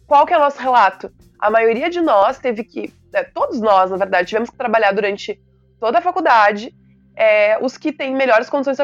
qual 0.07 0.26
que 0.26 0.34
é 0.34 0.36
o 0.36 0.40
nosso 0.40 0.61
relato? 0.61 1.12
A 1.38 1.50
maioria 1.50 1.90
de 1.90 2.00
nós 2.00 2.38
teve 2.38 2.64
que, 2.64 2.92
né, 3.12 3.24
todos 3.24 3.61
nós, 3.61 3.90
na 3.90 3.96
verdade, 3.96 4.28
tivemos 4.28 4.50
que 4.50 4.57
trabalhar 4.57 4.92
durante 4.92 5.40
toda 5.80 5.98
a 5.98 6.02
faculdade, 6.02 6.74
é, 7.16 7.59
os 7.62 7.76
que 7.76 7.92
têm 7.92 8.14
melhores 8.14 8.50
condições 8.50 8.76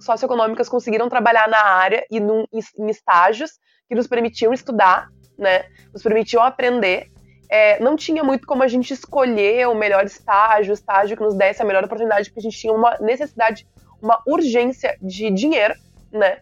socioeconômicas 0.00 0.68
conseguiram 0.68 1.08
trabalhar 1.08 1.48
na 1.48 1.62
área 1.62 2.04
e 2.10 2.20
num, 2.20 2.44
em 2.52 2.90
estágios 2.90 3.52
que 3.88 3.94
nos 3.94 4.06
permitiam 4.06 4.52
estudar, 4.52 5.08
né, 5.38 5.64
nos 5.92 6.02
permitiam 6.02 6.42
aprender. 6.42 7.06
É, 7.50 7.80
não 7.80 7.96
tinha 7.96 8.22
muito 8.22 8.46
como 8.46 8.62
a 8.62 8.68
gente 8.68 8.92
escolher 8.92 9.68
o 9.68 9.74
melhor 9.74 10.04
estágio, 10.04 10.72
o 10.72 10.74
estágio 10.74 11.16
que 11.16 11.22
nos 11.22 11.34
desse 11.34 11.62
a 11.62 11.64
melhor 11.64 11.82
oportunidade, 11.82 12.28
porque 12.28 12.40
a 12.40 12.42
gente 12.42 12.58
tinha 12.58 12.74
uma 12.74 12.94
necessidade, 13.00 13.66
uma 14.02 14.20
urgência 14.26 14.98
de 15.00 15.30
dinheiro, 15.30 15.74
né, 16.12 16.40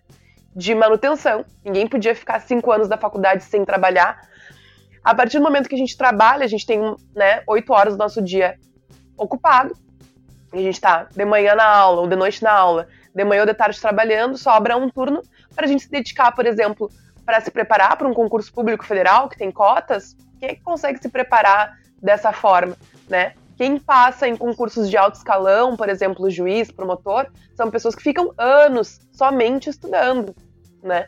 de 0.57 0.75
manutenção. 0.75 1.45
Ninguém 1.63 1.87
podia 1.87 2.15
ficar 2.15 2.41
cinco 2.41 2.73
anos 2.73 2.89
da 2.89 2.97
faculdade 2.97 3.45
sem 3.45 3.63
trabalhar. 3.63 4.27
A 5.05 5.15
partir 5.15 5.39
do 5.39 5.45
momento 5.45 5.69
que 5.69 5.75
a 5.75 5.79
gente 5.79 5.97
trabalha, 5.97 6.45
a 6.45 6.49
gente 6.49 6.65
tem 6.65 6.81
né, 7.15 7.43
oito 7.47 7.73
horas 7.75 7.95
do 7.95 7.99
nosso 7.99 8.23
dia 8.23 8.59
ocupado, 9.19 9.77
a 10.53 10.57
gente 10.57 10.75
está 10.75 11.09
de 11.15 11.25
manhã 11.25 11.55
na 11.55 11.67
aula 11.67 12.01
ou 12.01 12.09
de 12.09 12.17
noite 12.17 12.43
na 12.43 12.51
aula, 12.51 12.89
de 13.15 13.25
manhã 13.25 13.43
ou 13.43 13.47
de 13.47 13.55
tarde 13.55 13.79
trabalhando, 13.79 14.39
sobra 14.39 14.77
um 14.77 14.89
turno 14.89 15.23
para 15.55 15.67
a 15.67 15.69
gente 15.69 15.85
se 15.85 15.91
dedicar, 15.91 16.33
por 16.33 16.47
exemplo, 16.47 16.91
para 17.25 17.41
se 17.41 17.51
preparar 17.51 17.97
para 17.97 18.09
um 18.09 18.15
concurso 18.15 18.53
público 18.53 18.85
federal 18.85 19.29
que 19.29 19.37
tem 19.37 19.51
cotas, 19.51 20.17
quem 20.41 20.49
é 20.49 20.55
que 20.55 20.63
consegue 20.63 20.99
se 21.01 21.09
preparar 21.09 21.79
dessa 22.01 22.33
forma, 22.33 22.77
né? 23.09 23.35
Quem 23.57 23.79
passa 23.79 24.29
em 24.29 24.37
concursos 24.37 24.89
de 24.89 24.97
alto 24.99 25.17
escalão, 25.17 25.77
por 25.77 25.89
exemplo, 25.89 26.31
juiz, 26.31 26.71
promotor, 26.71 27.27
são 27.55 27.71
pessoas 27.71 27.95
que 27.95 28.03
ficam 28.03 28.33
anos 28.37 29.01
somente 29.13 29.71
estudando, 29.71 30.35
né? 30.87 31.07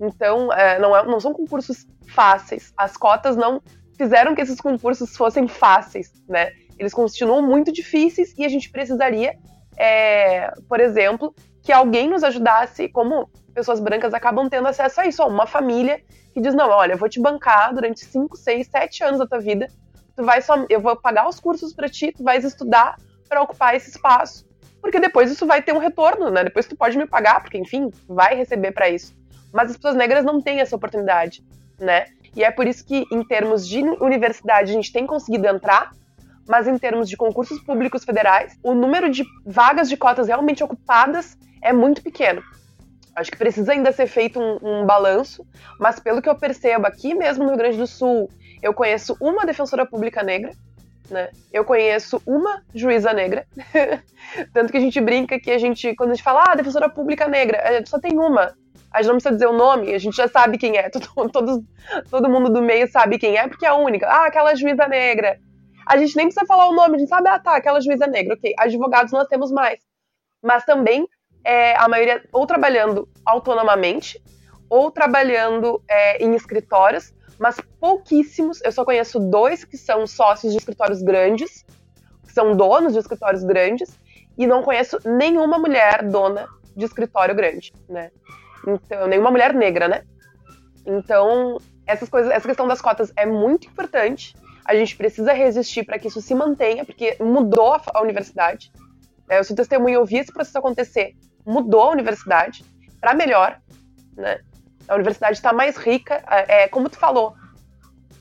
Então, 0.00 0.52
é, 0.52 0.78
não, 0.78 0.96
é, 0.96 1.06
não 1.06 1.20
são 1.20 1.32
concursos 1.32 1.86
fáceis. 2.08 2.72
As 2.76 2.96
cotas 2.96 3.36
não 3.36 3.62
fizeram 3.96 4.34
que 4.34 4.40
esses 4.40 4.60
concursos 4.60 5.16
fossem 5.16 5.46
fáceis, 5.46 6.12
né? 6.28 6.52
Eles 6.78 6.94
continuam 6.94 7.42
muito 7.42 7.70
difíceis 7.70 8.34
e 8.36 8.44
a 8.44 8.48
gente 8.48 8.70
precisaria, 8.70 9.36
é, 9.76 10.50
por 10.68 10.80
exemplo, 10.80 11.34
que 11.62 11.70
alguém 11.70 12.08
nos 12.08 12.24
ajudasse, 12.24 12.88
como 12.88 13.28
pessoas 13.52 13.78
brancas 13.78 14.14
acabam 14.14 14.48
tendo 14.48 14.66
acesso 14.66 15.02
a 15.02 15.06
isso, 15.06 15.22
uma 15.24 15.46
família 15.46 16.00
que 16.32 16.40
diz, 16.40 16.54
não, 16.54 16.70
olha, 16.70 16.92
eu 16.92 16.98
vou 16.98 17.08
te 17.08 17.20
bancar 17.20 17.74
durante 17.74 18.04
5, 18.04 18.36
6, 18.36 18.66
7 18.68 19.04
anos 19.04 19.18
da 19.18 19.26
tua 19.26 19.40
vida 19.40 19.68
tu 20.20 20.24
vai 20.24 20.42
só, 20.42 20.66
eu 20.68 20.80
vou 20.80 20.94
pagar 20.96 21.28
os 21.28 21.40
cursos 21.40 21.72
para 21.72 21.88
ti, 21.88 22.12
tu 22.12 22.22
vais 22.22 22.44
estudar 22.44 22.96
para 23.28 23.42
ocupar 23.42 23.74
esse 23.74 23.90
espaço, 23.90 24.46
porque 24.80 24.98
depois 24.98 25.30
isso 25.30 25.46
vai 25.46 25.62
ter 25.62 25.72
um 25.72 25.78
retorno, 25.78 26.30
né? 26.30 26.44
Depois 26.44 26.66
tu 26.66 26.76
pode 26.76 26.96
me 26.96 27.06
pagar, 27.06 27.40
porque 27.40 27.58
enfim, 27.58 27.90
vai 28.08 28.34
receber 28.34 28.72
para 28.72 28.88
isso. 28.88 29.14
Mas 29.52 29.70
as 29.70 29.76
pessoas 29.76 29.96
negras 29.96 30.24
não 30.24 30.40
têm 30.40 30.60
essa 30.60 30.76
oportunidade, 30.76 31.44
né? 31.78 32.06
E 32.34 32.44
é 32.44 32.50
por 32.50 32.66
isso 32.66 32.84
que 32.84 33.06
em 33.10 33.24
termos 33.24 33.66
de 33.66 33.82
universidade 34.00 34.70
a 34.70 34.74
gente 34.74 34.92
tem 34.92 35.06
conseguido 35.06 35.46
entrar, 35.46 35.92
mas 36.48 36.66
em 36.66 36.78
termos 36.78 37.08
de 37.08 37.16
concursos 37.16 37.60
públicos 37.60 38.04
federais, 38.04 38.58
o 38.62 38.74
número 38.74 39.10
de 39.10 39.24
vagas 39.44 39.88
de 39.88 39.96
cotas 39.96 40.28
realmente 40.28 40.62
ocupadas 40.62 41.36
é 41.62 41.72
muito 41.72 42.02
pequeno. 42.02 42.42
Acho 43.14 43.30
que 43.30 43.38
precisa 43.38 43.72
ainda 43.72 43.92
ser 43.92 44.06
feito 44.06 44.40
um, 44.40 44.58
um, 44.62 44.86
balanço, 44.86 45.44
mas 45.78 45.98
pelo 45.98 46.22
que 46.22 46.28
eu 46.28 46.34
percebo 46.34 46.86
aqui 46.86 47.14
mesmo 47.14 47.42
no 47.44 47.50
Rio 47.50 47.58
Grande 47.58 47.76
do 47.76 47.86
Sul, 47.86 48.30
eu 48.62 48.72
conheço 48.72 49.16
uma 49.20 49.44
defensora 49.44 49.84
pública 49.84 50.22
negra, 50.22 50.52
né? 51.10 51.30
Eu 51.52 51.64
conheço 51.64 52.22
uma 52.26 52.62
juíza 52.74 53.12
negra. 53.12 53.46
Tanto 54.52 54.70
que 54.70 54.78
a 54.78 54.80
gente 54.80 55.00
brinca 55.00 55.38
que 55.38 55.50
a 55.50 55.58
gente, 55.58 55.94
quando 55.94 56.10
a 56.10 56.14
gente 56.14 56.22
fala, 56.22 56.44
ah, 56.46 56.54
defensora 56.54 56.88
pública 56.88 57.26
negra, 57.28 57.82
só 57.86 57.98
tem 57.98 58.18
uma. 58.18 58.54
A 58.92 59.02
gente 59.02 59.08
não 59.08 59.16
precisa 59.16 59.34
dizer 59.34 59.46
o 59.46 59.52
nome, 59.52 59.94
a 59.94 59.98
gente 59.98 60.16
já 60.16 60.28
sabe 60.28 60.58
quem 60.58 60.76
é. 60.76 60.88
Todo, 60.90 61.30
todo, 61.30 61.64
todo 62.10 62.28
mundo 62.28 62.50
do 62.50 62.62
meio 62.62 62.90
sabe 62.90 63.18
quem 63.18 63.36
é, 63.36 63.46
porque 63.46 63.66
é 63.66 63.68
a 63.68 63.74
única. 63.74 64.06
Ah, 64.06 64.26
aquela 64.26 64.54
juíza 64.54 64.86
negra. 64.88 65.38
A 65.86 65.96
gente 65.96 66.16
nem 66.16 66.26
precisa 66.26 66.46
falar 66.46 66.66
o 66.66 66.74
nome, 66.74 66.96
a 66.96 66.98
gente 66.98 67.08
sabe, 67.08 67.28
ah, 67.28 67.38
tá, 67.38 67.56
aquela 67.56 67.80
juíza 67.80 68.06
negra, 68.06 68.34
ok. 68.34 68.54
Advogados 68.58 69.12
nós 69.12 69.26
temos 69.26 69.50
mais. 69.50 69.80
Mas 70.42 70.64
também, 70.64 71.06
é, 71.44 71.76
a 71.76 71.88
maioria, 71.88 72.22
ou 72.32 72.46
trabalhando 72.46 73.08
autonomamente, 73.26 74.22
ou 74.68 74.90
trabalhando 74.90 75.82
é, 75.88 76.24
em 76.24 76.34
escritórios, 76.34 77.12
mas 77.40 77.56
pouquíssimos. 77.80 78.60
Eu 78.62 78.70
só 78.70 78.84
conheço 78.84 79.18
dois 79.18 79.64
que 79.64 79.78
são 79.78 80.06
sócios 80.06 80.52
de 80.52 80.58
escritórios 80.58 81.00
grandes, 81.00 81.64
que 82.22 82.32
são 82.32 82.54
donos 82.54 82.92
de 82.92 82.98
escritórios 82.98 83.42
grandes, 83.42 83.98
e 84.36 84.46
não 84.46 84.62
conheço 84.62 84.98
nenhuma 85.06 85.58
mulher 85.58 86.06
dona 86.06 86.46
de 86.76 86.84
escritório 86.84 87.34
grande, 87.34 87.72
né? 87.88 88.10
Então, 88.66 89.08
nenhuma 89.08 89.30
mulher 89.30 89.54
negra, 89.54 89.88
né? 89.88 90.02
Então, 90.84 91.56
essas 91.86 92.10
coisas, 92.10 92.30
essa 92.30 92.46
questão 92.46 92.68
das 92.68 92.82
cotas 92.82 93.10
é 93.16 93.24
muito 93.24 93.66
importante. 93.66 94.34
A 94.62 94.74
gente 94.74 94.94
precisa 94.94 95.32
resistir 95.32 95.84
para 95.84 95.98
que 95.98 96.08
isso 96.08 96.20
se 96.20 96.34
mantenha, 96.34 96.84
porque 96.84 97.16
mudou 97.18 97.72
a, 97.72 97.82
a 97.94 98.02
universidade. 98.02 98.70
É, 99.30 99.38
eu 99.38 99.44
sou 99.44 99.56
testemunha, 99.56 99.94
eu 99.94 100.04
vi 100.04 100.18
esse 100.18 100.30
processo 100.32 100.58
acontecer. 100.58 101.14
Mudou 101.46 101.84
a 101.84 101.90
universidade 101.90 102.62
para 103.00 103.14
melhor, 103.14 103.58
né? 104.14 104.40
A 104.90 104.94
universidade 104.96 105.34
está 105.34 105.52
mais 105.52 105.76
rica. 105.76 106.22
É, 106.48 106.68
como 106.68 106.90
tu 106.90 106.98
falou, 106.98 107.34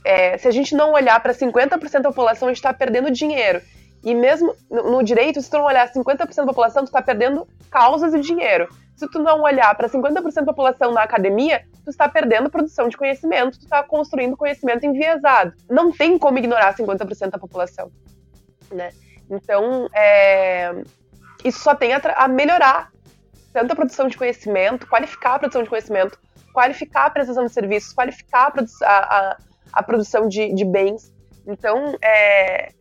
é, 0.06 0.38
se 0.38 0.48
a 0.48 0.52
gente 0.52 0.76
não 0.76 0.94
olhar 0.94 1.20
para 1.20 1.34
50% 1.34 2.02
da 2.02 2.10
população, 2.10 2.48
a 2.48 2.52
gente 2.52 2.58
está 2.58 2.74
perdendo 2.74 3.12
dinheiro. 3.12 3.62
E 4.04 4.16
mesmo 4.16 4.56
no, 4.70 5.04
direito, 5.04 5.42
se 5.42 5.50
tu 5.50 5.58
não 5.58 5.66
olhar 5.66 5.92
50% 5.92 6.36
da 6.36 6.46
população, 6.46 6.84
tu 6.84 6.88
está 6.88 7.02
perdendo 7.02 7.48
causas 7.70 8.14
e 8.14 8.20
dinheiro. 8.20 8.70
Se 8.96 9.10
tu 9.10 9.20
não 9.20 9.42
olhar 9.42 9.74
para 9.76 9.90
50% 9.90 10.34
da 10.34 10.46
população 10.46 10.92
na 10.92 11.04
academia, 11.04 11.64
tu 11.84 11.90
está 11.90 12.08
perdendo 12.08 12.50
produção 12.50 12.88
de 12.88 12.96
conhecimento, 12.96 13.58
tu 13.58 13.64
está 13.64 13.84
construindo 13.84 14.38
conhecimento 14.38 14.86
enviesado. 14.86 15.54
Não 15.70 15.92
tem 15.92 16.18
como 16.18 16.38
ignorar 16.38 16.76
50% 16.76 17.30
da 17.30 17.38
população, 17.38 17.92
né? 18.72 18.92
Então, 19.30 19.90
é, 19.94 20.72
isso 21.44 21.60
só 21.60 21.76
tem 21.76 21.94
a, 21.94 22.02
a 22.16 22.28
melhorar 22.28 22.92
tanto 23.52 23.74
a 23.74 23.76
produção 23.76 24.08
de 24.08 24.18
conhecimento, 24.18 24.88
qualificar 24.88 25.36
a 25.36 25.40
produção 25.40 25.64
de 25.64 25.70
conhecimento, 25.70 26.20
qualificar 26.54 27.06
a 27.06 27.10
prestação 27.10 27.45
de 27.45 27.52
serviços, 27.52 27.93
qualificar 27.93 28.54
a, 28.84 28.88
a, 28.88 29.38
a 29.74 29.84
produção 29.84 30.28
de, 30.28 30.54
de, 30.54 30.66
bens. 30.66 31.14
Então, 31.47 31.95
é... 32.04 32.72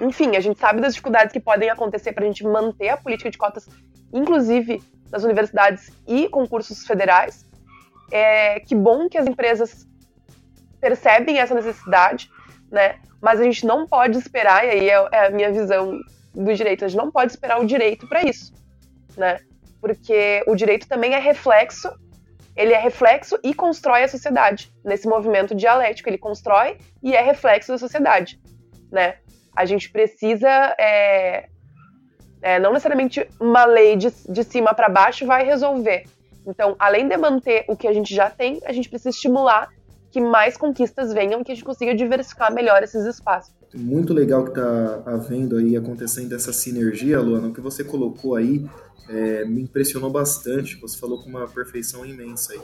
enfim, 0.00 0.36
a 0.36 0.40
gente 0.40 0.58
sabe 0.58 0.80
das 0.80 0.94
dificuldades 0.94 1.32
que 1.32 1.40
podem 1.40 1.70
acontecer 1.70 2.12
para 2.12 2.24
a 2.24 2.26
gente 2.26 2.44
manter 2.44 2.88
a 2.88 2.96
política 2.96 3.30
de 3.30 3.38
cotas, 3.38 3.68
inclusive 4.12 4.82
nas 5.10 5.24
universidades 5.24 5.90
e 6.06 6.28
concursos 6.28 6.86
federais. 6.86 7.46
É... 8.10 8.60
Que 8.60 8.74
bom 8.74 9.08
que 9.08 9.18
as 9.18 9.26
empresas 9.26 9.86
percebem 10.80 11.38
essa 11.38 11.54
necessidade, 11.54 12.30
né? 12.70 12.98
Mas 13.20 13.38
a 13.38 13.44
gente 13.44 13.66
não 13.66 13.86
pode 13.86 14.16
esperar, 14.16 14.64
e 14.64 14.70
aí 14.70 14.88
é, 14.88 15.08
é 15.12 15.26
a 15.26 15.30
minha 15.30 15.52
visão 15.52 16.00
do 16.34 16.54
direito, 16.54 16.84
a 16.84 16.88
gente 16.88 16.96
não 16.96 17.10
pode 17.10 17.32
esperar 17.32 17.60
o 17.60 17.66
direito 17.66 18.08
para 18.08 18.22
isso, 18.22 18.52
né? 19.16 19.38
Porque 19.80 20.42
o 20.46 20.54
direito 20.54 20.88
também 20.88 21.14
é 21.14 21.18
reflexo 21.18 21.90
ele 22.56 22.72
é 22.72 22.78
reflexo 22.78 23.38
e 23.42 23.54
constrói 23.54 24.02
a 24.02 24.08
sociedade 24.08 24.72
nesse 24.84 25.08
movimento 25.08 25.54
dialético. 25.54 26.08
Ele 26.08 26.18
constrói 26.18 26.78
e 27.02 27.14
é 27.14 27.22
reflexo 27.22 27.72
da 27.72 27.78
sociedade, 27.78 28.40
né? 28.90 29.16
A 29.56 29.64
gente 29.64 29.90
precisa 29.90 30.48
é, 30.78 31.48
é, 32.42 32.58
não 32.58 32.72
necessariamente 32.72 33.26
uma 33.40 33.64
lei 33.64 33.96
de, 33.96 34.08
de 34.28 34.44
cima 34.44 34.74
para 34.74 34.88
baixo 34.88 35.26
vai 35.26 35.44
resolver. 35.44 36.04
Então, 36.46 36.74
além 36.78 37.06
de 37.06 37.16
manter 37.16 37.64
o 37.68 37.76
que 37.76 37.86
a 37.86 37.92
gente 37.92 38.14
já 38.14 38.30
tem, 38.30 38.60
a 38.64 38.72
gente 38.72 38.88
precisa 38.88 39.10
estimular 39.10 39.68
que 40.10 40.20
mais 40.20 40.56
conquistas 40.56 41.12
venham, 41.12 41.42
que 41.44 41.52
a 41.52 41.54
gente 41.54 41.64
consiga 41.64 41.94
diversificar 41.94 42.52
melhor 42.52 42.82
esses 42.82 43.04
espaços. 43.04 43.54
Muito 43.74 44.12
legal 44.12 44.44
que 44.44 44.50
está 44.50 45.02
havendo 45.06 45.56
aí, 45.56 45.76
acontecendo 45.76 46.34
essa 46.34 46.52
sinergia, 46.52 47.20
Luana, 47.20 47.48
o 47.48 47.52
que 47.52 47.60
você 47.60 47.84
colocou 47.84 48.34
aí 48.34 48.66
é, 49.08 49.44
me 49.44 49.62
impressionou 49.62 50.10
bastante. 50.10 50.80
Você 50.80 50.98
falou 50.98 51.22
com 51.22 51.28
uma 51.28 51.46
perfeição 51.46 52.04
imensa 52.04 52.52
aí. 52.52 52.60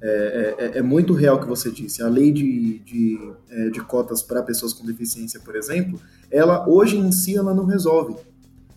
É, 0.00 0.54
é, 0.58 0.64
é, 0.64 0.78
é 0.78 0.82
muito 0.82 1.12
real 1.12 1.36
o 1.36 1.40
que 1.40 1.46
você 1.46 1.70
disse. 1.70 2.02
A 2.02 2.08
lei 2.08 2.32
de, 2.32 2.78
de, 2.80 3.32
é, 3.50 3.68
de 3.70 3.80
cotas 3.80 4.22
para 4.22 4.42
pessoas 4.42 4.72
com 4.72 4.86
deficiência, 4.86 5.40
por 5.40 5.56
exemplo, 5.56 6.00
ela 6.30 6.68
hoje 6.68 6.96
em 6.96 7.10
si 7.10 7.36
ela 7.36 7.52
não 7.52 7.64
resolve. 7.64 8.16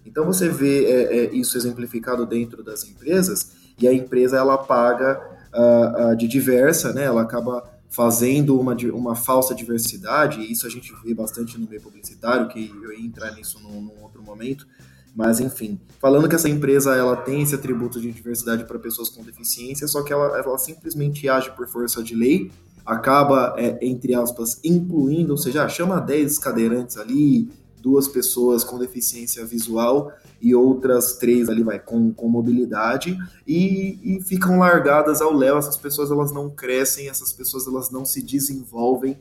Então 0.05 0.25
você 0.25 0.49
vê 0.49 0.85
é, 0.85 1.33
isso 1.33 1.57
exemplificado 1.57 2.25
dentro 2.25 2.63
das 2.63 2.83
empresas 2.83 3.51
e 3.79 3.87
a 3.87 3.93
empresa 3.93 4.37
ela 4.37 4.57
paga 4.57 5.21
uh, 5.53 6.11
uh, 6.11 6.15
de 6.15 6.27
diversa, 6.27 6.93
né? 6.93 7.03
Ela 7.03 7.21
acaba 7.21 7.69
fazendo 7.91 8.57
uma, 8.57 8.73
uma 8.93 9.15
falsa 9.15 9.53
diversidade, 9.53 10.39
e 10.39 10.51
isso 10.51 10.65
a 10.65 10.69
gente 10.69 10.93
vê 11.03 11.13
bastante 11.13 11.59
no 11.59 11.67
meio 11.67 11.81
publicitário, 11.81 12.47
que 12.47 12.73
eu 12.81 12.93
ia 12.93 13.05
entrar 13.05 13.31
nisso 13.35 13.59
num, 13.59 13.81
num 13.81 14.01
outro 14.01 14.23
momento, 14.23 14.65
mas 15.13 15.41
enfim, 15.41 15.77
falando 15.99 16.29
que 16.29 16.35
essa 16.35 16.47
empresa 16.47 16.95
ela 16.95 17.17
tem 17.17 17.41
esse 17.41 17.53
atributo 17.53 17.99
de 17.99 18.09
diversidade 18.09 18.63
para 18.63 18.79
pessoas 18.79 19.09
com 19.09 19.21
deficiência, 19.21 19.85
só 19.89 20.01
que 20.03 20.13
ela, 20.13 20.37
ela 20.37 20.57
simplesmente 20.57 21.27
age 21.27 21.51
por 21.51 21.67
força 21.67 22.01
de 22.01 22.15
lei, 22.15 22.49
acaba, 22.85 23.55
é, 23.57 23.77
entre 23.85 24.15
aspas, 24.15 24.57
incluindo, 24.63 25.33
ou 25.33 25.37
seja, 25.37 25.67
chama 25.67 25.99
10 25.99 26.39
cadeirantes 26.39 26.95
ali, 26.95 27.49
duas 27.81 28.07
pessoas 28.07 28.63
com 28.63 28.77
deficiência 28.77 29.45
visual 29.45 30.11
e 30.41 30.53
outras 30.53 31.17
três 31.17 31.49
ali 31.49 31.63
vai 31.63 31.79
com, 31.79 32.13
com 32.13 32.27
mobilidade 32.27 33.17
e, 33.47 33.99
e 34.03 34.21
ficam 34.21 34.59
largadas 34.59 35.21
ao 35.21 35.33
léu. 35.33 35.57
Essas 35.57 35.77
pessoas 35.77 36.11
elas 36.11 36.31
não 36.31 36.49
crescem, 36.49 37.09
essas 37.09 37.33
pessoas 37.33 37.67
elas 37.67 37.89
não 37.89 38.05
se 38.05 38.21
desenvolvem 38.21 39.17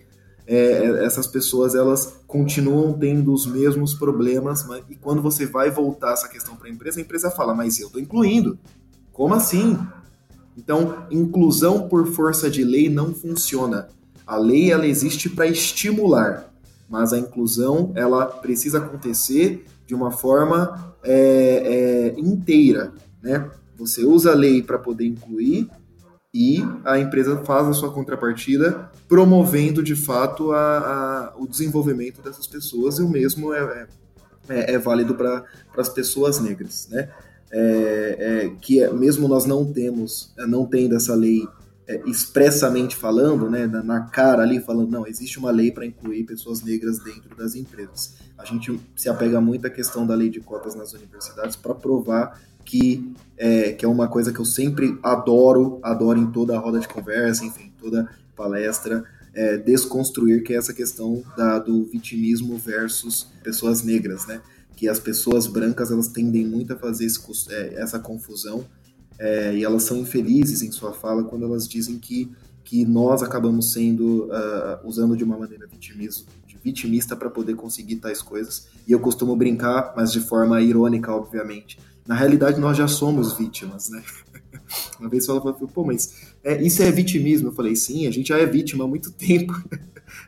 é, 0.53 1.05
essas 1.05 1.29
pessoas 1.29 1.77
elas 1.77 2.17
continuam 2.27 2.93
tendo 2.93 3.33
os 3.33 3.47
mesmos 3.47 3.95
problemas, 3.95 4.67
mas, 4.67 4.83
e 4.91 4.97
quando 4.97 5.23
você 5.23 5.47
vai 5.47 5.71
voltar 5.71 6.15
essa 6.15 6.29
questão 6.29 6.57
para 6.57 6.67
a 6.67 6.71
empresa, 6.73 6.99
a 6.99 7.03
empresa 7.03 7.31
fala, 7.31 7.55
mas 7.55 7.79
eu 7.79 7.87
estou 7.87 8.01
incluindo. 8.01 8.59
Como 9.13 9.33
assim? 9.33 9.79
Então, 10.57 11.07
inclusão 11.09 11.89
por 11.89 12.05
força 12.09 12.51
de 12.51 12.65
lei 12.65 12.89
não 12.89 13.15
funciona. 13.15 13.91
A 14.27 14.37
lei 14.37 14.73
ela 14.73 14.89
existe 14.89 15.29
para 15.29 15.47
estimular, 15.47 16.50
mas 16.91 17.13
a 17.13 17.19
inclusão 17.19 17.93
ela 17.95 18.27
precisa 18.27 18.79
acontecer 18.79 19.65
de 19.87 19.95
uma 19.95 20.11
forma 20.11 20.95
é, 21.05 21.15
é, 22.17 22.21
inteira, 22.21 22.93
né? 23.23 23.49
Você 23.79 24.05
usa 24.05 24.33
a 24.33 24.35
lei 24.35 24.63
para 24.63 24.79
poder 24.79 25.07
incluir, 25.07 25.71
e 26.33 26.63
a 26.85 26.99
empresa 26.99 27.39
faz 27.45 27.67
a 27.67 27.73
sua 27.73 27.93
contrapartida 27.93 28.91
promovendo 29.09 29.83
de 29.83 29.97
fato 29.97 30.53
a, 30.53 30.79
a, 30.79 31.35
o 31.37 31.47
desenvolvimento 31.47 32.23
dessas 32.23 32.47
pessoas 32.47 32.99
e 32.99 33.03
o 33.03 33.09
mesmo 33.09 33.53
é, 33.53 33.89
é, 34.49 34.75
é 34.75 34.79
válido 34.79 35.15
para 35.15 35.45
as 35.77 35.89
pessoas 35.89 36.39
negras, 36.41 36.89
né? 36.91 37.09
É, 37.53 38.17
é, 38.21 38.51
que 38.61 38.81
é, 38.81 38.93
mesmo 38.93 39.27
nós 39.27 39.45
não 39.45 39.73
temos, 39.73 40.33
é, 40.39 40.47
não 40.47 40.65
tendo 40.67 40.95
essa 40.95 41.17
lei 41.17 41.49
é, 41.87 42.03
expressamente 42.07 42.95
falando, 42.95 43.51
né, 43.51 43.67
na, 43.67 43.83
na, 43.83 44.01
cara 44.03 44.43
ali, 44.43 44.61
falando, 44.61 44.91
não, 44.91 45.07
existe 45.07 45.39
uma 45.39 45.51
lei 45.51 45.73
para 45.73 45.85
incluir 45.85 46.25
pessoas 46.25 46.63
negras 46.63 46.99
dentro 46.99 47.35
das 47.37 47.55
empresas. 47.55 48.15
A 48.39 48.45
gente 48.45 48.81
se 48.95 49.09
apega 49.09 49.41
muito 49.41 49.67
à 49.67 49.71
questão 49.71 50.07
da 50.07 50.15
lei 50.15 50.31
de 50.31 50.41
cotas 50.41 50.75
nas 50.75 50.93
universidades 50.93 51.57
para 51.57 51.75
provar 51.75 52.41
que 52.65 53.13
é, 53.37 53.73
que 53.73 53.85
é 53.85 53.89
uma 53.89 54.07
coisa 54.07 54.33
que 54.33 54.39
eu 54.39 54.45
sempre 54.45 54.99
adoro, 55.03 55.81
adoro 55.83 56.19
em 56.19 56.31
toda 56.31 56.55
a 56.55 56.59
roda 56.59 56.79
de 56.79 56.87
conversa, 56.87 57.45
enfim, 57.45 57.73
toda 57.81 58.09
palestra, 58.37 59.03
é, 59.35 59.57
desconstruir 59.57 60.43
que 60.43 60.53
é 60.53 60.57
essa 60.57 60.73
questão 60.73 61.23
da, 61.37 61.59
do 61.59 61.85
vitimismo 61.85 62.59
versus 62.59 63.29
pessoas 63.43 63.83
negras, 63.83 64.27
né? 64.27 64.41
Que 64.77 64.89
as 64.89 64.99
pessoas 64.99 65.47
brancas 65.47 65.91
elas 65.91 66.09
tendem 66.09 66.47
muito 66.47 66.73
a 66.73 66.77
fazer 66.77 67.07
esse, 67.07 67.21
é, 67.51 67.75
essa 67.75 67.99
confusão 67.99 68.65
é, 69.21 69.55
e 69.55 69.63
elas 69.63 69.83
são 69.83 69.99
infelizes 69.99 70.63
em 70.63 70.73
sua 70.73 70.95
fala 70.95 71.23
quando 71.23 71.45
elas 71.45 71.69
dizem 71.69 71.99
que, 71.99 72.33
que 72.65 72.87
nós 72.87 73.23
acabamos 73.23 73.71
sendo 73.75 74.25
uh, 74.25 74.81
usando 74.83 75.15
de 75.15 75.23
uma 75.23 75.37
maneira 75.37 75.67
vitimismo, 75.67 76.25
de 76.47 76.57
vitimista 76.57 77.15
para 77.15 77.29
poder 77.29 77.55
conseguir 77.55 77.97
tais 77.97 78.23
coisas. 78.23 78.69
E 78.89 78.93
eu 78.93 78.99
costumo 78.99 79.37
brincar, 79.37 79.93
mas 79.95 80.11
de 80.11 80.21
forma 80.21 80.63
irônica, 80.63 81.15
obviamente. 81.15 81.79
Na 82.07 82.15
realidade, 82.15 82.59
nós 82.59 82.79
já 82.79 82.89
somos 82.89 83.37
vítimas, 83.37 83.91
né? 83.91 84.03
Uma 84.99 85.11
vez 85.11 85.27
falou, 85.27 85.43
pô, 85.53 85.85
mas 85.85 86.33
é, 86.43 86.63
isso 86.63 86.83
é 86.83 86.91
vitimismo? 86.91 87.49
Eu 87.49 87.53
falei, 87.53 87.77
sim, 87.77 88.07
a 88.07 88.11
gente 88.11 88.29
já 88.29 88.39
é 88.39 88.47
vítima 88.47 88.85
há 88.85 88.89
muito 88.89 89.13
tempo. 89.13 89.53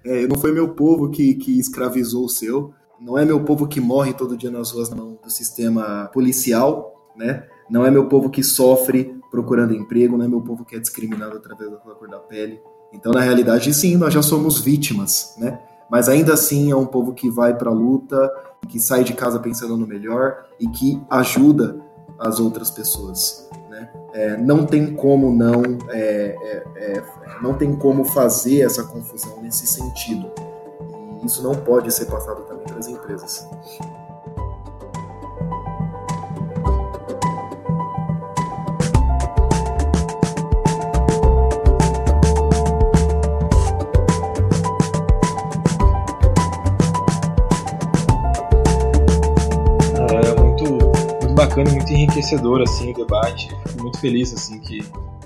É, 0.04 0.26
não 0.26 0.36
foi 0.36 0.52
meu 0.52 0.74
povo 0.74 1.08
que, 1.08 1.34
que 1.34 1.58
escravizou 1.58 2.26
o 2.26 2.28
seu, 2.28 2.74
não 3.00 3.16
é 3.16 3.24
meu 3.24 3.42
povo 3.42 3.66
que 3.66 3.80
morre 3.80 4.12
todo 4.12 4.36
dia 4.36 4.50
nas 4.50 4.70
ruas 4.70 4.90
na 4.90 4.96
mão 4.96 5.18
do 5.24 5.30
sistema 5.30 6.10
policial, 6.12 7.10
né? 7.16 7.48
Não 7.68 7.86
é 7.86 7.90
meu 7.90 8.06
povo 8.06 8.30
que 8.30 8.42
sofre 8.42 9.20
procurando 9.30 9.74
emprego, 9.74 10.16
não 10.16 10.24
é 10.24 10.28
meu 10.28 10.40
povo 10.40 10.64
que 10.64 10.76
é 10.76 10.78
discriminado 10.78 11.36
através 11.36 11.70
da 11.70 11.76
cor 11.78 12.08
da 12.08 12.18
pele. 12.18 12.60
Então, 12.92 13.12
na 13.12 13.20
realidade, 13.20 13.72
sim, 13.72 13.96
nós 13.96 14.12
já 14.12 14.22
somos 14.22 14.60
vítimas, 14.60 15.34
né? 15.38 15.58
Mas 15.90 16.08
ainda 16.08 16.32
assim 16.32 16.70
é 16.70 16.76
um 16.76 16.86
povo 16.86 17.12
que 17.12 17.30
vai 17.30 17.54
para 17.54 17.70
a 17.70 17.74
luta, 17.74 18.30
que 18.68 18.80
sai 18.80 19.04
de 19.04 19.12
casa 19.12 19.38
pensando 19.38 19.76
no 19.76 19.86
melhor 19.86 20.46
e 20.58 20.66
que 20.66 20.98
ajuda 21.10 21.80
as 22.18 22.40
outras 22.40 22.70
pessoas. 22.70 23.48
Né? 23.68 23.90
É, 24.14 24.36
não 24.38 24.64
tem 24.64 24.94
como 24.94 25.30
não, 25.30 25.62
é, 25.90 26.36
é, 26.42 26.64
é 26.76 27.02
não 27.42 27.54
tem 27.54 27.76
como 27.76 28.04
fazer 28.04 28.62
essa 28.62 28.84
confusão 28.84 29.42
nesse 29.42 29.66
sentido. 29.66 30.30
E 31.22 31.26
isso 31.26 31.42
não 31.42 31.54
pode 31.54 31.92
ser 31.92 32.06
passado 32.06 32.42
também 32.44 32.64
para 32.64 32.78
as 32.78 32.88
empresas. 32.88 33.46
Bacana 51.52 51.70
muito 51.70 51.92
enriquecedor 51.92 52.62
assim 52.62 52.92
o 52.92 52.94
debate. 52.94 53.48
Fico 53.68 53.82
muito 53.82 54.00
feliz 54.00 54.32
assim 54.32 54.58
que 54.60 54.80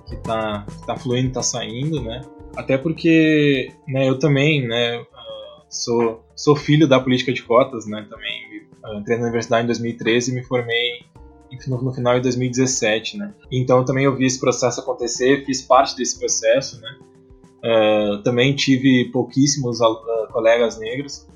que 0.06 0.16
tá, 0.16 0.64
que 0.68 0.86
tá 0.86 0.96
fluindo, 0.96 1.32
tá 1.32 1.42
saindo, 1.42 2.00
né? 2.00 2.20
Até 2.56 2.78
porque, 2.78 3.72
né, 3.88 4.08
eu 4.08 4.18
também, 4.20 4.66
né, 4.66 5.00
uh, 5.00 5.06
sou 5.68 6.24
sou 6.34 6.54
filho 6.54 6.86
da 6.86 7.00
política 7.00 7.32
de 7.32 7.42
cotas, 7.42 7.86
né? 7.86 8.06
Também 8.08 8.66
uh, 8.84 8.98
entrei 8.98 9.16
na 9.18 9.24
universidade 9.24 9.64
em 9.64 9.66
2013 9.66 10.30
e 10.30 10.34
me 10.34 10.42
formei 10.42 11.04
no, 11.68 11.92
final 11.92 12.14
de 12.14 12.22
2017, 12.22 13.18
né? 13.18 13.32
Então 13.50 13.78
eu 13.78 13.84
também 13.84 14.06
ouvi 14.06 14.26
esse 14.26 14.38
processo 14.38 14.80
acontecer, 14.80 15.44
fiz 15.44 15.62
parte 15.62 15.96
desse 15.96 16.18
processo, 16.18 16.80
né? 16.80 16.96
Uh, 17.64 18.22
também 18.22 18.54
tive 18.54 19.10
pouquíssimos 19.12 19.78
colegas 20.32 20.78
negros 20.78 21.26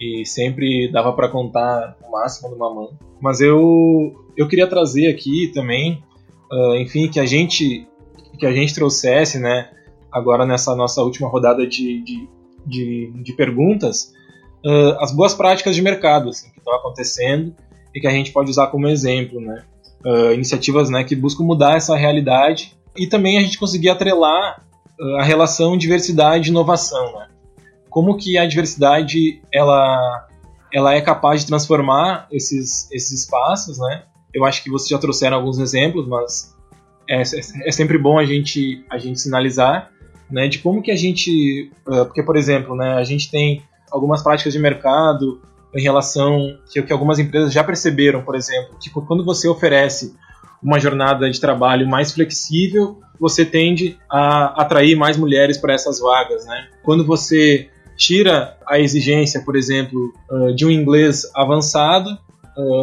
e 0.00 0.24
sempre 0.24 0.90
dava 0.90 1.12
para 1.12 1.28
contar 1.28 1.96
o 2.02 2.10
máximo 2.10 2.48
numa 2.48 2.72
mão. 2.72 2.90
Mas 3.20 3.40
eu 3.40 4.14
eu 4.36 4.48
queria 4.48 4.66
trazer 4.66 5.08
aqui 5.08 5.50
também, 5.52 6.02
uh, 6.50 6.76
enfim, 6.76 7.08
que 7.08 7.20
a 7.20 7.26
gente 7.26 7.86
que 8.38 8.46
a 8.46 8.52
gente 8.52 8.74
trouxesse, 8.74 9.38
né, 9.38 9.68
agora 10.10 10.46
nessa 10.46 10.74
nossa 10.74 11.02
última 11.02 11.28
rodada 11.28 11.66
de, 11.66 12.00
de, 12.02 12.28
de, 12.64 13.12
de 13.22 13.32
perguntas, 13.34 14.14
uh, 14.64 14.96
as 14.98 15.12
boas 15.12 15.34
práticas 15.34 15.76
de 15.76 15.82
mercado 15.82 16.30
assim, 16.30 16.50
que 16.50 16.58
estão 16.58 16.74
acontecendo 16.74 17.54
e 17.94 18.00
que 18.00 18.06
a 18.06 18.10
gente 18.10 18.32
pode 18.32 18.48
usar 18.48 18.68
como 18.68 18.88
exemplo, 18.88 19.38
né, 19.42 19.62
uh, 20.06 20.32
iniciativas, 20.32 20.88
né, 20.88 21.04
que 21.04 21.14
buscam 21.14 21.44
mudar 21.44 21.76
essa 21.76 21.94
realidade 21.94 22.74
e 22.96 23.06
também 23.06 23.36
a 23.36 23.42
gente 23.42 23.58
conseguir 23.58 23.90
atrelar 23.90 24.64
a 25.18 25.22
relação 25.22 25.76
diversidade 25.76 26.48
e 26.48 26.50
inovação, 26.50 27.12
né? 27.14 27.29
Como 27.90 28.16
que 28.16 28.38
a 28.38 28.46
diversidade 28.46 29.42
ela 29.52 30.26
ela 30.72 30.94
é 30.94 31.00
capaz 31.00 31.40
de 31.40 31.48
transformar 31.48 32.28
esses 32.30 32.90
esses 32.90 33.24
espaços, 33.24 33.78
né? 33.78 34.04
Eu 34.32 34.44
acho 34.44 34.62
que 34.62 34.70
vocês 34.70 34.88
já 34.88 34.98
trouxeram 34.98 35.36
alguns 35.36 35.58
exemplos, 35.58 36.06
mas 36.06 36.54
é, 37.08 37.22
é, 37.22 37.68
é 37.68 37.72
sempre 37.72 37.98
bom 37.98 38.18
a 38.18 38.24
gente, 38.24 38.84
a 38.88 38.96
gente 38.96 39.20
sinalizar 39.20 39.90
né, 40.30 40.46
de 40.48 40.58
como 40.58 40.82
que 40.82 40.90
a 40.90 40.96
gente. 40.96 41.70
Uh, 41.86 42.04
porque, 42.06 42.22
por 42.22 42.36
exemplo, 42.36 42.76
né, 42.76 42.94
a 42.94 43.04
gente 43.04 43.30
tem 43.30 43.62
algumas 43.90 44.22
práticas 44.22 44.52
de 44.52 44.58
mercado 44.58 45.40
em 45.74 45.82
relação 45.82 46.56
que, 46.72 46.80
que 46.82 46.92
algumas 46.92 47.18
empresas 47.18 47.52
já 47.52 47.64
perceberam, 47.64 48.22
por 48.22 48.34
exemplo, 48.34 48.78
tipo, 48.78 49.02
quando 49.02 49.24
você 49.24 49.48
oferece 49.48 50.14
uma 50.62 50.78
jornada 50.78 51.28
de 51.30 51.40
trabalho 51.40 51.88
mais 51.88 52.12
flexível, 52.12 53.00
você 53.18 53.44
tende 53.44 53.98
a 54.08 54.62
atrair 54.62 54.96
mais 54.96 55.16
mulheres 55.16 55.58
para 55.58 55.74
essas 55.74 55.98
vagas, 56.00 56.44
né? 56.46 56.68
Quando 56.82 57.04
você 57.04 57.68
tira 58.00 58.56
a 58.66 58.80
exigência, 58.80 59.42
por 59.44 59.54
exemplo, 59.54 60.10
de 60.56 60.64
um 60.64 60.70
inglês 60.70 61.30
avançado, 61.36 62.18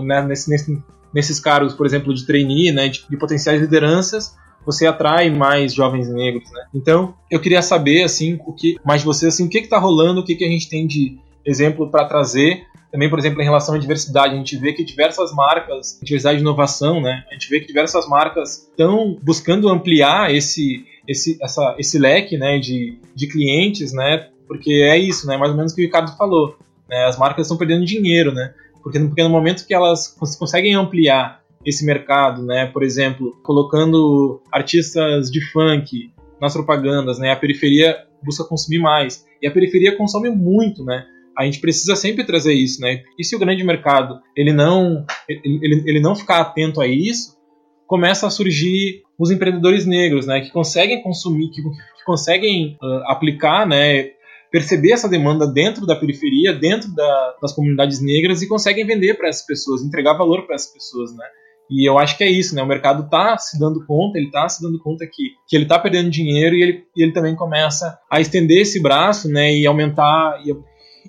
né, 0.03 0.21
nesse, 0.21 0.49
nesse, 0.49 0.83
nesses 1.13 1.39
cargos, 1.39 1.73
por 1.73 1.87
exemplo, 1.87 2.13
de 2.13 2.25
trainee, 2.25 2.71
né, 2.71 2.87
de, 2.87 3.03
de 3.09 3.17
potenciais 3.17 3.59
lideranças, 3.59 4.35
você 4.63 4.85
atrai 4.85 5.29
mais 5.29 5.73
jovens 5.73 6.07
negros, 6.09 6.51
né? 6.51 6.65
Então, 6.75 7.15
eu 7.31 7.39
queria 7.39 7.61
saber, 7.61 8.03
assim, 8.03 8.37
o 8.45 8.53
que 8.53 8.77
mais 8.85 9.01
de 9.01 9.07
vocês, 9.07 9.33
assim, 9.33 9.45
o 9.45 9.49
que 9.49 9.59
está 9.59 9.79
rolando, 9.79 10.19
o 10.19 10.25
que, 10.25 10.35
que 10.35 10.43
a 10.43 10.49
gente 10.49 10.69
tem 10.69 10.85
de 10.85 11.17
exemplo 11.45 11.89
para 11.89 12.05
trazer. 12.05 12.63
Também, 12.91 13.09
por 13.09 13.17
exemplo, 13.17 13.41
em 13.41 13.45
relação 13.45 13.75
à 13.75 13.77
diversidade, 13.77 14.33
a 14.33 14.37
gente 14.37 14.57
vê 14.57 14.73
que 14.73 14.83
diversas 14.83 15.33
marcas, 15.33 15.97
diversidade 16.03 16.37
de 16.37 16.43
inovação, 16.43 17.01
né? 17.01 17.23
A 17.29 17.33
gente 17.33 17.49
vê 17.49 17.61
que 17.61 17.67
diversas 17.67 18.07
marcas 18.09 18.67
estão 18.69 19.17
buscando 19.23 19.69
ampliar 19.69 20.35
esse, 20.35 20.85
esse, 21.07 21.37
essa, 21.41 21.75
esse 21.79 21.97
leque, 21.97 22.37
né, 22.37 22.59
de, 22.59 22.99
de 23.15 23.27
clientes, 23.27 23.93
né? 23.93 24.27
Porque 24.47 24.71
é 24.71 24.97
isso, 24.97 25.27
né? 25.27 25.37
Mais 25.37 25.51
ou 25.51 25.57
menos 25.57 25.71
o 25.71 25.75
que 25.75 25.81
o 25.81 25.85
Ricardo 25.85 26.15
falou. 26.17 26.57
Né? 26.89 27.05
As 27.05 27.17
marcas 27.17 27.45
estão 27.45 27.57
perdendo 27.57 27.85
dinheiro, 27.85 28.33
né? 28.33 28.53
Porque, 28.81 28.99
porque 28.99 29.23
no 29.23 29.29
momento 29.29 29.65
que 29.65 29.73
elas 29.73 30.07
conseguem 30.39 30.73
ampliar 30.75 31.41
esse 31.65 31.85
mercado, 31.85 32.43
né, 32.43 32.67
por 32.67 32.81
exemplo, 32.81 33.35
colocando 33.43 34.41
artistas 34.51 35.29
de 35.29 35.41
funk 35.51 36.13
nas 36.39 36.53
propagandas, 36.53 37.19
né, 37.19 37.31
a 37.31 37.35
periferia 37.35 37.97
busca 38.23 38.45
consumir 38.45 38.79
mais. 38.79 39.25
E 39.41 39.47
a 39.47 39.51
periferia 39.51 39.97
consome 39.97 40.29
muito, 40.29 40.85
né? 40.85 41.05
A 41.37 41.43
gente 41.43 41.59
precisa 41.59 41.95
sempre 41.95 42.23
trazer 42.23 42.53
isso, 42.53 42.81
né? 42.81 43.03
E 43.19 43.23
se 43.23 43.35
o 43.35 43.39
grande 43.39 43.63
mercado 43.63 44.19
ele 44.35 44.53
não 44.53 45.05
ele, 45.27 45.83
ele 45.85 45.99
não 45.99 46.15
ficar 46.15 46.39
atento 46.39 46.81
a 46.81 46.87
isso, 46.87 47.37
começa 47.85 48.25
a 48.25 48.29
surgir 48.29 49.03
os 49.19 49.31
empreendedores 49.31 49.85
negros, 49.85 50.27
né, 50.27 50.41
que 50.41 50.51
conseguem 50.51 51.01
consumir, 51.01 51.49
que, 51.49 51.61
que 51.61 52.05
conseguem 52.05 52.77
uh, 52.81 53.11
aplicar, 53.11 53.65
né, 53.67 54.11
perceber 54.51 54.93
essa 54.93 55.09
demanda 55.09 55.45
dentro 55.47 55.85
da 55.85 55.95
periferia, 55.95 56.53
dentro 56.53 56.93
da, 56.93 57.35
das 57.41 57.53
comunidades 57.53 58.01
negras 58.01 58.41
e 58.41 58.47
conseguem 58.47 58.85
vender 58.85 59.15
para 59.15 59.27
essas 59.27 59.45
pessoas, 59.45 59.83
entregar 59.83 60.13
valor 60.13 60.45
para 60.45 60.55
essas 60.55 60.73
pessoas, 60.73 61.15
né? 61.15 61.25
E 61.69 61.87
eu 61.87 61.99
acho 61.99 62.17
que 62.17 62.23
é 62.23 62.29
isso, 62.29 62.55
né? 62.55 62.63
O 62.63 62.67
mercado 62.67 63.03
está 63.03 63.37
se 63.37 63.59
dando 63.59 63.85
conta, 63.85 64.17
ele 64.17 64.27
está 64.27 64.47
se 64.47 64.61
dando 64.61 64.79
conta 64.79 65.05
que, 65.05 65.31
que 65.47 65.55
ele 65.55 65.65
está 65.65 65.77
perdendo 65.77 66.09
dinheiro 66.09 66.55
e 66.55 66.63
ele, 66.63 66.83
ele 66.95 67.11
também 67.11 67.35
começa 67.35 67.99
a 68.09 68.21
estender 68.21 68.61
esse 68.61 68.81
braço, 68.81 69.29
né? 69.29 69.53
E 69.53 69.67
aumentar, 69.67 70.41
e, 70.45 70.51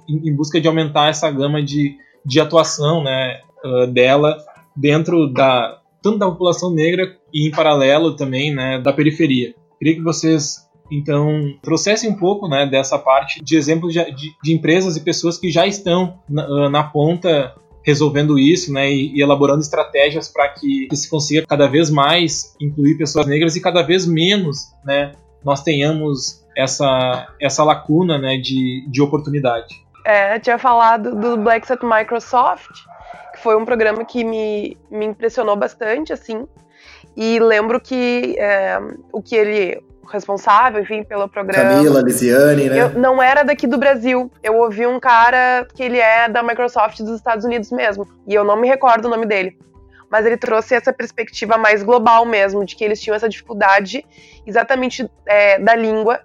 em, 0.09 0.35
busca 0.35 0.61
de 0.61 0.67
aumentar 0.67 1.11
essa 1.11 1.31
gama 1.31 1.63
de, 1.63 1.97
de 2.25 2.41
atuação, 2.41 3.05
né? 3.05 3.41
Uh, 3.65 3.87
dela 3.89 4.37
dentro 4.77 5.33
da 5.33 5.81
tanto 6.01 6.19
da 6.19 6.31
população 6.31 6.73
negra 6.73 7.17
e 7.33 7.49
em 7.49 7.51
paralelo 7.51 8.15
também, 8.15 8.55
né? 8.55 8.81
Da 8.81 8.93
periferia. 8.93 9.55
Queria 9.79 9.95
que 9.95 10.03
vocês 10.03 10.68
então, 10.91 11.55
trouxessem 11.63 12.11
um 12.11 12.17
pouco 12.17 12.49
né, 12.49 12.67
dessa 12.67 12.99
parte 12.99 13.43
de 13.43 13.57
exemplos 13.57 13.93
de, 13.93 14.05
de, 14.13 14.35
de, 14.43 14.55
empresas 14.55 14.97
e 14.97 15.01
pessoas 15.01 15.39
que 15.39 15.51
já 15.51 15.67
estão 15.67 16.19
na, 16.29 16.45
ah, 16.45 16.71
na 16.71 16.83
ponta 16.83 17.55
resolvendo 17.85 18.39
isso 18.39 18.73
né, 18.73 18.91
e, 18.91 19.15
e 19.17 19.23
elaborando 19.23 19.61
estratégias 19.61 20.29
para 20.29 20.49
que, 20.49 20.87
que, 20.89 20.97
se 20.97 21.09
consiga 21.09 21.47
cada 21.47 21.67
vez 21.67 21.91
mais 21.91 22.55
incluir 22.61 22.97
pessoas 22.97 23.27
negras 23.27 23.57
e 23.57 23.61
cada 23.61 23.83
vez 23.83 24.07
menos 24.07 24.73
né, 24.85 25.13
nós 25.45 25.63
tenhamos 25.63 26.45
essa, 26.57 27.29
essa 27.41 27.65
lacuna 27.65 28.19
né, 28.19 28.37
de, 28.37 28.85
de 28.89 29.01
oportunidade. 29.01 29.75
É, 30.05 30.37
eu 30.37 30.41
tinha 30.41 30.59
falado 30.59 31.15
do 31.15 31.37
Black 31.37 31.67
Set 31.67 31.81
Microsoft, 31.85 32.73
que 33.33 33.41
foi 33.41 33.57
um 33.57 33.65
programa 33.65 34.05
que 34.05 34.25
me, 34.25 34.77
me 34.91 35.07
impressionou 35.07 35.57
bastante, 35.57 36.13
assim, 36.13 36.47
e 37.17 37.39
lembro 37.39 37.81
que 37.81 38.37
é, 38.39 38.79
o 39.13 39.23
que 39.23 39.35
ele 39.35 39.83
responsável, 40.11 40.81
enfim, 40.81 41.05
pelo 41.05 41.29
programa. 41.29 41.75
Camila, 41.75 42.01
Lisiane, 42.01 42.69
né? 42.69 42.81
Eu 42.81 42.91
não 42.91 43.23
era 43.23 43.43
daqui 43.43 43.67
do 43.67 43.79
Brasil. 43.79 44.31
Eu 44.43 44.57
ouvi 44.57 44.87
um 44.87 44.99
cara 44.99 45.67
que 45.75 45.83
ele 45.83 45.99
é 45.99 46.29
da 46.29 46.43
Microsoft 46.43 46.99
dos 47.01 47.17
Estados 47.17 47.45
Unidos 47.45 47.71
mesmo. 47.71 48.09
E 48.27 48.35
eu 48.35 48.45
não 48.45 48.57
me 48.57 48.69
recordo 48.69 49.07
o 49.07 49.09
nome 49.09 49.27
dele. 49.27 49.59
Mas 50.11 50.25
ele 50.25 50.37
trouxe 50.37 50.75
essa 50.75 50.93
perspectiva 50.93 51.59
mais 51.59 51.83
global 51.83 52.25
mesmo, 52.25 52.65
de 52.65 52.75
que 52.75 52.83
eles 52.83 53.01
tinham 53.01 53.15
essa 53.15 53.29
dificuldade 53.29 54.05
exatamente 54.47 55.09
é, 55.27 55.59
da 55.59 55.75
língua, 55.75 56.21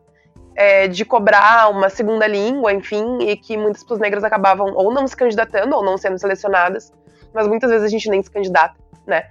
é, 0.56 0.88
de 0.88 1.04
cobrar 1.04 1.70
uma 1.70 1.90
segunda 1.90 2.26
língua, 2.26 2.72
enfim, 2.72 3.18
e 3.22 3.36
que 3.36 3.58
muitas 3.58 3.84
pessoas 3.84 4.00
negras 4.00 4.24
acabavam 4.24 4.74
ou 4.74 4.94
não 4.94 5.06
se 5.06 5.16
candidatando 5.16 5.76
ou 5.76 5.84
não 5.84 5.98
sendo 5.98 6.18
selecionadas, 6.18 6.94
mas 7.34 7.48
muitas 7.48 7.70
vezes 7.70 7.86
a 7.86 7.90
gente 7.90 8.10
nem 8.10 8.22
se 8.24 8.32
candidata, 8.32 8.76
né? 9.06 9.26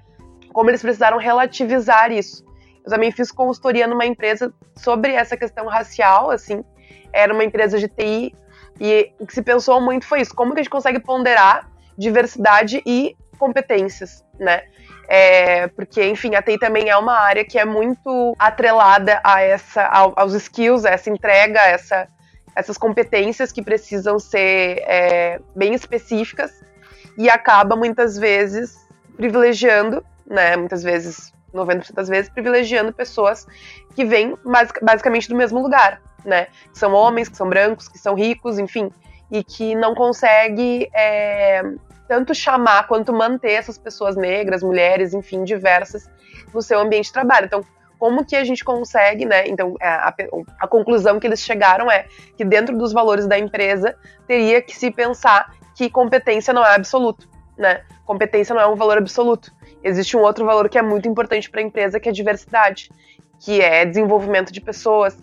Como 0.53 0.69
eles 0.69 0.83
precisaram 0.83 1.17
relativizar 1.17 2.13
isso. 2.13 2.45
Eu 2.85 2.91
também 2.91 3.13
fiz 3.13 3.31
consultoria 3.31 3.87
numa 3.87 4.05
empresa 4.05 4.53
sobre 4.77 5.13
essa 5.13 5.37
questão 5.37 5.67
racial, 5.67 6.31
assim. 6.31 6.65
Era 7.13 7.33
uma 7.33 7.45
empresa 7.45 7.79
de 7.79 7.89
TI 7.89 8.35
e 8.81 9.13
o 9.19 9.27
que 9.27 9.35
se 9.35 9.43
pensou 9.43 9.81
muito 9.81 10.07
foi 10.07 10.21
isso: 10.21 10.35
como 10.35 10.53
que 10.53 10.61
a 10.61 10.63
gente 10.63 10.71
consegue 10.71 10.99
ponderar 10.99 11.71
diversidade 11.97 12.83
e 12.85 13.17
competências, 13.39 14.25
né? 14.39 14.63
É, 15.09 15.67
porque, 15.69 16.05
enfim, 16.05 16.35
a 16.35 16.43
TI 16.43 16.59
também 16.59 16.89
é 16.89 16.97
uma 16.97 17.19
área 17.19 17.45
que 17.45 17.59
é 17.59 17.65
muito 17.65 18.35
atrelada 18.39 19.21
a 19.23 19.43
essa, 19.43 19.85
aos 20.17 20.33
skills, 20.33 20.85
a 20.85 20.91
essa 20.91 21.11
entrega, 21.11 21.61
a 21.61 21.67
essa, 21.67 22.09
essas 22.57 22.79
competências 22.79 23.53
que 23.53 23.63
precisam 23.63 24.19
ser 24.19 24.83
é, 24.87 25.41
bem 25.55 25.75
específicas 25.75 26.51
e 27.19 27.29
acaba 27.29 27.77
muitas 27.77 28.17
vezes 28.17 28.75
privilegiando, 29.17 30.05
né? 30.27 30.57
Muitas 30.57 30.83
vezes 30.83 31.33
90% 31.53 31.93
das 31.93 32.09
vezes, 32.09 32.31
privilegiando 32.31 32.93
pessoas 32.93 33.47
que 33.95 34.05
vêm 34.05 34.37
basicamente 34.81 35.29
do 35.29 35.37
mesmo 35.37 35.61
lugar, 35.61 36.01
né? 36.25 36.47
Que 36.73 36.79
são 36.79 36.93
homens, 36.93 37.29
que 37.29 37.37
são 37.37 37.49
brancos, 37.49 37.89
que 37.89 37.99
são 37.99 38.15
ricos, 38.15 38.59
enfim, 38.59 38.91
e 39.31 39.43
que 39.43 39.75
não 39.75 39.95
consegue 39.95 40.89
é, 40.95 41.63
tanto 42.09 42.35
chamar 42.35 42.87
quanto 42.87 43.13
manter 43.13 43.53
essas 43.53 43.79
pessoas 43.79 44.17
negras, 44.17 44.63
mulheres, 44.63 45.15
enfim, 45.15 45.45
diversas 45.45 46.11
no 46.53 46.61
seu 46.61 46.81
ambiente 46.81 47.07
de 47.07 47.13
trabalho. 47.13 47.47
Então, 47.47 47.65
como 47.99 48.25
que 48.25 48.35
a 48.35 48.45
gente 48.45 48.65
consegue, 48.65 49.25
né? 49.25 49.47
Então, 49.47 49.77
é, 49.81 49.87
a, 49.87 50.15
a, 50.61 50.67
conclusão 50.67 51.21
que 51.21 51.27
eles 51.27 51.41
chegaram 51.41 51.91
é 51.91 52.07
que 52.37 52.45
dentro 52.45 52.77
dos 52.77 52.93
valores 52.93 53.27
da 53.27 53.39
empresa 53.39 53.97
teria 54.27 54.61
que 54.61 54.77
se 54.77 54.91
pensar 54.91 55.55
que 55.75 55.89
competência 55.89 56.53
não 56.53 56.65
é 56.67 56.75
absoluto, 56.75 57.29
né? 57.57 57.83
Competência 58.05 58.55
não 58.55 58.61
é 58.61 58.67
um 58.67 58.75
valor 58.75 58.99
absoluto 58.99 59.53
existe 59.83 60.17
um 60.17 60.21
outro 60.21 60.45
valor 60.45 60.69
que 60.69 60.79
é 60.79 60.83
muito 60.83 61.09
importante 61.09 61.51
para 61.51 61.61
a 61.61 61.65
empresa, 61.65 62.01
que 62.01 62.09
é 62.09 62.13
diversidade, 62.13 62.91
que 63.41 63.61
é 63.61 63.85
desenvolvimento 63.85 64.53
de 64.53 64.61
pessoas, 64.61 65.17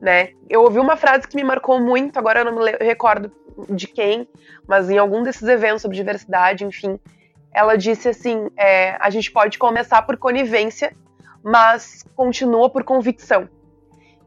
né? 0.00 0.30
Eu 0.48 0.62
ouvi 0.62 0.78
uma 0.78 0.96
frase 0.96 1.26
que 1.26 1.36
me 1.36 1.44
marcou 1.44 1.80
muito, 1.80 2.18
agora 2.18 2.40
eu 2.40 2.44
não 2.44 2.56
me 2.56 2.70
recordo 2.80 3.30
de 3.70 3.86
quem, 3.86 4.28
mas 4.66 4.90
em 4.90 4.98
algum 4.98 5.22
desses 5.22 5.48
eventos 5.48 5.82
sobre 5.82 5.96
diversidade, 5.96 6.64
enfim, 6.64 6.98
ela 7.52 7.76
disse 7.76 8.08
assim: 8.08 8.48
é, 8.56 8.96
a 8.98 9.10
gente 9.10 9.30
pode 9.30 9.58
começar 9.58 10.02
por 10.02 10.16
conivência, 10.16 10.94
mas 11.42 12.04
continua 12.14 12.68
por 12.70 12.84
convicção. 12.84 13.48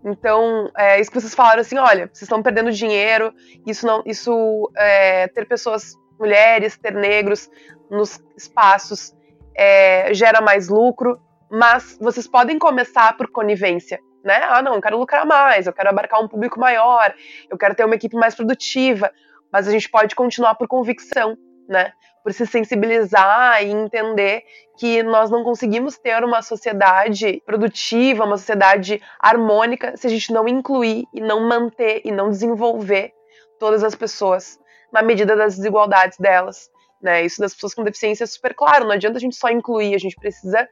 Então, 0.03 0.69
é, 0.77 0.99
isso 1.01 1.11
que 1.11 1.19
vocês 1.19 1.33
falaram 1.33 1.61
assim, 1.61 1.79
olha, 1.79 2.05
vocês 2.05 2.21
estão 2.21 2.43
perdendo 2.43 2.71
dinheiro, 2.71 3.33
isso 3.65 3.87
não, 3.87 4.03
isso 4.05 4.71
é, 4.77 5.27
ter 5.29 5.47
pessoas, 5.47 5.95
mulheres, 6.19 6.77
ter 6.77 6.93
negros 6.93 7.49
nos 7.89 8.23
espaços 8.37 9.15
é, 9.55 10.13
gera 10.13 10.41
mais 10.41 10.67
lucro, 10.67 11.19
mas 11.49 11.97
vocês 12.01 12.27
podem 12.27 12.59
começar 12.59 13.15
por 13.15 13.31
conivência, 13.31 13.99
né? 14.23 14.41
Ah, 14.43 14.61
não, 14.61 14.75
eu 14.75 14.81
quero 14.81 14.97
lucrar 14.97 15.25
mais, 15.25 15.67
eu 15.67 15.73
quero 15.73 15.89
abarcar 15.89 16.21
um 16.21 16.27
público 16.27 16.59
maior, 16.59 17.13
eu 17.49 17.57
quero 17.57 17.75
ter 17.75 17.85
uma 17.85 17.95
equipe 17.95 18.15
mais 18.15 18.35
produtiva, 18.35 19.11
mas 19.51 19.67
a 19.67 19.71
gente 19.71 19.89
pode 19.89 20.15
continuar 20.15 20.55
por 20.55 20.67
convicção, 20.67 21.37
né? 21.69 21.93
Por 22.23 22.33
se 22.33 22.45
sensibilizar 22.45 23.63
e 23.63 23.69
entender 23.69 24.43
que 24.77 25.03
nós 25.03 25.29
não 25.29 25.43
conseguimos 25.43 25.97
ter 25.97 26.23
uma 26.23 26.41
sociedade 26.41 27.41
produtiva, 27.45 28.25
uma 28.25 28.37
sociedade 28.37 29.01
harmônica, 29.19 29.95
se 29.95 30.07
a 30.07 30.09
gente 30.09 30.33
não 30.33 30.47
incluir 30.47 31.05
e 31.13 31.21
não 31.21 31.47
manter 31.47 32.01
e 32.03 32.11
não 32.11 32.29
desenvolver 32.29 33.13
todas 33.59 33.83
as 33.83 33.95
pessoas 33.95 34.59
na 34.91 35.01
medida 35.01 35.35
das 35.35 35.55
desigualdades 35.55 36.17
delas. 36.17 36.69
Né? 37.05 37.23
Isso 37.23 37.39
das 37.39 37.53
pessoas 37.53 37.75
com 37.75 37.83
deficiência 37.83 38.23
é 38.23 38.27
super 38.27 38.55
claro. 38.55 38.85
Não 38.85 38.93
adianta 38.93 39.17
a 39.17 39.21
gente 39.21 39.35
só 39.35 39.47
incluir, 39.51 39.93
a 39.93 39.99
gente 39.99 40.15
precisa. 40.15 40.67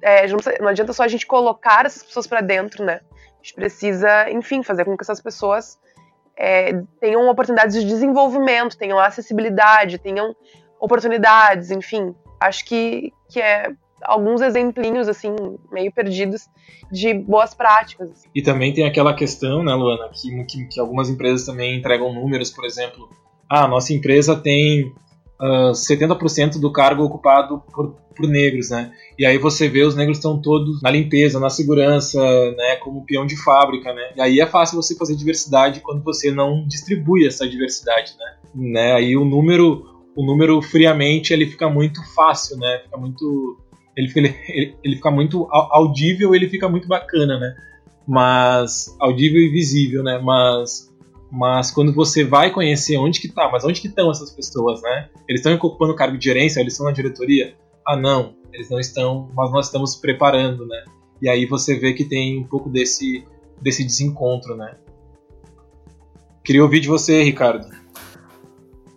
É, 0.00 0.24
não 0.60 0.68
adianta 0.68 0.92
só 0.92 1.02
a 1.02 1.08
gente 1.08 1.26
colocar 1.26 1.84
essas 1.84 2.04
pessoas 2.04 2.28
para 2.28 2.40
dentro, 2.40 2.84
né? 2.84 3.00
A 3.10 3.42
gente 3.42 3.54
precisa, 3.54 4.30
enfim, 4.30 4.62
fazer 4.62 4.84
com 4.84 4.96
que 4.96 5.02
essas 5.02 5.20
pessoas 5.20 5.80
é, 6.38 6.80
tenham 7.00 7.28
oportunidades 7.28 7.74
de 7.74 7.84
desenvolvimento, 7.84 8.78
tenham 8.78 9.00
acessibilidade, 9.00 9.98
tenham 9.98 10.32
oportunidades, 10.78 11.72
enfim. 11.72 12.14
Acho 12.40 12.64
que, 12.64 13.12
que 13.28 13.40
é 13.40 13.72
alguns 14.00 14.42
exemplinhos, 14.42 15.08
assim, 15.08 15.34
meio 15.72 15.92
perdidos 15.92 16.48
de 16.92 17.14
boas 17.14 17.52
práticas. 17.52 18.22
E 18.32 18.42
também 18.42 18.72
tem 18.72 18.84
aquela 18.84 19.12
questão, 19.12 19.64
né, 19.64 19.74
Luana, 19.74 20.08
que, 20.12 20.44
que, 20.44 20.64
que 20.66 20.78
algumas 20.78 21.10
empresas 21.10 21.44
também 21.44 21.78
entregam 21.78 22.12
números, 22.12 22.50
por 22.50 22.64
exemplo, 22.64 23.08
ah, 23.48 23.66
nossa 23.66 23.92
empresa 23.92 24.36
tem 24.36 24.94
uh, 25.40 25.70
ah, 25.70 25.72
70% 25.72 26.60
do 26.60 26.70
cargo 26.72 27.04
ocupado 27.04 27.62
por, 27.72 27.94
por, 28.14 28.28
negros, 28.28 28.70
né? 28.70 28.92
E 29.18 29.26
aí 29.26 29.38
você 29.38 29.68
vê 29.68 29.82
os 29.82 29.94
negros 29.94 30.18
estão 30.18 30.40
todos 30.40 30.82
na 30.82 30.90
limpeza, 30.90 31.40
na 31.40 31.50
segurança, 31.50 32.20
né? 32.52 32.76
Como 32.76 33.04
peão 33.04 33.26
de 33.26 33.36
fábrica, 33.36 33.92
né? 33.92 34.12
E 34.16 34.20
aí 34.20 34.40
é 34.40 34.46
fácil 34.46 34.76
você 34.76 34.96
fazer 34.96 35.16
diversidade 35.16 35.80
quando 35.80 36.02
você 36.02 36.30
não 36.30 36.66
distribui 36.66 37.26
essa 37.26 37.48
diversidade, 37.48 38.14
né? 38.18 38.72
né? 38.72 38.92
Aí 38.94 39.16
o 39.16 39.24
número, 39.24 39.84
o 40.16 40.24
número 40.24 40.60
friamente 40.60 41.32
ele 41.32 41.46
fica 41.46 41.68
muito 41.68 42.00
fácil, 42.14 42.56
né? 42.58 42.80
Fica 42.84 42.96
muito 42.96 43.58
ele 43.96 44.08
fica, 44.08 44.20
ele, 44.48 44.76
ele 44.82 44.96
fica 44.96 45.10
muito 45.10 45.46
audível, 45.50 46.34
ele 46.34 46.48
fica 46.48 46.68
muito 46.68 46.88
bacana, 46.88 47.38
né? 47.38 47.54
Mas 48.06 48.94
audível 49.00 49.40
e 49.40 49.48
visível, 49.48 50.02
né? 50.02 50.18
Mas 50.18 50.91
mas 51.32 51.70
quando 51.70 51.94
você 51.94 52.24
vai 52.24 52.52
conhecer 52.52 52.98
onde 52.98 53.18
que 53.18 53.26
tá, 53.26 53.48
mas 53.50 53.64
onde 53.64 53.80
que 53.80 53.88
estão 53.88 54.10
essas 54.10 54.30
pessoas, 54.30 54.82
né? 54.82 55.08
Eles 55.26 55.40
estão 55.40 55.54
ocupando 55.54 55.96
cargo 55.96 56.18
de 56.18 56.24
gerência, 56.26 56.60
eles 56.60 56.74
estão 56.74 56.84
na 56.84 56.92
diretoria? 56.92 57.54
Ah, 57.88 57.96
não, 57.96 58.34
eles 58.52 58.68
não 58.68 58.78
estão, 58.78 59.30
mas 59.34 59.50
nós 59.50 59.66
estamos 59.66 59.96
preparando, 59.96 60.66
né? 60.66 60.84
E 61.22 61.30
aí 61.30 61.46
você 61.46 61.78
vê 61.78 61.94
que 61.94 62.04
tem 62.04 62.38
um 62.38 62.44
pouco 62.44 62.68
desse, 62.68 63.24
desse 63.62 63.82
desencontro, 63.82 64.54
né? 64.54 64.74
Queria 66.44 66.62
ouvir 66.62 66.80
de 66.80 66.88
você, 66.88 67.22
Ricardo. 67.22 67.66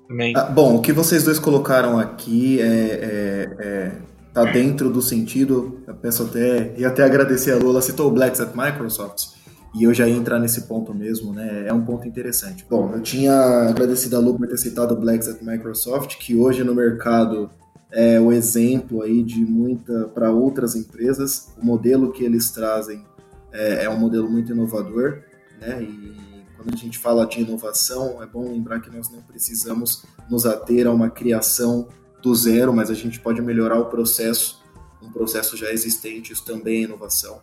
Também. 0.05 0.33
Ah, 0.35 0.43
bom, 0.43 0.75
o 0.75 0.81
que 0.81 0.91
vocês 0.91 1.23
dois 1.23 1.39
colocaram 1.39 1.97
aqui 1.97 2.59
é, 2.59 2.65
é, 2.65 3.49
é, 3.59 3.91
tá 4.33 4.43
dentro 4.43 4.89
do 4.89 5.01
sentido. 5.01 5.81
Eu 5.87 5.95
peço 5.95 6.23
até 6.23 6.75
e 6.77 6.83
até 6.83 7.01
agradecer 7.01 7.53
a 7.53 7.57
Lula 7.57 7.81
citou 7.81 8.09
o 8.09 8.11
Blacks 8.11 8.41
at 8.41 8.53
Microsoft 8.53 9.34
e 9.75 9.83
eu 9.83 9.93
já 9.93 10.07
ia 10.07 10.15
entrar 10.15 10.39
nesse 10.39 10.61
ponto 10.61 10.93
mesmo, 10.93 11.33
né? 11.33 11.67
É 11.67 11.73
um 11.73 11.83
ponto 11.83 12.07
interessante. 12.07 12.65
Bom, 12.69 12.93
eu 12.93 13.01
tinha 13.01 13.33
agradecido 13.69 14.15
a 14.15 14.19
Lu 14.19 14.37
por 14.37 14.47
ter 14.47 14.57
citado 14.57 14.93
o 14.93 14.97
Blacks 14.97 15.27
at 15.27 15.41
Microsoft, 15.41 16.17
que 16.17 16.33
hoje 16.33 16.63
no 16.63 16.73
mercado 16.73 17.49
é 17.91 18.17
o 18.17 18.31
exemplo 18.31 19.01
aí 19.01 19.21
de 19.21 19.43
muita 19.43 20.05
para 20.07 20.31
outras 20.31 20.75
empresas. 20.75 21.49
O 21.61 21.65
modelo 21.65 22.13
que 22.13 22.23
eles 22.23 22.51
trazem 22.51 23.05
é, 23.51 23.83
é, 23.83 23.89
um 23.89 23.99
modelo 23.99 24.29
muito 24.29 24.53
inovador, 24.53 25.23
né? 25.59 25.83
E 25.83 26.15
quando 26.55 26.73
a 26.73 26.77
gente 26.77 26.97
fala 26.97 27.27
de 27.27 27.41
inovação, 27.41 28.23
é 28.23 28.25
bom 28.25 28.49
lembrar 28.49 28.79
que 28.79 28.89
nós 28.89 29.09
não 29.09 29.21
precisamos 29.21 30.05
nos 30.29 30.45
ater 30.45 30.87
a 30.87 30.91
uma 30.91 31.09
criação 31.09 31.89
do 32.21 32.33
zero, 32.33 32.73
mas 32.73 32.89
a 32.89 32.93
gente 32.93 33.19
pode 33.19 33.41
melhorar 33.41 33.77
o 33.77 33.85
processo, 33.87 34.63
um 35.03 35.11
processo 35.11 35.57
já 35.57 35.69
existente, 35.69 36.31
isso 36.31 36.45
também 36.45 36.77
é 36.77 36.85
inovação 36.85 37.41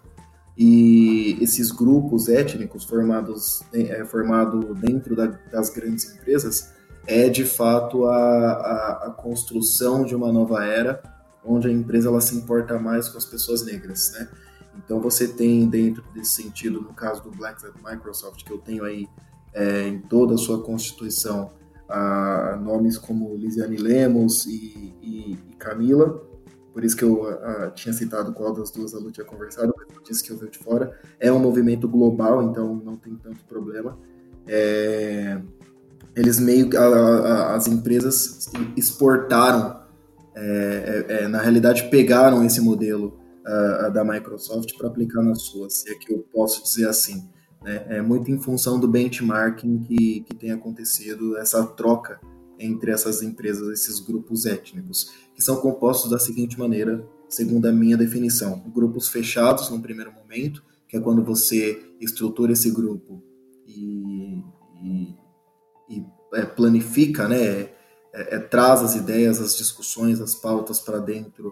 e 0.57 1.39
esses 1.41 1.71
grupos 1.71 2.29
étnicos 2.29 2.85
formados 2.85 3.63
é, 3.73 4.05
formado 4.05 4.75
dentro 4.75 5.17
da, 5.17 5.27
das 5.51 5.71
grandes 5.71 6.15
empresas 6.15 6.73
é 7.07 7.29
de 7.29 7.45
fato 7.45 8.07
a, 8.07 8.17
a, 8.17 9.07
a, 9.07 9.11
construção 9.11 10.05
de 10.05 10.15
uma 10.15 10.31
nova 10.31 10.65
era 10.65 11.03
onde 11.45 11.69
a 11.69 11.73
empresa 11.73 12.09
ela 12.09 12.21
se 12.21 12.37
importa 12.37 12.79
mais 12.79 13.09
com 13.09 13.19
as 13.19 13.25
pessoas 13.25 13.65
negras, 13.65 14.13
né? 14.13 14.29
Então 14.77 15.01
você 15.01 15.27
tem 15.27 15.69
dentro 15.69 16.05
desse 16.15 16.43
sentido, 16.43 16.81
no 16.81 16.95
caso 16.95 17.23
do 17.23 17.31
Black 17.31 17.65
Hat 17.67 17.75
Microsoft, 17.83 18.45
que 18.45 18.53
eu 18.53 18.59
tenho 18.59 18.85
aí 18.85 19.09
é, 19.53 19.89
em 19.89 19.99
toda 20.01 20.35
a 20.35 20.39
sua 20.39 20.63
constituição, 20.63 21.51
a, 21.89 22.57
nomes 22.63 22.97
como 22.97 23.35
Lisiane 23.35 23.77
Lemos 23.77 24.47
e, 24.47 24.95
e, 25.03 25.39
e 25.51 25.57
Camila, 25.57 26.23
por 26.73 26.85
isso 26.85 26.97
que 26.97 27.05
eu 27.05 27.25
uh, 27.25 27.71
tinha 27.75 27.93
citado 27.93 28.33
qual 28.33 28.53
das 28.55 28.71
duas 28.71 28.95
a 28.95 28.99
Lu 28.99 29.11
tinha 29.11 29.27
conversado, 29.27 29.75
mas 29.77 29.95
eu 29.95 30.03
disse 30.03 30.25
que 30.25 30.31
eu 30.31 30.39
vejo 30.39 30.53
de 30.53 30.59
fora. 30.59 30.99
É 31.21 31.31
um 31.31 31.39
movimento 31.39 31.87
global, 31.87 32.43
então 32.43 32.75
não 32.75 32.97
tem 32.97 33.15
tanto 33.17 33.45
problema. 33.45 33.99
É, 34.47 35.41
eles 36.17 36.41
meio 36.41 36.71
a, 36.79 37.55
as 37.55 37.67
empresas 37.67 38.51
exportaram, 38.77 39.83
é, 40.35 41.07
é, 41.09 41.23
é, 41.25 41.29
na 41.29 41.41
realidade 41.41 41.89
pegaram 41.91 42.43
esse 42.45 42.61
modelo 42.61 43.19
uh, 43.47 43.91
da 43.93 44.03
Microsoft 44.03 44.77
para 44.79 44.89
aplicar 44.89 45.23
nas 45.23 45.43
suas, 45.43 45.75
se 45.75 45.93
é 45.93 45.95
que 45.95 46.13
eu 46.13 46.27
posso 46.33 46.63
dizer 46.63 46.89
assim. 46.89 47.29
Né? 47.63 47.85
É 47.89 48.03
muito 48.03 48.31
em 48.31 48.39
função 48.39 48.81
do 48.81 48.89
benchmarking 48.89 49.79
que, 49.81 50.21
que 50.23 50.35
tem 50.35 50.53
acontecido 50.53 51.37
essa 51.37 51.65
troca 51.67 52.19
entre 52.59 52.91
essas 52.91 53.23
empresas, 53.23 53.69
esses 53.69 54.01
grupos 54.01 54.47
étnicos, 54.47 55.11
que 55.35 55.43
são 55.43 55.57
compostos 55.57 56.11
da 56.11 56.19
seguinte 56.19 56.59
maneira, 56.59 57.05
segundo 57.29 57.67
a 57.67 57.73
minha 57.73 57.97
definição: 57.97 58.63
grupos 58.75 59.09
fechados 59.09 59.71
no 59.71 59.81
primeiro 59.81 60.13
momento, 60.13 60.63
que 60.89 60.97
é 60.97 61.01
quando 61.01 61.25
você 61.25 61.83
estrutura 62.01 62.53
esse 62.53 62.71
grupo 62.71 63.23
e, 63.67 64.43
e, 64.83 65.17
e 65.89 66.07
é, 66.35 66.45
planifica, 66.45 67.27
né, 67.29 67.71
é, 68.15 68.37
é, 68.37 68.39
traz 68.39 68.83
as 68.83 68.95
ideias, 68.95 69.41
as 69.41 69.57
discussões, 69.57 70.21
as 70.21 70.35
pautas 70.35 70.81
para 70.81 70.99
dentro, 70.99 71.49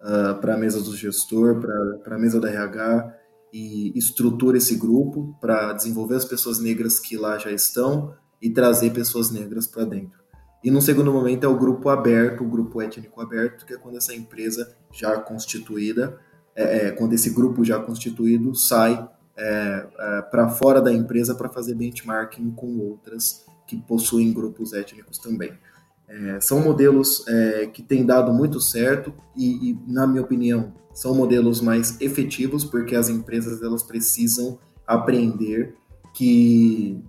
uh, 0.00 0.30
ah, 0.30 0.34
para 0.34 0.54
a 0.54 0.58
mesa 0.58 0.82
do 0.82 0.94
gestor, 0.94 1.60
para 2.02 2.16
a 2.16 2.18
mesa 2.18 2.38
da 2.38 2.50
RH, 2.50 3.18
e 3.52 3.96
estrutura 3.96 4.58
esse 4.58 4.76
grupo 4.76 5.36
para 5.40 5.72
desenvolver 5.72 6.16
as 6.16 6.24
pessoas 6.24 6.58
negras 6.58 6.98
que 6.98 7.16
lá 7.16 7.38
já 7.38 7.50
estão 7.50 8.14
e 8.40 8.50
trazer 8.50 8.90
pessoas 8.92 9.30
negras 9.30 9.66
para 9.66 9.84
dentro. 9.84 10.21
E 10.62 10.70
no 10.70 10.80
segundo 10.80 11.12
momento 11.12 11.44
é 11.44 11.48
o 11.48 11.58
grupo 11.58 11.88
aberto, 11.88 12.44
o 12.44 12.48
grupo 12.48 12.80
étnico 12.80 13.20
aberto, 13.20 13.66
que 13.66 13.74
é 13.74 13.76
quando 13.76 13.96
essa 13.96 14.14
empresa 14.14 14.76
já 14.92 15.18
constituída, 15.18 16.18
é, 16.54 16.88
é, 16.88 16.90
quando 16.92 17.14
esse 17.14 17.30
grupo 17.30 17.64
já 17.64 17.78
constituído 17.80 18.54
sai 18.54 19.08
é, 19.36 19.86
é 19.98 20.22
para 20.22 20.48
fora 20.50 20.80
da 20.80 20.92
empresa 20.92 21.34
para 21.34 21.48
fazer 21.48 21.74
benchmarking 21.74 22.50
com 22.50 22.78
outras 22.78 23.44
que 23.66 23.76
possuem 23.76 24.32
grupos 24.32 24.72
étnicos 24.72 25.18
também. 25.18 25.52
É, 26.06 26.40
são 26.40 26.60
modelos 26.60 27.26
é, 27.26 27.66
que 27.66 27.82
têm 27.82 28.04
dado 28.04 28.32
muito 28.32 28.60
certo 28.60 29.14
e, 29.34 29.70
e, 29.70 29.78
na 29.88 30.06
minha 30.06 30.22
opinião, 30.22 30.74
são 30.92 31.14
modelos 31.14 31.60
mais 31.60 31.98
efetivos 32.00 32.64
porque 32.64 32.94
as 32.94 33.08
empresas 33.08 33.62
elas 33.62 33.82
precisam 33.82 34.58
aprender 34.86 35.74
que 36.14 37.02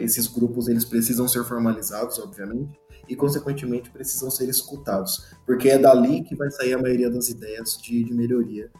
esses 0.00 0.28
grupos 0.28 0.68
eles 0.68 0.84
precisam 0.84 1.26
ser 1.26 1.42
formalizados, 1.42 2.20
obviamente, 2.20 2.78
e 3.08 3.16
consequentemente 3.16 3.90
precisam 3.90 4.30
ser 4.30 4.48
escutados, 4.48 5.34
porque 5.46 5.68
é 5.68 5.78
dali 5.78 6.22
que 6.22 6.34
vai 6.34 6.50
sair 6.50 6.74
a 6.74 6.78
maioria 6.80 7.10
das 7.10 7.28
ideias 7.28 7.76
de, 7.76 8.04
de 8.04 8.14
melhoria 8.14 8.70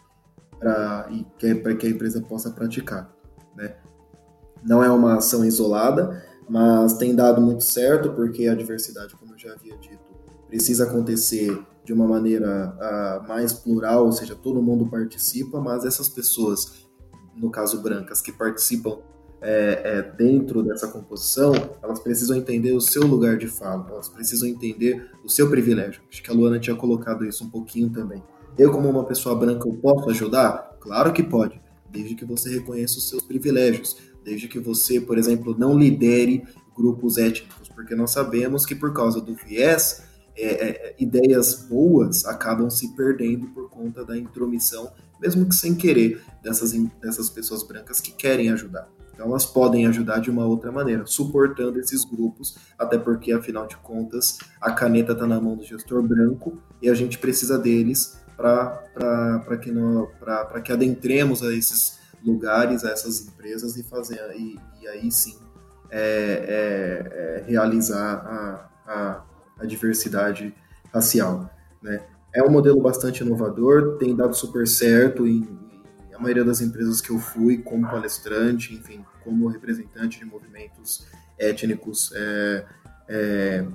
para 0.59 1.09
que, 1.39 1.55
que 1.75 1.87
a 1.87 1.91
empresa 1.91 2.21
possa 2.23 2.51
praticar, 2.51 3.15
né? 3.57 3.77
Não 4.63 4.83
é 4.83 4.91
uma 4.91 5.17
ação 5.17 5.45
isolada, 5.45 6.25
mas 6.49 6.97
tem 6.97 7.15
dado 7.15 7.41
muito 7.41 7.65
certo 7.65 8.13
porque 8.13 8.49
a 8.49 8.55
diversidade, 8.55 9.15
como 9.17 9.35
eu 9.35 9.39
já 9.39 9.53
havia 9.53 9.77
dito, 9.77 10.03
precisa 10.49 10.85
acontecer 10.85 11.63
de 11.85 11.93
uma 11.93 12.07
maneira 12.07 12.75
uh, 12.77 13.29
mais 13.29 13.53
plural, 13.53 14.07
ou 14.07 14.13
seja, 14.13 14.35
todo 14.35 14.63
mundo 14.63 14.87
participa, 14.87 15.61
mas 15.61 15.85
essas 15.85 16.09
pessoas, 16.09 16.87
no 17.37 17.51
caso 17.51 17.83
brancas, 17.83 18.23
que 18.23 18.33
participam 18.33 18.99
é, 19.47 19.81
é, 19.85 20.03
dentro 20.03 20.63
dessa 20.63 20.89
composição, 20.89 21.53
elas 21.83 22.01
precisam 22.01 22.35
entender 22.35 22.73
o 22.73 22.81
seu 22.81 23.07
lugar 23.07 23.37
de 23.37 23.47
fala, 23.47 23.87
elas 23.91 24.09
precisam 24.09 24.49
entender 24.49 25.11
o 25.23 25.29
seu 25.29 25.51
privilégio. 25.51 26.01
Acho 26.11 26.23
que 26.23 26.31
a 26.31 26.35
Luana 26.35 26.59
tinha 26.59 26.75
colocado 26.75 27.27
isso 27.27 27.45
um 27.45 27.51
pouquinho 27.51 27.91
também. 27.91 28.23
Eu, 28.57 28.73
como 28.73 28.89
uma 28.89 29.05
pessoa 29.05 29.35
branca, 29.35 29.69
eu 29.69 29.75
posso 29.75 30.09
ajudar? 30.09 30.77
Claro 30.81 31.13
que 31.13 31.23
pode, 31.23 31.61
desde 31.91 32.15
que 32.15 32.25
você 32.25 32.49
reconheça 32.55 32.97
os 32.97 33.07
seus 33.07 33.23
privilégios, 33.23 33.99
desde 34.25 34.49
que 34.49 34.59
você, 34.59 34.99
por 34.99 35.19
exemplo, 35.19 35.55
não 35.59 35.79
lidere 35.79 36.43
grupos 36.75 37.19
étnicos, 37.19 37.69
porque 37.69 37.95
nós 37.95 38.13
sabemos 38.13 38.65
que 38.65 38.75
por 38.75 38.95
causa 38.95 39.21
do 39.21 39.35
viés, 39.35 40.05
é, 40.37 40.47
é, 40.47 40.97
ideias 40.99 41.67
boas 41.69 42.25
acabam 42.25 42.71
se 42.71 42.89
perdendo 42.97 43.47
por 43.49 43.69
conta 43.69 44.05
da 44.05 44.17
intromissão, 44.17 44.91
mesmo 45.21 45.47
que 45.47 45.55
sem 45.55 45.75
querer, 45.75 46.23
dessas, 46.43 46.73
dessas 47.01 47.29
pessoas 47.29 47.63
brancas 47.63 48.01
que 48.01 48.11
querem 48.11 48.51
ajudar. 48.51 48.89
Então 49.15 49.27
elas 49.27 49.47
podem 49.47 49.87
ajudar 49.87 50.19
de 50.19 50.31
uma 50.31 50.45
outra 50.45 50.73
maneira, 50.73 51.07
suportando 51.07 51.79
esses 51.79 52.05
grupos, 52.05 52.59
até 52.77 52.99
porque, 52.99 53.33
afinal 53.33 53.67
de 53.67 53.77
contas, 53.77 54.39
a 54.61 54.73
caneta 54.73 55.13
está 55.13 55.27
na 55.27 55.41
mão 55.41 55.57
do 55.57 55.63
gestor 55.63 56.03
branco 56.03 56.59
e 56.83 56.91
a 56.91 56.95
gente 56.95 57.17
precisa 57.19 57.57
deles 57.57 58.19
para 58.37 59.57
que, 59.63 59.73
que 60.65 60.73
adentremos 60.73 61.43
a 61.43 61.55
esses 61.55 61.99
lugares, 62.25 62.85
a 62.85 62.91
essas 62.91 63.27
empresas 63.27 63.77
e 63.77 63.85
fazer 63.85 64.21
e, 64.37 64.59
e 64.83 64.89
aí 64.89 65.13
sim 65.13 65.37
é, 65.91 66.01
é, 66.01 67.45
é 67.45 67.45
realizar 67.47 68.17
a, 68.17 68.71
a, 68.91 69.23
a, 69.61 69.67
diversidade 69.67 70.53
racial. 70.93 71.49
Né? 71.81 72.01
É 72.35 72.43
um 72.43 72.51
modelo 72.51 72.81
bastante 72.81 73.23
inovador, 73.23 73.97
tem 73.99 74.17
dado 74.17 74.35
super 74.35 74.67
certo 74.67 75.27
em, 75.27 75.47
a 76.15 76.19
maioria 76.19 76.45
das 76.45 76.61
empresas 76.61 77.01
que 77.01 77.11
eu 77.11 77.19
fui 77.19 77.59
como 77.59 77.89
palestrante, 77.89 78.75
enfim, 78.75 79.05
como 79.23 79.49
representante 79.49 80.19
de 80.19 80.25
movimentos 80.25 81.07
étnicos. 81.39 82.13
É, 82.15 82.65
é, 83.09 83.67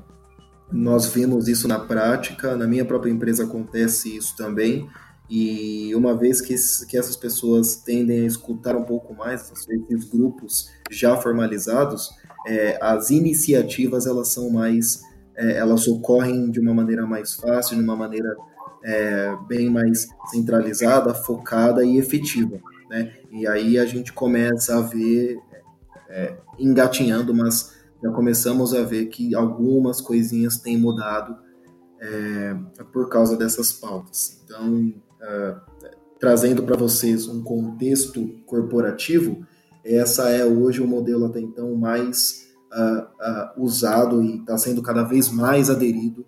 nós 0.72 1.08
vimos 1.08 1.48
isso 1.48 1.68
na 1.68 1.80
prática, 1.80 2.56
na 2.56 2.68
minha 2.68 2.86
própria 2.86 3.12
empresa 3.12 3.44
acontece 3.44 4.16
isso 4.16 4.36
também. 4.36 4.88
E 5.30 5.94
uma 5.94 6.18
vez 6.18 6.42
que, 6.42 6.56
que 6.88 6.98
essas 6.98 7.16
pessoas 7.16 7.76
tendem 7.76 8.22
a 8.22 8.26
escutar 8.26 8.76
um 8.76 8.84
pouco 8.84 9.14
mais, 9.14 9.52
esses 9.52 10.10
grupos 10.10 10.70
já 10.90 11.16
formalizados, 11.18 12.10
é, 12.48 12.80
as 12.82 13.12
iniciativas 13.12 14.08
elas 14.08 14.30
são 14.30 14.50
mais, 14.50 15.04
é, 15.36 15.58
elas 15.58 15.88
ocorrem 15.88 16.50
de 16.50 16.60
uma 16.60 16.74
maneira 16.74 17.06
mais 17.06 17.36
fácil, 17.36 17.78
de 17.78 17.84
uma 17.84 17.96
maneira 17.96 18.36
é, 18.84 19.36
bem 19.48 19.70
mais 19.70 20.08
centralizada, 20.32 21.14
focada 21.14 21.84
e 21.84 21.98
efetiva. 21.98 22.60
Né? 22.90 23.14
E 23.32 23.48
aí 23.48 23.78
a 23.78 23.86
gente 23.86 24.14
começa 24.14 24.78
a 24.78 24.82
ver, 24.82 25.40
é, 26.10 26.36
engatinhando, 26.58 27.34
mas 27.34 27.78
já 28.02 28.12
começamos 28.12 28.74
a 28.74 28.84
ver 28.84 29.08
que 29.08 29.36
algumas 29.36 30.02
coisinhas 30.02 30.58
têm 30.58 30.78
mudado 30.78 31.38
é, 32.00 32.56
por 32.92 33.10
causa 33.10 33.36
dessas 33.36 33.74
pautas. 33.74 34.42
Então, 34.44 34.94
uh, 35.22 35.60
trazendo 36.20 36.64
para 36.64 36.78
vocês 36.78 37.28
um 37.28 37.44
contexto 37.44 38.28
corporativo, 38.46 39.46
essa 39.84 40.30
é 40.30 40.46
hoje 40.46 40.82
o 40.82 40.88
modelo 40.88 41.26
até 41.26 41.40
então 41.40 41.76
mais 41.76 42.48
uh, 42.72 43.02
uh, 43.02 43.64
usado 43.64 44.22
e 44.24 44.38
está 44.38 44.58
sendo 44.58 44.82
cada 44.82 45.04
vez 45.04 45.30
mais 45.30 45.70
aderido 45.70 46.26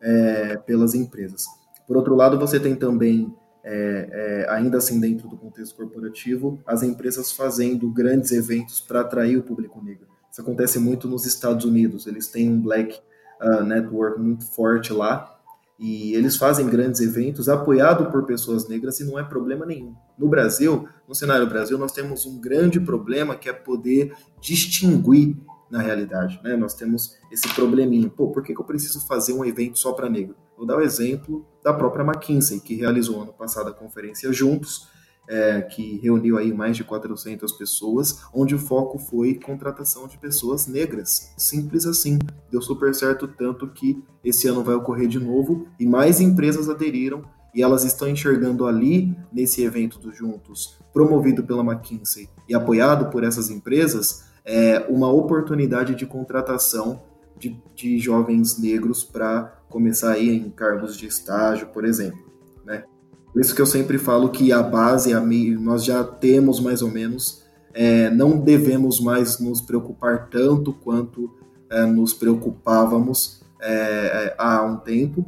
é, 0.00 0.56
pelas 0.58 0.94
empresas. 0.94 1.44
Por 1.86 1.96
outro 1.96 2.14
lado, 2.14 2.38
você 2.38 2.58
tem 2.58 2.74
também, 2.74 3.34
é, 3.62 4.08
é, 4.46 4.50
ainda 4.50 4.78
assim 4.78 5.00
dentro 5.00 5.28
do 5.28 5.36
contexto 5.36 5.76
corporativo, 5.76 6.58
as 6.66 6.82
empresas 6.82 7.32
fazendo 7.32 7.90
grandes 7.90 8.32
eventos 8.32 8.80
para 8.80 9.00
atrair 9.00 9.36
o 9.36 9.42
público 9.42 9.82
negro. 9.82 10.08
Isso 10.30 10.40
acontece 10.40 10.78
muito 10.78 11.06
nos 11.06 11.24
Estados 11.26 11.64
Unidos, 11.64 12.06
eles 12.06 12.26
têm 12.28 12.50
um 12.50 12.60
black 12.60 12.98
uh, 13.40 13.62
network 13.62 14.20
muito 14.20 14.44
forte 14.46 14.92
lá, 14.92 15.34
e 15.78 16.14
eles 16.14 16.36
fazem 16.36 16.68
grandes 16.68 17.00
eventos 17.00 17.48
apoiado 17.48 18.10
por 18.10 18.24
pessoas 18.24 18.68
negras 18.68 19.00
e 19.00 19.04
não 19.04 19.18
é 19.18 19.24
problema 19.24 19.66
nenhum. 19.66 19.94
No 20.16 20.28
Brasil, 20.28 20.88
no 21.08 21.14
cenário 21.14 21.48
Brasil, 21.48 21.76
nós 21.76 21.92
temos 21.92 22.24
um 22.26 22.40
grande 22.40 22.78
problema 22.78 23.34
que 23.34 23.48
é 23.48 23.52
poder 23.52 24.12
distinguir 24.40 25.36
na 25.74 25.82
realidade. 25.82 26.40
Né? 26.44 26.56
Nós 26.56 26.72
temos 26.74 27.16
esse 27.32 27.48
probleminha. 27.52 28.08
Pô, 28.08 28.28
por 28.28 28.44
que, 28.44 28.54
que 28.54 28.60
eu 28.60 28.64
preciso 28.64 29.04
fazer 29.08 29.32
um 29.32 29.44
evento 29.44 29.76
só 29.76 29.92
para 29.92 30.08
negro? 30.08 30.36
Vou 30.56 30.64
dar 30.64 30.76
o 30.76 30.80
exemplo 30.80 31.44
da 31.64 31.74
própria 31.74 32.04
McKinsey, 32.04 32.60
que 32.60 32.76
realizou 32.76 33.20
ano 33.20 33.32
passado 33.32 33.70
a 33.70 33.74
conferência 33.74 34.32
Juntos, 34.32 34.88
é, 35.28 35.62
que 35.62 35.98
reuniu 35.98 36.38
aí 36.38 36.52
mais 36.52 36.76
de 36.76 36.84
400 36.84 37.50
pessoas, 37.54 38.20
onde 38.32 38.54
o 38.54 38.58
foco 38.58 39.00
foi 39.00 39.34
contratação 39.34 40.06
de 40.06 40.16
pessoas 40.16 40.68
negras. 40.68 41.32
Simples 41.36 41.86
assim. 41.86 42.20
Deu 42.52 42.62
super 42.62 42.94
certo, 42.94 43.26
tanto 43.26 43.66
que 43.66 44.00
esse 44.22 44.46
ano 44.46 44.62
vai 44.62 44.76
ocorrer 44.76 45.08
de 45.08 45.18
novo 45.18 45.66
e 45.80 45.86
mais 45.86 46.20
empresas 46.20 46.68
aderiram 46.68 47.24
e 47.52 47.62
elas 47.62 47.84
estão 47.84 48.08
enxergando 48.08 48.66
ali, 48.66 49.16
nesse 49.32 49.62
evento 49.62 49.98
do 49.98 50.12
Juntos, 50.12 50.76
promovido 50.92 51.42
pela 51.42 51.62
McKinsey 51.62 52.28
e 52.48 52.54
apoiado 52.54 53.10
por 53.10 53.24
essas 53.24 53.48
empresas, 53.48 54.24
é, 54.44 54.84
uma 54.88 55.10
oportunidade 55.10 55.94
de 55.94 56.04
contratação 56.04 57.02
de, 57.38 57.60
de 57.74 57.98
jovens 57.98 58.58
negros 58.58 59.02
para 59.02 59.58
começar 59.68 60.12
aí 60.12 60.30
em 60.30 60.50
cargos 60.50 60.96
de 60.96 61.06
estágio, 61.06 61.68
por 61.68 61.84
exemplo. 61.84 62.20
Né? 62.64 62.84
Por 63.32 63.40
isso 63.40 63.54
que 63.54 63.60
eu 63.60 63.66
sempre 63.66 63.98
falo 63.98 64.28
que 64.28 64.52
a 64.52 64.62
base, 64.62 65.12
a, 65.12 65.20
nós 65.20 65.84
já 65.84 66.04
temos 66.04 66.60
mais 66.60 66.82
ou 66.82 66.90
menos, 66.90 67.42
é, 67.72 68.08
não 68.10 68.38
devemos 68.38 69.00
mais 69.00 69.40
nos 69.40 69.60
preocupar 69.60 70.28
tanto 70.30 70.72
quanto 70.72 71.34
é, 71.70 71.84
nos 71.84 72.14
preocupávamos 72.14 73.42
é, 73.60 73.72
é 73.72 74.34
há 74.38 74.62
um 74.62 74.76
tempo, 74.76 75.26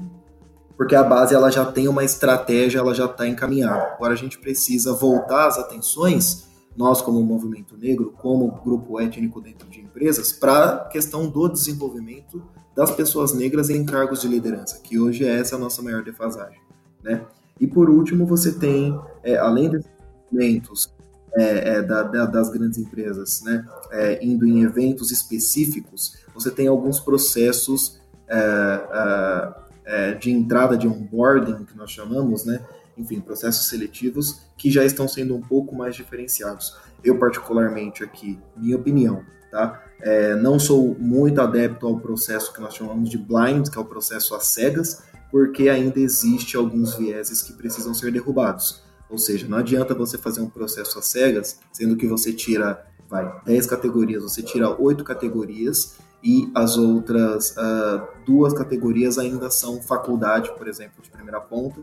porque 0.77 0.95
a 0.95 1.03
base 1.03 1.35
ela 1.35 1.51
já 1.51 1.65
tem 1.65 1.89
uma 1.89 2.05
estratégia, 2.05 2.79
ela 2.79 2.95
já 2.95 3.07
está 3.07 3.27
encaminhada. 3.27 3.95
Agora 3.95 4.13
a 4.13 4.17
gente 4.17 4.39
precisa 4.39 4.93
voltar 4.93 5.49
as 5.49 5.59
atenções, 5.59 6.47
nós 6.77 7.01
como 7.01 7.23
movimento 7.23 7.77
negro, 7.77 8.13
como 8.19 8.51
grupo 8.63 9.01
étnico 9.01 9.41
dentro 9.41 9.69
de 9.69 9.81
empresas, 9.81 10.33
para 10.33 10.75
a 10.75 10.85
questão 10.89 11.29
do 11.29 11.49
desenvolvimento 11.49 12.43
das 12.75 12.91
pessoas 12.91 13.33
negras 13.33 13.71
em 13.71 13.85
cargos 13.87 14.21
de 14.21 14.29
liderança, 14.29 14.79
que 14.83 14.99
hoje 14.99 15.25
é 15.25 15.39
essa 15.39 15.57
a 15.57 15.59
nossa 15.59 15.81
maior 15.83 16.03
defasagem, 16.03 16.61
né? 17.03 17.25
E 17.59 17.67
por 17.67 17.89
último, 17.89 18.27
você 18.27 18.53
tem, 18.53 18.99
é, 19.23 19.37
além 19.39 19.71
desses 19.71 19.91
eventos 20.31 20.95
é, 21.35 21.77
é, 21.77 21.83
da, 21.83 22.03
da, 22.03 22.27
das 22.27 22.51
grandes 22.51 22.79
empresas, 22.79 23.43
né, 23.43 23.67
é, 23.91 24.25
indo 24.25 24.47
em 24.47 24.63
eventos 24.63 25.11
específicos, 25.11 26.17
você 26.35 26.51
tem 26.51 26.67
alguns 26.67 27.01
processos 27.01 28.01
é, 28.29 29.55
é, 29.85 30.15
de 30.15 30.31
entrada 30.31 30.77
de 30.77 30.89
onboarding, 30.89 31.65
que 31.65 31.77
nós 31.77 31.91
chamamos, 31.91 32.45
né, 32.45 32.65
enfim, 32.97 33.21
processos 33.21 33.69
seletivos 33.69 34.46
que 34.57 34.71
já 34.71 34.85
estão 34.85 35.07
sendo 35.07 35.35
um 35.35 35.41
pouco 35.41 35.75
mais 35.75 35.95
diferenciados. 35.95 36.77
Eu, 37.05 37.19
particularmente, 37.19 38.03
aqui, 38.03 38.39
minha 38.57 38.77
opinião, 38.77 39.25
tá? 39.51 39.83
É, 40.01 40.35
não 40.35 40.59
sou 40.59 40.97
muito 40.99 41.41
adepto 41.41 41.87
ao 41.87 41.99
processo 41.99 42.53
que 42.53 42.61
nós 42.61 42.75
chamamos 42.75 43.09
de 43.09 43.19
blind, 43.19 43.69
que 43.69 43.79
é 43.79 43.81
o 43.81 43.85
processo 43.85 44.35
às 44.35 44.47
cegas, 44.49 45.03
porque 45.31 45.69
ainda 45.69 45.99
existe 45.99 46.57
alguns 46.57 46.95
vieses 46.95 47.43
que 47.43 47.53
precisam 47.53 47.95
ser 47.95 48.13
derrubados. 48.13 48.83
Ou 49.09 49.19
seja, 49.19 49.47
não 49.47 49.59
adianta 49.59 49.95
você 49.95 50.19
fazer 50.19 50.41
um 50.41 50.49
processo 50.49 50.99
às 50.99 51.07
cegas, 51.07 51.61
sendo 51.73 51.97
que 51.97 52.07
você 52.07 52.33
tira, 52.33 52.87
vai, 53.09 53.41
10 53.45 53.67
categorias, 53.67 54.23
você 54.23 54.43
tira 54.43 54.69
8 54.69 55.05
categorias 55.05 55.97
e 56.23 56.51
as 56.55 56.77
outras 56.77 57.51
uh, 57.53 58.03
duas 58.25 58.53
categorias 58.53 59.19
ainda 59.19 59.51
são 59.51 59.81
faculdade, 59.81 60.53
por 60.57 60.67
exemplo, 60.67 61.03
de 61.03 61.11
primeira 61.11 61.41
ponta, 61.41 61.81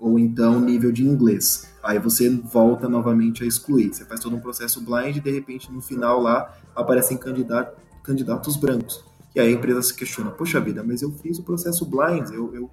ou 0.00 0.18
então 0.18 0.58
nível 0.58 0.90
de 0.90 1.06
inglês. 1.06 1.70
Aí 1.82 1.98
você 1.98 2.28
volta 2.30 2.88
novamente 2.88 3.44
a 3.44 3.46
excluir. 3.46 3.92
Você 3.92 4.04
faz 4.04 4.20
todo 4.20 4.34
um 4.34 4.40
processo 4.40 4.80
blind 4.80 5.16
e 5.16 5.20
de 5.20 5.30
repente 5.30 5.70
no 5.70 5.80
final 5.80 6.20
lá 6.20 6.56
aparecem 6.74 7.16
candidato, 7.16 7.78
candidatos 8.02 8.56
brancos. 8.56 9.04
E 9.34 9.40
aí 9.40 9.48
a 9.48 9.52
empresa 9.52 9.82
se 9.82 9.94
questiona: 9.94 10.30
Poxa 10.30 10.60
vida, 10.60 10.82
mas 10.82 11.02
eu 11.02 11.12
fiz 11.12 11.38
o 11.38 11.42
processo 11.42 11.84
blind, 11.84 12.30
eu, 12.32 12.52
eu 12.54 12.70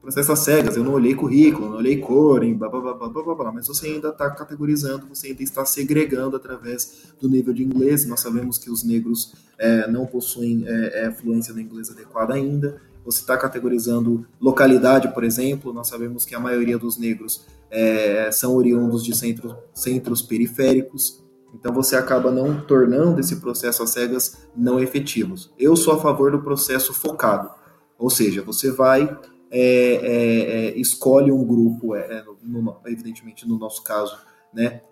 processo 0.00 0.32
às 0.32 0.38
cegas, 0.38 0.76
eu 0.76 0.82
não 0.82 0.94
olhei 0.94 1.14
currículo, 1.14 1.68
não 1.68 1.76
olhei 1.76 1.98
cor, 1.98 2.40
blá, 2.54 2.68
blá, 2.68 2.80
blá, 2.80 2.94
blá, 2.94 3.22
blá, 3.22 3.34
blá, 3.34 3.52
mas 3.52 3.68
você 3.68 3.88
ainda 3.88 4.08
está 4.08 4.30
categorizando, 4.30 5.06
você 5.06 5.28
ainda 5.28 5.42
está 5.42 5.64
segregando 5.66 6.36
através 6.36 7.12
do 7.20 7.28
nível 7.28 7.52
de 7.52 7.62
inglês. 7.62 8.06
Nós 8.06 8.20
sabemos 8.20 8.56
que 8.56 8.70
os 8.70 8.82
negros 8.82 9.34
é, 9.58 9.86
não 9.90 10.06
possuem 10.06 10.64
é, 10.66 11.04
é, 11.04 11.10
fluência 11.10 11.52
no 11.52 11.60
inglês 11.60 11.90
adequada 11.90 12.32
ainda. 12.32 12.80
Você 13.04 13.20
está 13.20 13.36
categorizando 13.36 14.26
localidade, 14.40 15.12
por 15.12 15.24
exemplo. 15.24 15.72
Nós 15.72 15.88
sabemos 15.88 16.24
que 16.24 16.34
a 16.34 16.40
maioria 16.40 16.78
dos 16.78 16.98
negros 16.98 17.46
é, 17.70 18.30
são 18.30 18.54
oriundos 18.54 19.04
de 19.04 19.16
centros, 19.16 19.54
centros 19.74 20.22
periféricos. 20.22 21.22
Então 21.54 21.72
você 21.72 21.96
acaba 21.96 22.30
não 22.30 22.60
tornando 22.60 23.20
esse 23.20 23.36
processo 23.36 23.82
às 23.82 23.90
cegas 23.90 24.46
não 24.56 24.78
efetivos. 24.78 25.52
Eu 25.58 25.74
sou 25.76 25.94
a 25.94 26.00
favor 26.00 26.30
do 26.30 26.42
processo 26.42 26.94
focado, 26.94 27.50
ou 27.98 28.08
seja, 28.08 28.40
você 28.42 28.70
vai 28.70 29.18
é, 29.50 29.58
é, 29.58 30.68
é, 30.68 30.78
escolhe 30.78 31.32
um 31.32 31.44
grupo, 31.44 31.96
é, 31.96 32.18
é, 32.18 32.24
no, 32.44 32.76
evidentemente 32.86 33.48
no 33.48 33.58
nosso 33.58 33.82
caso, 33.82 34.16
né? 34.54 34.82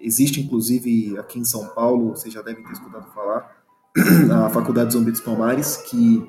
Existe 0.00 0.40
inclusive 0.40 1.16
aqui 1.18 1.38
em 1.38 1.44
São 1.44 1.66
Paulo, 1.68 2.10
vocês 2.10 2.34
já 2.34 2.42
devem 2.42 2.64
ter 2.64 2.72
escutado 2.72 3.12
falar, 3.14 3.56
a 4.44 4.50
Faculdade 4.50 4.92
Zumbi 4.92 5.12
dos 5.12 5.20
Palmares, 5.20 5.76
que 5.76 6.28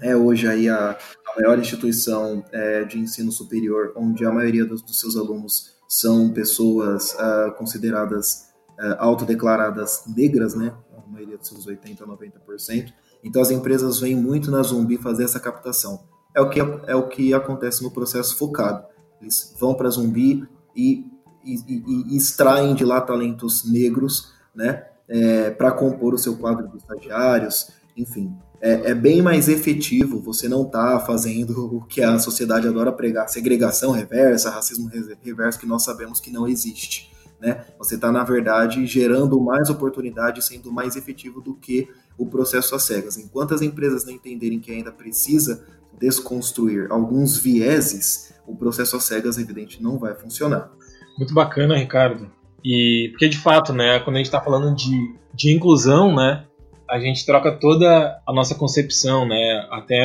é 0.00 0.16
hoje 0.16 0.46
aí 0.46 0.68
a, 0.68 0.90
a 0.90 1.40
maior 1.40 1.58
instituição 1.58 2.44
de 2.88 2.98
ensino 2.98 3.32
superior, 3.32 3.92
onde 3.96 4.24
a 4.24 4.32
maioria 4.32 4.64
dos, 4.64 4.82
dos 4.82 5.00
seus 5.00 5.16
alunos 5.16 5.76
são 5.88 6.30
pessoas 6.30 7.14
uh, 7.14 7.52
consideradas 7.56 8.48
uh, 8.78 8.94
autodeclaradas 8.98 10.04
negras, 10.06 10.54
né? 10.54 10.74
A 10.96 11.10
maioria 11.10 11.38
dos 11.38 11.48
seus 11.48 11.66
80, 11.66 12.06
90%. 12.06 12.92
Então 13.24 13.40
as 13.40 13.50
empresas 13.50 13.98
vêm 13.98 14.14
muito 14.14 14.50
na 14.50 14.62
Zumbi 14.62 14.98
fazer 14.98 15.24
essa 15.24 15.40
captação 15.40 16.06
é 16.34 16.40
o 16.40 16.48
que, 16.48 16.60
é 16.86 16.94
o 16.94 17.08
que 17.08 17.34
acontece 17.34 17.82
no 17.82 17.90
processo 17.90 18.36
focado. 18.36 18.84
Eles 19.20 19.54
vão 19.58 19.74
para 19.74 19.90
Zumbi 19.90 20.46
e, 20.74 21.04
e, 21.44 21.54
e, 21.66 22.14
e, 22.14 22.16
extraem 22.16 22.74
de 22.74 22.84
lá 22.84 23.00
talentos 23.00 23.68
negros, 23.70 24.32
né, 24.54 24.86
é, 25.08 25.50
para 25.50 25.72
compor 25.72 26.14
o 26.14 26.18
seu 26.18 26.36
quadro 26.36 26.68
de 26.68 26.76
estagiários, 26.76 27.70
enfim. 27.96 28.32
É, 28.60 28.90
é, 28.90 28.94
bem 28.94 29.22
mais 29.22 29.48
efetivo, 29.48 30.20
você 30.20 30.48
não 30.48 30.64
tá 30.64 30.98
fazendo 31.00 31.76
o 31.76 31.82
que 31.82 32.02
a 32.02 32.18
sociedade 32.18 32.66
adora 32.66 32.92
pregar, 32.92 33.28
segregação 33.28 33.92
reversa, 33.92 34.50
racismo 34.50 34.90
reverso, 35.22 35.60
que 35.60 35.66
nós 35.66 35.84
sabemos 35.84 36.18
que 36.18 36.30
não 36.30 36.46
existe. 36.46 37.12
Né? 37.40 37.64
Você 37.78 37.94
está, 37.94 38.10
na 38.10 38.24
verdade, 38.24 38.84
gerando 38.84 39.40
mais 39.40 39.70
oportunidade, 39.70 40.44
sendo 40.44 40.72
mais 40.72 40.96
efetivo 40.96 41.40
do 41.40 41.54
que 41.54 41.88
o 42.16 42.26
processo 42.26 42.74
às 42.74 42.82
cegas. 42.82 43.16
Enquanto 43.16 43.54
as 43.54 43.62
empresas 43.62 44.04
não 44.04 44.12
entenderem 44.12 44.58
que 44.58 44.72
ainda 44.72 44.90
precisa 44.90 45.64
desconstruir 46.00 46.90
alguns 46.90 47.38
vieses, 47.38 48.34
o 48.46 48.56
processo 48.56 48.96
às 48.96 49.04
cegas, 49.04 49.38
evidente, 49.38 49.80
não 49.80 49.98
vai 49.98 50.14
funcionar. 50.16 50.72
Muito 51.16 51.32
bacana, 51.32 51.76
Ricardo. 51.76 52.28
E 52.64 53.10
porque 53.12 53.28
de 53.28 53.38
fato, 53.38 53.72
né, 53.72 54.00
quando 54.00 54.16
a 54.16 54.18
gente 54.18 54.26
está 54.26 54.40
falando 54.40 54.74
de, 54.74 55.14
de 55.32 55.54
inclusão, 55.54 56.14
né, 56.14 56.44
a 56.90 56.98
gente 56.98 57.24
troca 57.26 57.52
toda 57.52 58.20
a 58.26 58.32
nossa 58.32 58.54
concepção, 58.54 59.26
né, 59.26 59.66
até 59.70 59.98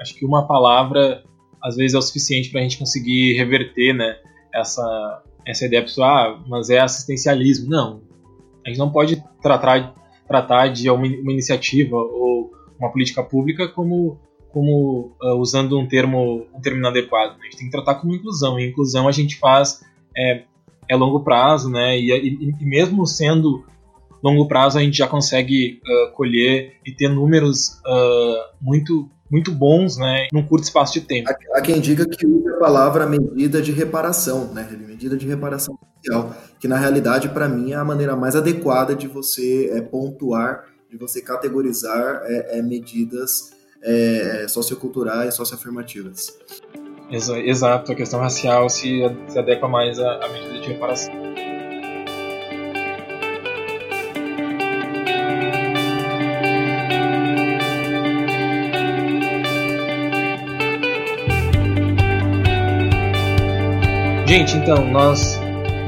acho 0.00 0.14
que 0.14 0.24
uma 0.24 0.46
palavra 0.46 1.22
às 1.62 1.76
vezes 1.76 1.94
é 1.94 1.98
o 1.98 2.02
suficiente 2.02 2.50
para 2.50 2.60
a 2.60 2.62
gente 2.62 2.78
conseguir 2.78 3.34
reverter, 3.34 3.92
né, 3.92 4.16
essa 4.52 5.22
essa 5.46 5.66
ideia 5.66 5.82
pessoal, 5.82 6.34
ah, 6.34 6.44
mas 6.46 6.70
é 6.70 6.78
assistencialismo. 6.78 7.68
Não, 7.68 8.02
a 8.64 8.68
gente 8.68 8.78
não 8.78 8.90
pode 8.90 9.22
tratar 9.42 9.94
tratar 10.26 10.68
de 10.68 10.88
uma, 10.88 11.06
uma 11.06 11.32
iniciativa 11.32 11.96
ou 11.96 12.52
uma 12.78 12.90
política 12.90 13.22
pública 13.22 13.68
como 13.68 14.18
como 14.52 15.12
uh, 15.22 15.34
usando 15.38 15.78
um 15.78 15.86
termo 15.86 16.46
um 16.54 16.60
termo 16.60 16.78
inadequado. 16.78 17.32
Né? 17.34 17.40
A 17.42 17.44
gente 17.44 17.56
tem 17.56 17.66
que 17.66 17.72
tratar 17.72 17.96
como 17.96 18.14
inclusão. 18.14 18.58
E 18.58 18.68
inclusão 18.68 19.08
a 19.08 19.12
gente 19.12 19.36
faz 19.36 19.80
é, 20.16 20.44
é 20.88 20.96
longo 20.96 21.20
prazo, 21.20 21.70
né? 21.70 21.98
E, 21.98 22.10
e, 22.10 22.54
e, 22.60 22.64
mesmo 22.64 23.06
sendo 23.06 23.64
longo 24.22 24.46
prazo 24.46 24.78
a 24.78 24.82
gente 24.82 24.98
já 24.98 25.06
consegue 25.06 25.80
uh, 25.84 26.12
colher 26.12 26.74
e 26.84 26.92
ter 26.92 27.08
números 27.08 27.80
uh, 27.86 28.54
muito 28.60 29.08
muito 29.30 29.52
bons, 29.52 29.96
né? 29.96 30.26
Num 30.32 30.42
curto 30.42 30.64
espaço 30.64 30.94
de 30.94 31.02
tempo. 31.02 31.30
Há 31.54 31.60
quem 31.60 31.80
diga 31.80 32.04
que 32.04 32.26
usa 32.26 32.50
a 32.50 32.58
palavra 32.58 33.06
medida 33.06 33.62
de 33.62 33.70
reparação, 33.70 34.52
né? 34.52 34.68
Medida 34.86 35.16
de 35.16 35.26
reparação 35.26 35.78
social, 35.96 36.34
que 36.58 36.66
na 36.66 36.76
realidade 36.76 37.28
para 37.28 37.48
mim 37.48 37.70
é 37.70 37.76
a 37.76 37.84
maneira 37.84 38.16
mais 38.16 38.34
adequada 38.34 38.94
de 38.94 39.06
você 39.06 39.70
é, 39.72 39.80
pontuar, 39.80 40.64
de 40.90 40.96
você 40.96 41.22
categorizar 41.22 42.22
é, 42.24 42.58
é 42.58 42.62
medidas 42.62 43.52
é, 43.82 44.46
socioculturais, 44.48 45.34
socioafirmativas. 45.34 46.36
Exato, 47.10 47.92
a 47.92 47.94
questão 47.94 48.20
racial 48.20 48.68
se, 48.68 49.00
se 49.28 49.38
adequa 49.38 49.68
mais 49.68 49.98
à, 49.98 50.24
à 50.24 50.28
medida 50.28 50.60
de 50.60 50.68
reparação. 50.68 51.19
Gente, 64.30 64.56
então, 64.56 64.88
nós, 64.88 65.40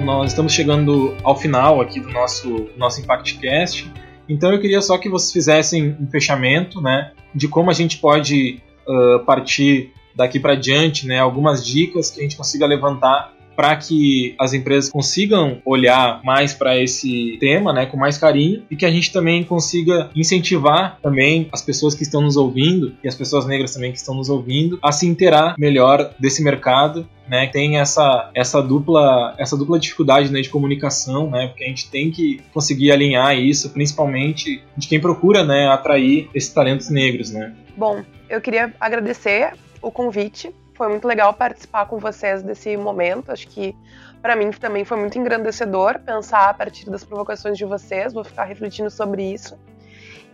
nós 0.04 0.32
estamos 0.32 0.52
chegando 0.52 1.16
ao 1.22 1.36
final 1.36 1.80
aqui 1.80 2.00
do 2.00 2.10
nosso, 2.10 2.70
nosso 2.76 3.00
ImpactCast. 3.00 3.88
Então 4.28 4.52
eu 4.52 4.60
queria 4.60 4.82
só 4.82 4.98
que 4.98 5.08
vocês 5.08 5.30
fizessem 5.32 5.96
um 6.00 6.10
fechamento, 6.10 6.80
né, 6.80 7.12
de 7.32 7.46
como 7.46 7.70
a 7.70 7.72
gente 7.72 7.98
pode 7.98 8.60
uh, 8.84 9.24
partir 9.24 9.92
daqui 10.12 10.40
para 10.40 10.56
diante, 10.56 11.06
né, 11.06 11.20
algumas 11.20 11.64
dicas 11.64 12.10
que 12.10 12.18
a 12.18 12.24
gente 12.24 12.36
consiga 12.36 12.66
levantar 12.66 13.32
para 13.54 13.76
que 13.76 14.34
as 14.38 14.52
empresas 14.52 14.90
consigam 14.90 15.60
olhar 15.64 16.20
mais 16.24 16.54
para 16.54 16.78
esse 16.78 17.36
tema, 17.38 17.72
né, 17.72 17.86
com 17.86 17.96
mais 17.96 18.18
carinho 18.18 18.62
e 18.70 18.76
que 18.76 18.86
a 18.86 18.90
gente 18.90 19.12
também 19.12 19.44
consiga 19.44 20.10
incentivar 20.14 20.98
também 21.02 21.48
as 21.52 21.62
pessoas 21.62 21.94
que 21.94 22.02
estão 22.02 22.20
nos 22.20 22.36
ouvindo 22.36 22.94
e 23.02 23.08
as 23.08 23.14
pessoas 23.14 23.46
negras 23.46 23.74
também 23.74 23.92
que 23.92 23.98
estão 23.98 24.14
nos 24.14 24.28
ouvindo 24.28 24.78
a 24.82 24.92
se 24.92 25.06
inteirar 25.06 25.54
melhor 25.58 26.14
desse 26.18 26.42
mercado 26.42 27.06
né, 27.28 27.46
tem 27.46 27.78
essa, 27.78 28.30
essa 28.34 28.62
dupla 28.62 29.34
essa 29.38 29.56
dupla 29.56 29.78
dificuldade 29.78 30.30
né, 30.30 30.40
de 30.40 30.48
comunicação, 30.48 31.30
né, 31.30 31.46
porque 31.48 31.64
a 31.64 31.68
gente 31.68 31.90
tem 31.90 32.10
que 32.10 32.42
conseguir 32.52 32.92
alinhar 32.92 33.36
isso, 33.38 33.70
principalmente 33.70 34.62
de 34.76 34.88
quem 34.88 35.00
procura 35.00 35.44
né, 35.44 35.66
atrair 35.68 36.28
esses 36.34 36.52
talentos 36.52 36.90
negros. 36.90 37.30
Né. 37.30 37.54
Bom, 37.76 38.02
eu 38.28 38.40
queria 38.40 38.74
agradecer 38.78 39.54
o 39.80 39.90
convite, 39.90 40.50
foi 40.74 40.88
muito 40.88 41.06
legal 41.06 41.32
participar 41.34 41.86
com 41.86 41.98
vocês 41.98 42.42
desse 42.42 42.76
momento, 42.76 43.30
acho 43.30 43.48
que 43.48 43.76
para 44.20 44.36
mim 44.36 44.50
também 44.52 44.84
foi 44.84 44.98
muito 44.98 45.18
engrandecedor 45.18 45.98
pensar 46.00 46.48
a 46.48 46.54
partir 46.54 46.88
das 46.88 47.04
provocações 47.04 47.58
de 47.58 47.64
vocês, 47.64 48.12
vou 48.12 48.24
ficar 48.24 48.44
refletindo 48.44 48.90
sobre 48.90 49.22
isso. 49.22 49.58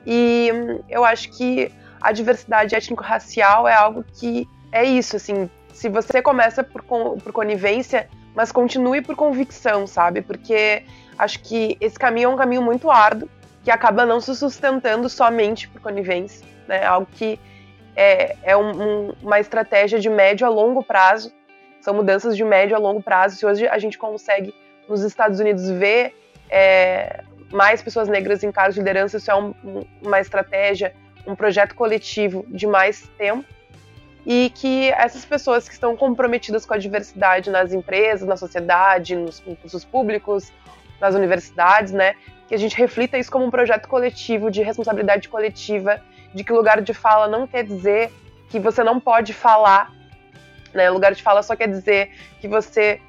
E 0.06 0.50
eu 0.88 1.04
acho 1.04 1.30
que 1.30 1.72
a 2.00 2.12
diversidade 2.12 2.74
étnico-racial 2.74 3.66
é 3.66 3.74
algo 3.74 4.04
que 4.14 4.48
é 4.70 4.84
isso, 4.84 5.16
assim, 5.16 5.50
se 5.72 5.88
você 5.88 6.20
começa 6.20 6.62
por, 6.62 6.82
por 6.82 7.32
conivência, 7.32 8.08
mas 8.34 8.52
continue 8.52 9.00
por 9.00 9.16
convicção, 9.16 9.86
sabe? 9.86 10.22
Porque 10.22 10.84
acho 11.18 11.40
que 11.40 11.76
esse 11.80 11.98
caminho 11.98 12.30
é 12.30 12.34
um 12.34 12.36
caminho 12.36 12.62
muito 12.62 12.90
árduo, 12.90 13.28
que 13.64 13.70
acaba 13.70 14.06
não 14.06 14.20
se 14.20 14.34
sustentando 14.34 15.08
somente 15.08 15.68
por 15.68 15.80
conivência, 15.80 16.46
né? 16.66 16.84
Algo 16.84 17.08
que 17.12 17.38
é, 17.98 18.36
é 18.44 18.56
um, 18.56 18.70
um, 18.70 19.12
uma 19.20 19.40
estratégia 19.40 19.98
de 19.98 20.08
médio 20.08 20.46
a 20.46 20.50
longo 20.50 20.84
prazo 20.84 21.32
são 21.80 21.92
mudanças 21.92 22.36
de 22.36 22.44
médio 22.44 22.76
a 22.76 22.78
longo 22.78 23.02
prazo. 23.02 23.36
Se 23.36 23.44
hoje 23.44 23.66
a 23.66 23.78
gente 23.78 23.98
consegue 23.98 24.54
nos 24.88 25.02
Estados 25.02 25.40
Unidos 25.40 25.68
ver 25.68 26.14
é, 26.48 27.24
mais 27.50 27.82
pessoas 27.82 28.08
negras 28.08 28.44
em 28.44 28.52
cargos 28.52 28.74
de 28.74 28.80
liderança, 28.80 29.16
isso 29.16 29.30
é 29.30 29.34
um, 29.34 29.52
uma 30.00 30.20
estratégia, 30.20 30.94
um 31.26 31.34
projeto 31.34 31.74
coletivo 31.74 32.44
de 32.48 32.66
mais 32.66 33.08
tempo 33.18 33.44
e 34.24 34.52
que 34.54 34.90
essas 34.90 35.24
pessoas 35.24 35.66
que 35.66 35.74
estão 35.74 35.96
comprometidas 35.96 36.64
com 36.64 36.74
a 36.74 36.78
diversidade 36.78 37.50
nas 37.50 37.72
empresas, 37.72 38.28
na 38.28 38.36
sociedade, 38.36 39.16
nos 39.16 39.40
concursos 39.40 39.84
públicos, 39.84 40.52
nas 41.00 41.14
universidades, 41.14 41.92
né, 41.92 42.14
que 42.46 42.54
a 42.54 42.58
gente 42.58 42.76
reflita 42.76 43.18
isso 43.18 43.30
como 43.30 43.44
um 43.44 43.50
projeto 43.50 43.88
coletivo 43.88 44.50
de 44.50 44.62
responsabilidade 44.62 45.28
coletiva, 45.28 46.00
de 46.34 46.44
que 46.44 46.52
lugar 46.52 46.80
de 46.80 46.94
fala 46.94 47.26
não 47.26 47.46
quer 47.46 47.64
dizer 47.64 48.12
que 48.48 48.58
você 48.58 48.82
não 48.82 48.98
pode 48.98 49.32
falar, 49.32 49.92
né? 50.72 50.90
Lugar 50.90 51.14
de 51.14 51.22
fala 51.22 51.42
só 51.42 51.54
quer 51.56 51.68
dizer 51.68 52.12
que 52.40 52.48
você 52.48 53.00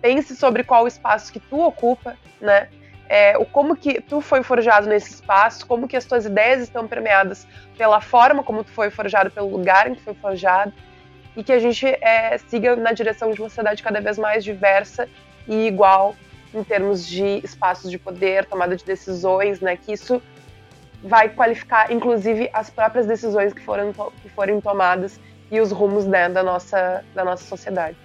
pense 0.00 0.36
sobre 0.36 0.64
qual 0.64 0.86
espaço 0.86 1.32
que 1.32 1.40
tu 1.40 1.60
ocupa, 1.60 2.16
né? 2.40 2.68
É, 3.08 3.36
o 3.36 3.44
como 3.44 3.76
que 3.76 4.00
tu 4.00 4.20
foi 4.20 4.42
forjado 4.42 4.86
nesse 4.86 5.14
espaço, 5.14 5.66
como 5.66 5.86
que 5.86 5.96
as 5.96 6.04
tuas 6.04 6.24
ideias 6.24 6.62
estão 6.62 6.88
permeadas 6.88 7.46
pela 7.76 8.00
forma 8.00 8.42
como 8.42 8.64
tu 8.64 8.70
foi 8.70 8.90
forjado, 8.90 9.30
pelo 9.30 9.48
lugar 9.48 9.90
em 9.90 9.94
que 9.94 10.00
foi 10.02 10.14
forjado, 10.14 10.72
e 11.36 11.42
que 11.44 11.52
a 11.52 11.58
gente 11.58 11.86
é, 11.86 12.38
siga 12.38 12.76
na 12.76 12.92
direção 12.92 13.30
de 13.30 13.40
uma 13.40 13.48
sociedade 13.48 13.82
cada 13.82 14.00
vez 14.00 14.18
mais 14.18 14.42
diversa 14.42 15.08
e 15.46 15.66
igual 15.66 16.14
em 16.54 16.62
termos 16.62 17.06
de 17.06 17.40
espaços 17.44 17.90
de 17.90 17.98
poder, 17.98 18.46
tomada 18.46 18.76
de 18.76 18.84
decisões, 18.84 19.60
né? 19.60 19.76
Que 19.76 19.92
isso 19.92 20.22
vai 21.04 21.28
qualificar, 21.28 21.92
inclusive, 21.92 22.48
as 22.52 22.70
próprias 22.70 23.06
decisões 23.06 23.52
que, 23.52 23.60
foram, 23.60 23.92
que 23.92 24.28
forem 24.30 24.58
tomadas 24.60 25.20
e 25.50 25.60
os 25.60 25.70
rumos 25.70 26.06
né, 26.06 26.30
da, 26.30 26.42
nossa, 26.42 27.04
da 27.14 27.22
nossa 27.24 27.44
sociedade. 27.44 27.96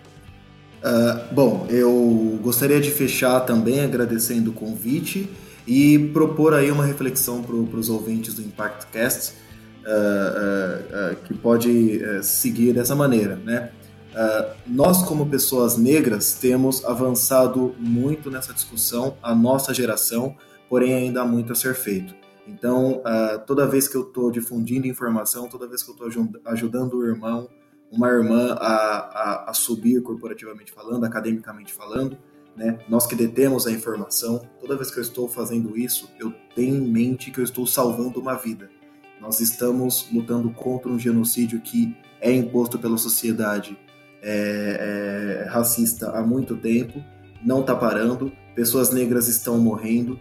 Uh, 0.84 1.34
bom, 1.34 1.66
eu 1.70 2.40
gostaria 2.42 2.80
de 2.80 2.92
fechar 2.92 3.40
também 3.42 3.82
agradecendo 3.82 4.52
o 4.52 4.54
convite 4.54 5.30
e 5.66 6.10
propor 6.14 6.54
aí 6.54 6.72
uma 6.72 6.86
reflexão 6.86 7.42
para 7.42 7.56
os 7.56 7.90
ouvintes 7.90 8.34
do 8.34 8.42
ImpactCast 8.42 9.34
uh, 9.86 11.14
uh, 11.14 11.16
que 11.26 11.34
pode 11.34 12.04
eh, 12.04 12.22
seguir 12.22 12.74
dessa 12.74 12.96
maneira, 12.96 13.36
né? 13.36 13.72
nós, 14.68 15.04
como 15.04 15.28
pessoas 15.28 15.78
negras, 15.78 16.34
temos 16.34 16.84
avançado 16.84 17.74
muito 17.80 18.30
nessa 18.30 18.54
discussão, 18.54 19.16
a 19.24 19.34
nossa 19.34 19.74
geração, 19.74 20.36
porém 20.68 20.94
ainda 20.94 21.22
há 21.22 21.26
muito 21.26 21.54
a 21.54 21.56
ser 21.56 21.74
feito. 21.74 22.19
Então, 22.50 23.02
toda 23.46 23.68
vez 23.68 23.88
que 23.88 23.96
eu 23.96 24.02
estou 24.02 24.32
difundindo 24.32 24.88
informação, 24.88 25.48
toda 25.48 25.68
vez 25.68 25.84
que 25.84 25.92
eu 25.92 26.08
estou 26.08 26.30
ajudando 26.46 26.96
o 26.96 27.06
irmão, 27.06 27.50
uma 27.92 28.10
irmã 28.10 28.54
a, 28.60 29.46
a, 29.46 29.50
a 29.50 29.54
subir 29.54 30.02
corporativamente 30.02 30.72
falando, 30.72 31.04
academicamente 31.06 31.74
falando, 31.74 32.18
né? 32.56 32.78
Nós 32.90 33.08
que 33.08 33.16
detemos 33.16 33.66
a 33.66 33.72
informação, 33.72 34.42
toda 34.60 34.76
vez 34.76 34.92
que 34.92 34.98
eu 34.98 35.02
estou 35.02 35.30
fazendo 35.30 35.78
isso, 35.78 36.10
eu 36.20 36.34
tenho 36.54 36.76
em 36.76 36.92
mente 36.92 37.32
que 37.32 37.40
eu 37.40 37.44
estou 37.44 37.66
salvando 37.66 38.20
uma 38.20 38.36
vida. 38.36 38.70
Nós 39.22 39.40
estamos 39.40 40.10
lutando 40.12 40.50
contra 40.52 40.90
um 40.90 41.00
genocídio 41.00 41.62
que 41.62 41.96
é 42.20 42.32
imposto 42.32 42.78
pela 42.78 42.98
sociedade 42.98 43.78
é, 44.22 45.44
é, 45.46 45.50
racista 45.50 46.12
há 46.12 46.22
muito 46.22 46.58
tempo, 46.58 47.02
não 47.42 47.62
está 47.62 47.76
parando, 47.76 48.32
pessoas 48.54 48.92
negras 48.92 49.28
estão 49.30 49.58
morrendo, 49.58 50.20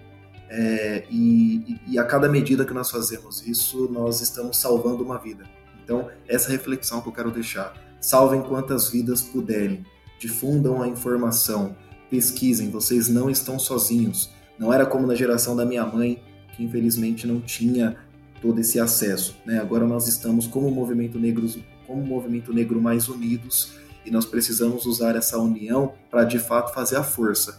é, 0.49 1.05
e, 1.11 1.79
e, 1.87 1.99
a 1.99 2.05
cada 2.05 2.29
medida 2.29 2.65
que 2.65 2.73
nós 2.73 2.91
fazemos 2.91 3.47
isso, 3.47 3.89
nós 3.91 4.21
estamos 4.21 4.57
salvando 4.57 5.03
uma 5.03 5.19
vida. 5.19 5.45
Então, 5.85 6.09
essa 6.27 6.51
reflexão 6.51 7.01
que 7.01 7.09
eu 7.09 7.13
quero 7.13 7.31
deixar. 7.31 7.75
Salvem 8.01 8.43
quantas 8.43 8.89
vidas 8.91 9.23
puderem, 9.23 9.85
difundam 10.19 10.83
a 10.83 10.89
informação, 10.89 11.77
pesquisem, 12.11 12.71
vocês 12.71 13.09
não 13.09 13.29
estão 13.29 13.59
sozinhos. 13.59 14.31
Não 14.59 14.73
era 14.73 14.87
como 14.87 15.07
na 15.07 15.15
geração 15.15 15.55
da 15.55 15.65
minha 15.65 15.85
mãe, 15.85 16.23
que 16.55 16.65
infelizmente 16.65 17.27
não 17.27 17.41
tinha 17.41 17.97
todo 18.41 18.61
esse 18.61 18.81
acesso. 18.81 19.37
Né? 19.45 19.59
Agora 19.59 19.87
nós 19.87 20.09
estamos 20.09 20.47
como 20.47 20.71
movimento 20.71 21.19
negro, 21.19 21.47
como 21.87 22.05
movimento 22.05 22.53
negro 22.53 22.81
mais 22.81 23.09
unidos 23.09 23.73
e 24.05 24.11
nós 24.11 24.25
precisamos 24.25 24.87
usar 24.87 25.17
essa 25.17 25.39
união 25.39 25.93
para 26.11 26.25
de 26.25 26.39
fato 26.39 26.73
fazer 26.73 26.97
a 26.97 27.03
força. 27.03 27.59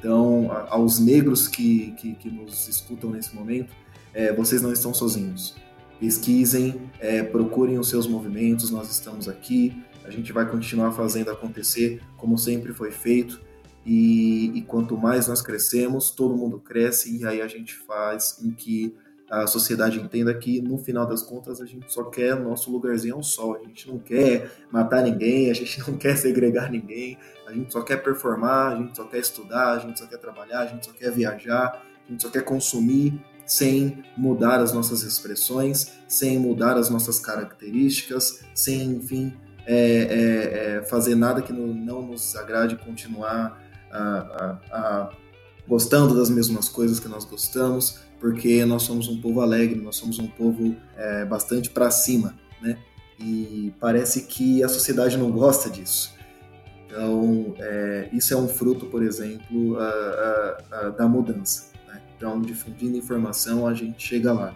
Então, 0.00 0.50
aos 0.68 0.98
negros 0.98 1.46
que, 1.46 1.92
que, 1.92 2.14
que 2.14 2.28
nos 2.30 2.66
escutam 2.66 3.10
nesse 3.10 3.36
momento, 3.36 3.72
é, 4.12 4.32
vocês 4.32 4.60
não 4.62 4.72
estão 4.72 4.92
sozinhos 4.92 5.54
pesquisem, 6.00 6.90
é, 6.98 7.22
procurem 7.22 7.78
os 7.78 7.90
seus 7.90 8.06
movimentos, 8.06 8.70
nós 8.70 8.90
estamos 8.90 9.28
aqui, 9.28 9.76
a 10.02 10.10
gente 10.10 10.32
vai 10.32 10.48
continuar 10.50 10.92
fazendo 10.92 11.30
acontecer 11.30 12.00
como 12.16 12.38
sempre 12.38 12.72
foi 12.72 12.90
feito. 12.90 13.40
E, 13.84 14.50
e, 14.54 14.62
quanto 14.62 14.96
mais 14.96 15.26
nós 15.26 15.40
crescemos, 15.40 16.10
todo 16.10 16.36
mundo 16.36 16.58
cresce 16.58 17.16
e 17.16 17.26
aí 17.26 17.40
a 17.40 17.48
gente 17.48 17.74
faz 17.74 18.32
com 18.32 18.52
que 18.52 18.94
a 19.30 19.46
sociedade 19.46 20.00
entenda 20.00 20.34
que 20.34 20.60
no 20.60 20.76
final 20.76 21.06
das 21.06 21.22
contas 21.22 21.60
a 21.60 21.66
gente 21.66 21.92
só 21.92 22.02
quer 22.04 22.34
nosso 22.34 22.70
lugarzinho 22.70 23.14
ao 23.14 23.22
sol, 23.22 23.54
a 23.54 23.66
gente 23.66 23.86
não 23.86 23.96
quer 23.96 24.50
matar 24.72 25.02
ninguém, 25.02 25.50
a 25.50 25.54
gente 25.54 25.78
não 25.88 25.96
quer 25.96 26.16
segregar 26.16 26.68
ninguém, 26.68 27.16
a 27.46 27.52
gente 27.52 27.72
só 27.72 27.80
quer 27.80 28.02
performar, 28.02 28.72
a 28.72 28.76
gente 28.76 28.96
só 28.96 29.04
quer 29.04 29.18
estudar, 29.18 29.74
a 29.74 29.78
gente 29.78 30.00
só 30.00 30.06
quer 30.06 30.18
trabalhar, 30.18 30.62
a 30.62 30.66
gente 30.66 30.84
só 30.84 30.92
quer 30.92 31.12
viajar, 31.12 31.80
a 32.06 32.10
gente 32.10 32.22
só 32.22 32.28
quer 32.28 32.44
consumir 32.44 33.20
sem 33.46 34.02
mudar 34.16 34.60
as 34.60 34.72
nossas 34.72 35.02
expressões, 35.02 35.92
sem 36.08 36.38
mudar 36.38 36.76
as 36.76 36.90
nossas 36.90 37.20
características, 37.20 38.44
sem, 38.54 38.92
enfim, 38.92 39.32
é, 39.66 39.74
é, 39.74 40.76
é, 40.78 40.82
fazer 40.82 41.14
nada 41.14 41.40
que 41.42 41.52
não, 41.52 41.68
não 41.68 42.02
nos 42.02 42.34
agrade 42.34 42.76
continuar 42.76 43.60
a, 43.90 44.00
a, 44.00 44.58
a, 44.72 45.10
gostando 45.68 46.16
das 46.16 46.30
mesmas 46.30 46.68
coisas 46.68 46.98
que 46.98 47.08
nós 47.08 47.24
gostamos, 47.24 48.00
porque 48.20 48.64
nós 48.64 48.82
somos 48.82 49.08
um 49.08 49.20
povo 49.20 49.40
alegre, 49.40 49.80
nós 49.80 49.96
somos 49.96 50.18
um 50.18 50.28
povo 50.28 50.76
é, 50.96 51.24
bastante 51.24 51.70
para 51.70 51.90
cima, 51.90 52.34
né? 52.60 52.76
E 53.18 53.72
parece 53.80 54.22
que 54.22 54.62
a 54.62 54.68
sociedade 54.68 55.16
não 55.16 55.30
gosta 55.30 55.68
disso. 55.68 56.14
Então, 56.86 57.54
é, 57.58 58.08
isso 58.12 58.32
é 58.32 58.36
um 58.36 58.48
fruto, 58.48 58.86
por 58.86 59.02
exemplo, 59.02 59.76
da 60.96 61.06
mudança. 61.06 61.70
Então, 62.20 62.38
difundindo 62.42 62.98
informação, 62.98 63.66
a 63.66 63.72
gente 63.72 64.06
chega 64.06 64.30
lá. 64.30 64.54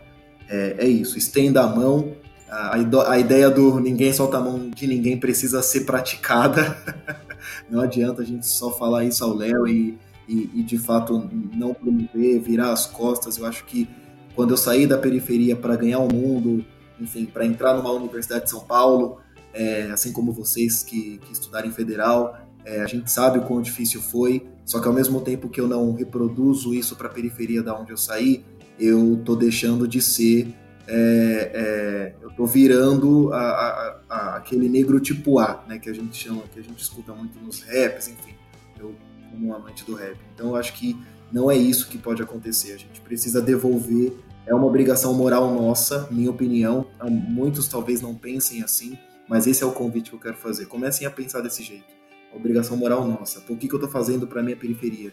É, 0.49 0.77
é 0.81 0.87
isso, 0.87 1.17
estenda 1.17 1.63
a 1.63 1.67
mão. 1.67 2.15
A, 2.51 2.77
a, 2.77 3.19
ideia 3.19 3.49
do 3.49 3.81
ninguém 3.81 4.13
solta 4.13 4.37
a 4.37 4.41
mão 4.41 4.69
de 4.69 4.87
ninguém 4.87 5.19
precisa 5.19 5.63
ser 5.63 5.87
praticada. 5.87 6.77
não 7.71 7.81
adianta 7.81 8.21
a 8.21 8.25
gente 8.25 8.47
só 8.47 8.71
falar 8.71 9.05
isso 9.05 9.25
ao 9.25 9.35
Léo 9.35 9.67
e, 9.67 9.99
e, 10.29 10.51
e, 10.55 10.63
de 10.63 10.79
fato 10.79 11.29
não 11.55 11.75
promover, 11.75 12.41
virar 12.41 12.73
as 12.73 12.87
costas. 12.87 13.37
Eu 13.37 13.47
acho 13.47 13.65
que 13.65 13.89
quando 14.35 14.53
eu 14.53 14.57
saí 14.57 14.87
da 14.87 14.99
periferia 14.99 15.55
para 15.55 15.77
ganhar 15.77 16.01
o 16.01 16.13
mundo, 16.13 16.65
enfim, 17.01 17.27
para 17.27 17.45
entrar 17.45 17.75
numa 17.75 17.93
universidade 17.93 18.45
de 18.45 18.51
São 18.51 18.61
Paulo, 18.61 19.19
é, 19.53 19.91
assim 19.93 20.13
como 20.13 20.33
vocês 20.33 20.83
que, 20.83 21.19
que 21.19 21.33
estudaram 21.33 21.69
em 21.69 21.73
federal, 21.73 22.37
é, 22.65 22.81
a 22.81 22.87
gente 22.87 23.11
sabe 23.11 23.39
o 23.39 23.43
quão 23.43 23.61
difícil 23.61 24.01
foi. 24.01 24.47
Só 24.65 24.81
que 24.81 24.89
ao 24.89 24.95
mesmo 24.95 25.21
tempo 25.21 25.49
que 25.49 25.61
eu 25.61 25.69
não 25.69 25.93
reproduzo 25.93 26.75
isso 26.75 26.97
para 26.97 27.09
a 27.09 27.11
periferia 27.11 27.63
da 27.63 27.79
onde 27.79 27.93
eu 27.93 27.97
saí, 27.97 28.45
eu 28.79 29.21
tô 29.25 29.37
deixando 29.37 29.87
de 29.87 30.01
ser, 30.01 30.49
é, 30.89 31.51
é, 31.55 32.15
eu 32.23 32.31
tô 32.31 32.47
virando 32.47 33.33
a, 33.33 33.39
a, 33.39 34.01
a, 34.09 34.37
aquele 34.37 34.69
negro 34.69 34.99
tipo 34.99 35.39
A, 35.39 35.63
né, 35.69 35.79
que 35.79 35.89
a 35.89 35.93
gente 35.93 36.17
chama, 36.17 36.43
que 36.53 36.59
a 36.59 36.63
gente 36.63 36.83
escuta 36.83 37.13
muito 37.13 37.39
nos 37.41 37.63
raps, 37.63 38.09
enfim, 38.09 38.35
eu 38.81 38.95
como 39.35 39.49
um 39.49 39.55
amante 39.55 39.85
do 39.85 39.95
rap. 39.95 40.17
Então 40.35 40.49
eu 40.49 40.57
acho 40.57 40.73
que 40.75 40.97
não 41.33 41.51
é 41.51 41.57
isso 41.57 41.89
que 41.89 41.99
pode 41.99 42.23
acontecer. 42.23 42.73
A 42.73 42.79
gente 42.79 43.01
precisa 43.01 43.43
devolver, 43.43 44.13
é 44.47 44.55
uma 44.55 44.67
obrigação 44.67 45.13
moral 45.15 45.53
nossa, 45.53 46.09
minha 46.11 46.31
opinião. 46.31 46.87
Muitos 47.03 47.69
talvez 47.69 48.01
não 48.01 48.15
pensem 48.15 48.63
assim, 48.63 48.97
mas 49.29 49.47
esse 49.47 49.63
é 49.63 49.67
o 49.67 49.73
convite 49.73 50.11
que 50.11 50.17
eu 50.17 50.21
quero 50.21 50.37
fazer. 50.37 50.67
Comecem 50.67 51.07
a 51.07 51.11
pensar 51.11 51.41
desse 51.41 51.63
jeito 51.63 52.05
obrigação 52.35 52.77
moral 52.77 53.07
nossa. 53.07 53.41
Por 53.41 53.57
que, 53.57 53.69
que 53.69 53.75
eu 53.75 53.79
estou 53.79 53.91
fazendo 53.91 54.27
para 54.27 54.43
minha 54.43 54.57
periferia? 54.57 55.13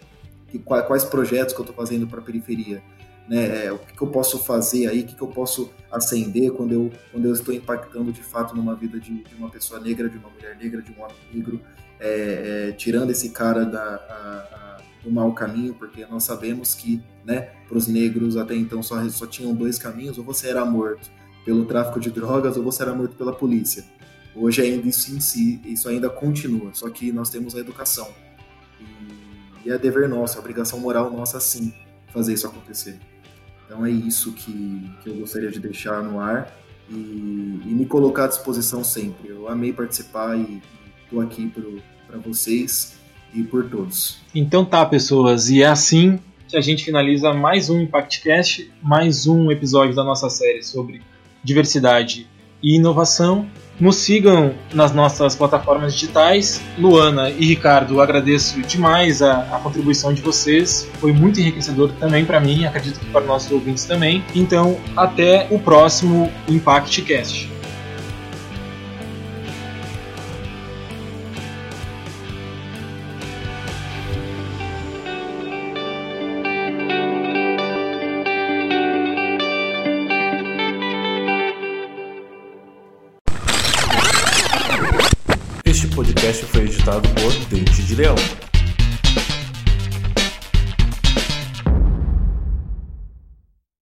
Quais 0.66 1.06
projetos 1.06 1.54
que 1.54 1.60
eu 1.62 1.64
estou 1.64 1.76
fazendo 1.76 2.08
para 2.08 2.20
a 2.20 2.24
periferia? 2.24 2.84
Né? 3.30 3.66
É, 3.66 3.72
o 3.72 3.78
que, 3.78 3.94
que, 3.94 4.02
eu 4.02 4.08
posso 4.08 4.40
fazer 4.44 4.88
aí? 4.88 5.02
O 5.02 5.06
que, 5.06 5.16
que 5.16 5.22
eu 5.22 5.28
posso 5.28 5.72
acender 5.90 6.52
quando 6.52 6.74
eu, 6.74 6.92
quando 7.12 7.26
eu 7.26 7.34
estou 7.34 7.54
impactando 7.54 8.12
de 8.12 8.22
fato 8.22 8.56
numa 8.56 8.76
vida 8.76 9.00
de, 9.00 9.24
de 9.24 9.36
uma 9.36 9.50
pessoa 9.50 9.80
negra, 9.80 10.10
de 10.10 10.18
uma 10.18 10.30
mulher 10.30 10.58
negra, 10.58 10.82
de 10.82 10.92
um 10.92 11.02
homem 11.02 11.16
negro, 11.34 11.62
é, 12.04 12.70
é, 12.70 12.72
tirando 12.72 13.12
esse 13.12 13.30
cara 13.30 13.64
da, 13.64 13.80
a, 13.80 14.56
a, 14.56 14.78
do 15.04 15.12
mau 15.12 15.32
caminho, 15.34 15.76
porque 15.76 16.04
nós 16.08 16.24
sabemos 16.24 16.74
que 16.74 17.00
né, 17.24 17.52
para 17.68 17.78
os 17.78 17.88
negros 17.88 18.36
até 18.36 18.56
então 18.56 18.82
só, 18.82 19.08
só 19.10 19.28
tinham 19.28 19.54
dois 19.54 19.78
caminhos: 19.78 20.18
ou 20.18 20.24
você 20.24 20.50
era 20.50 20.66
morto 20.66 21.12
pelo 21.46 21.64
tráfico 21.66 22.00
de 22.00 22.10
drogas 22.10 22.58
ou 22.58 22.64
você 22.64 22.82
era 22.82 22.94
morto 22.94 23.16
pela 23.16 23.32
polícia. 23.32 23.86
Hoje 24.36 24.62
ainda 24.62 24.88
isso 24.88 25.16
em 25.16 25.20
si, 25.20 25.62
isso 25.64 25.88
ainda 25.88 26.10
continua, 26.10 26.74
só 26.74 26.90
que 26.90 27.12
nós 27.12 27.30
temos 27.30 27.56
a 27.56 27.60
educação. 27.60 28.10
E, 28.80 29.68
e 29.68 29.72
é 29.72 29.78
dever 29.78 30.10
nosso, 30.10 30.38
é 30.38 30.40
obrigação 30.40 30.80
moral 30.80 31.12
nossa 31.12 31.40
sim 31.40 31.72
fazer 32.08 32.34
isso 32.34 32.48
acontecer. 32.48 33.00
Então 33.66 33.86
é 33.86 33.92
isso 33.92 34.34
que, 34.34 34.92
que 35.04 35.10
eu 35.10 35.16
gostaria 35.16 35.52
de 35.52 35.60
deixar 35.60 36.02
no 36.04 36.20
ar 36.20 36.52
e, 36.90 36.94
e 36.94 37.74
me 37.74 37.86
colocar 37.86 38.26
à 38.26 38.28
disposição 38.28 38.84
sempre. 38.84 39.30
Eu 39.30 39.48
amei 39.48 39.72
participar 39.72 40.38
e 40.38 40.62
estou 41.12 41.22
aqui 41.22 41.52
para 42.08 42.18
vocês 42.20 42.96
e 43.34 43.44
por 43.44 43.70
todos. 43.70 44.20
Então 44.34 44.64
tá, 44.64 44.86
pessoas, 44.86 45.50
e 45.50 45.62
é 45.62 45.68
assim 45.68 46.18
que 46.48 46.58
a 46.58 46.62
gente 46.62 46.84
finaliza 46.84 47.34
mais 47.34 47.70
um 47.70 47.82
ImpactCast, 47.82 48.72
mais 48.82 49.28
um 49.28 49.52
episódio 49.52 49.94
da 49.94 50.04
nossa 50.04 50.30
série 50.30 50.64
sobre 50.64 51.02
diversidade 51.44 52.28
e 52.64 52.76
inovação. 52.76 53.46
Nos 53.80 53.96
sigam 53.96 54.54
nas 54.74 54.94
nossas 54.94 55.36
plataformas 55.36 55.94
digitais. 55.94 56.62
Luana 56.78 57.30
e 57.32 57.46
Ricardo, 57.46 58.00
agradeço 58.00 58.62
demais 58.62 59.22
a, 59.22 59.42
a 59.56 59.60
contribuição 59.60 60.14
de 60.14 60.22
vocês. 60.22 60.88
Foi 61.00 61.12
muito 61.12 61.40
enriquecedor 61.40 61.92
também 61.94 62.24
para 62.24 62.40
mim, 62.40 62.66
acredito 62.66 63.00
que 63.00 63.06
para 63.08 63.22
nossos 63.22 63.52
ouvintes 63.52 63.86
também. 63.86 64.24
Então, 64.36 64.78
até 64.96 65.48
o 65.50 65.58
próximo 65.58 66.32
ImpactCast. 66.48 67.61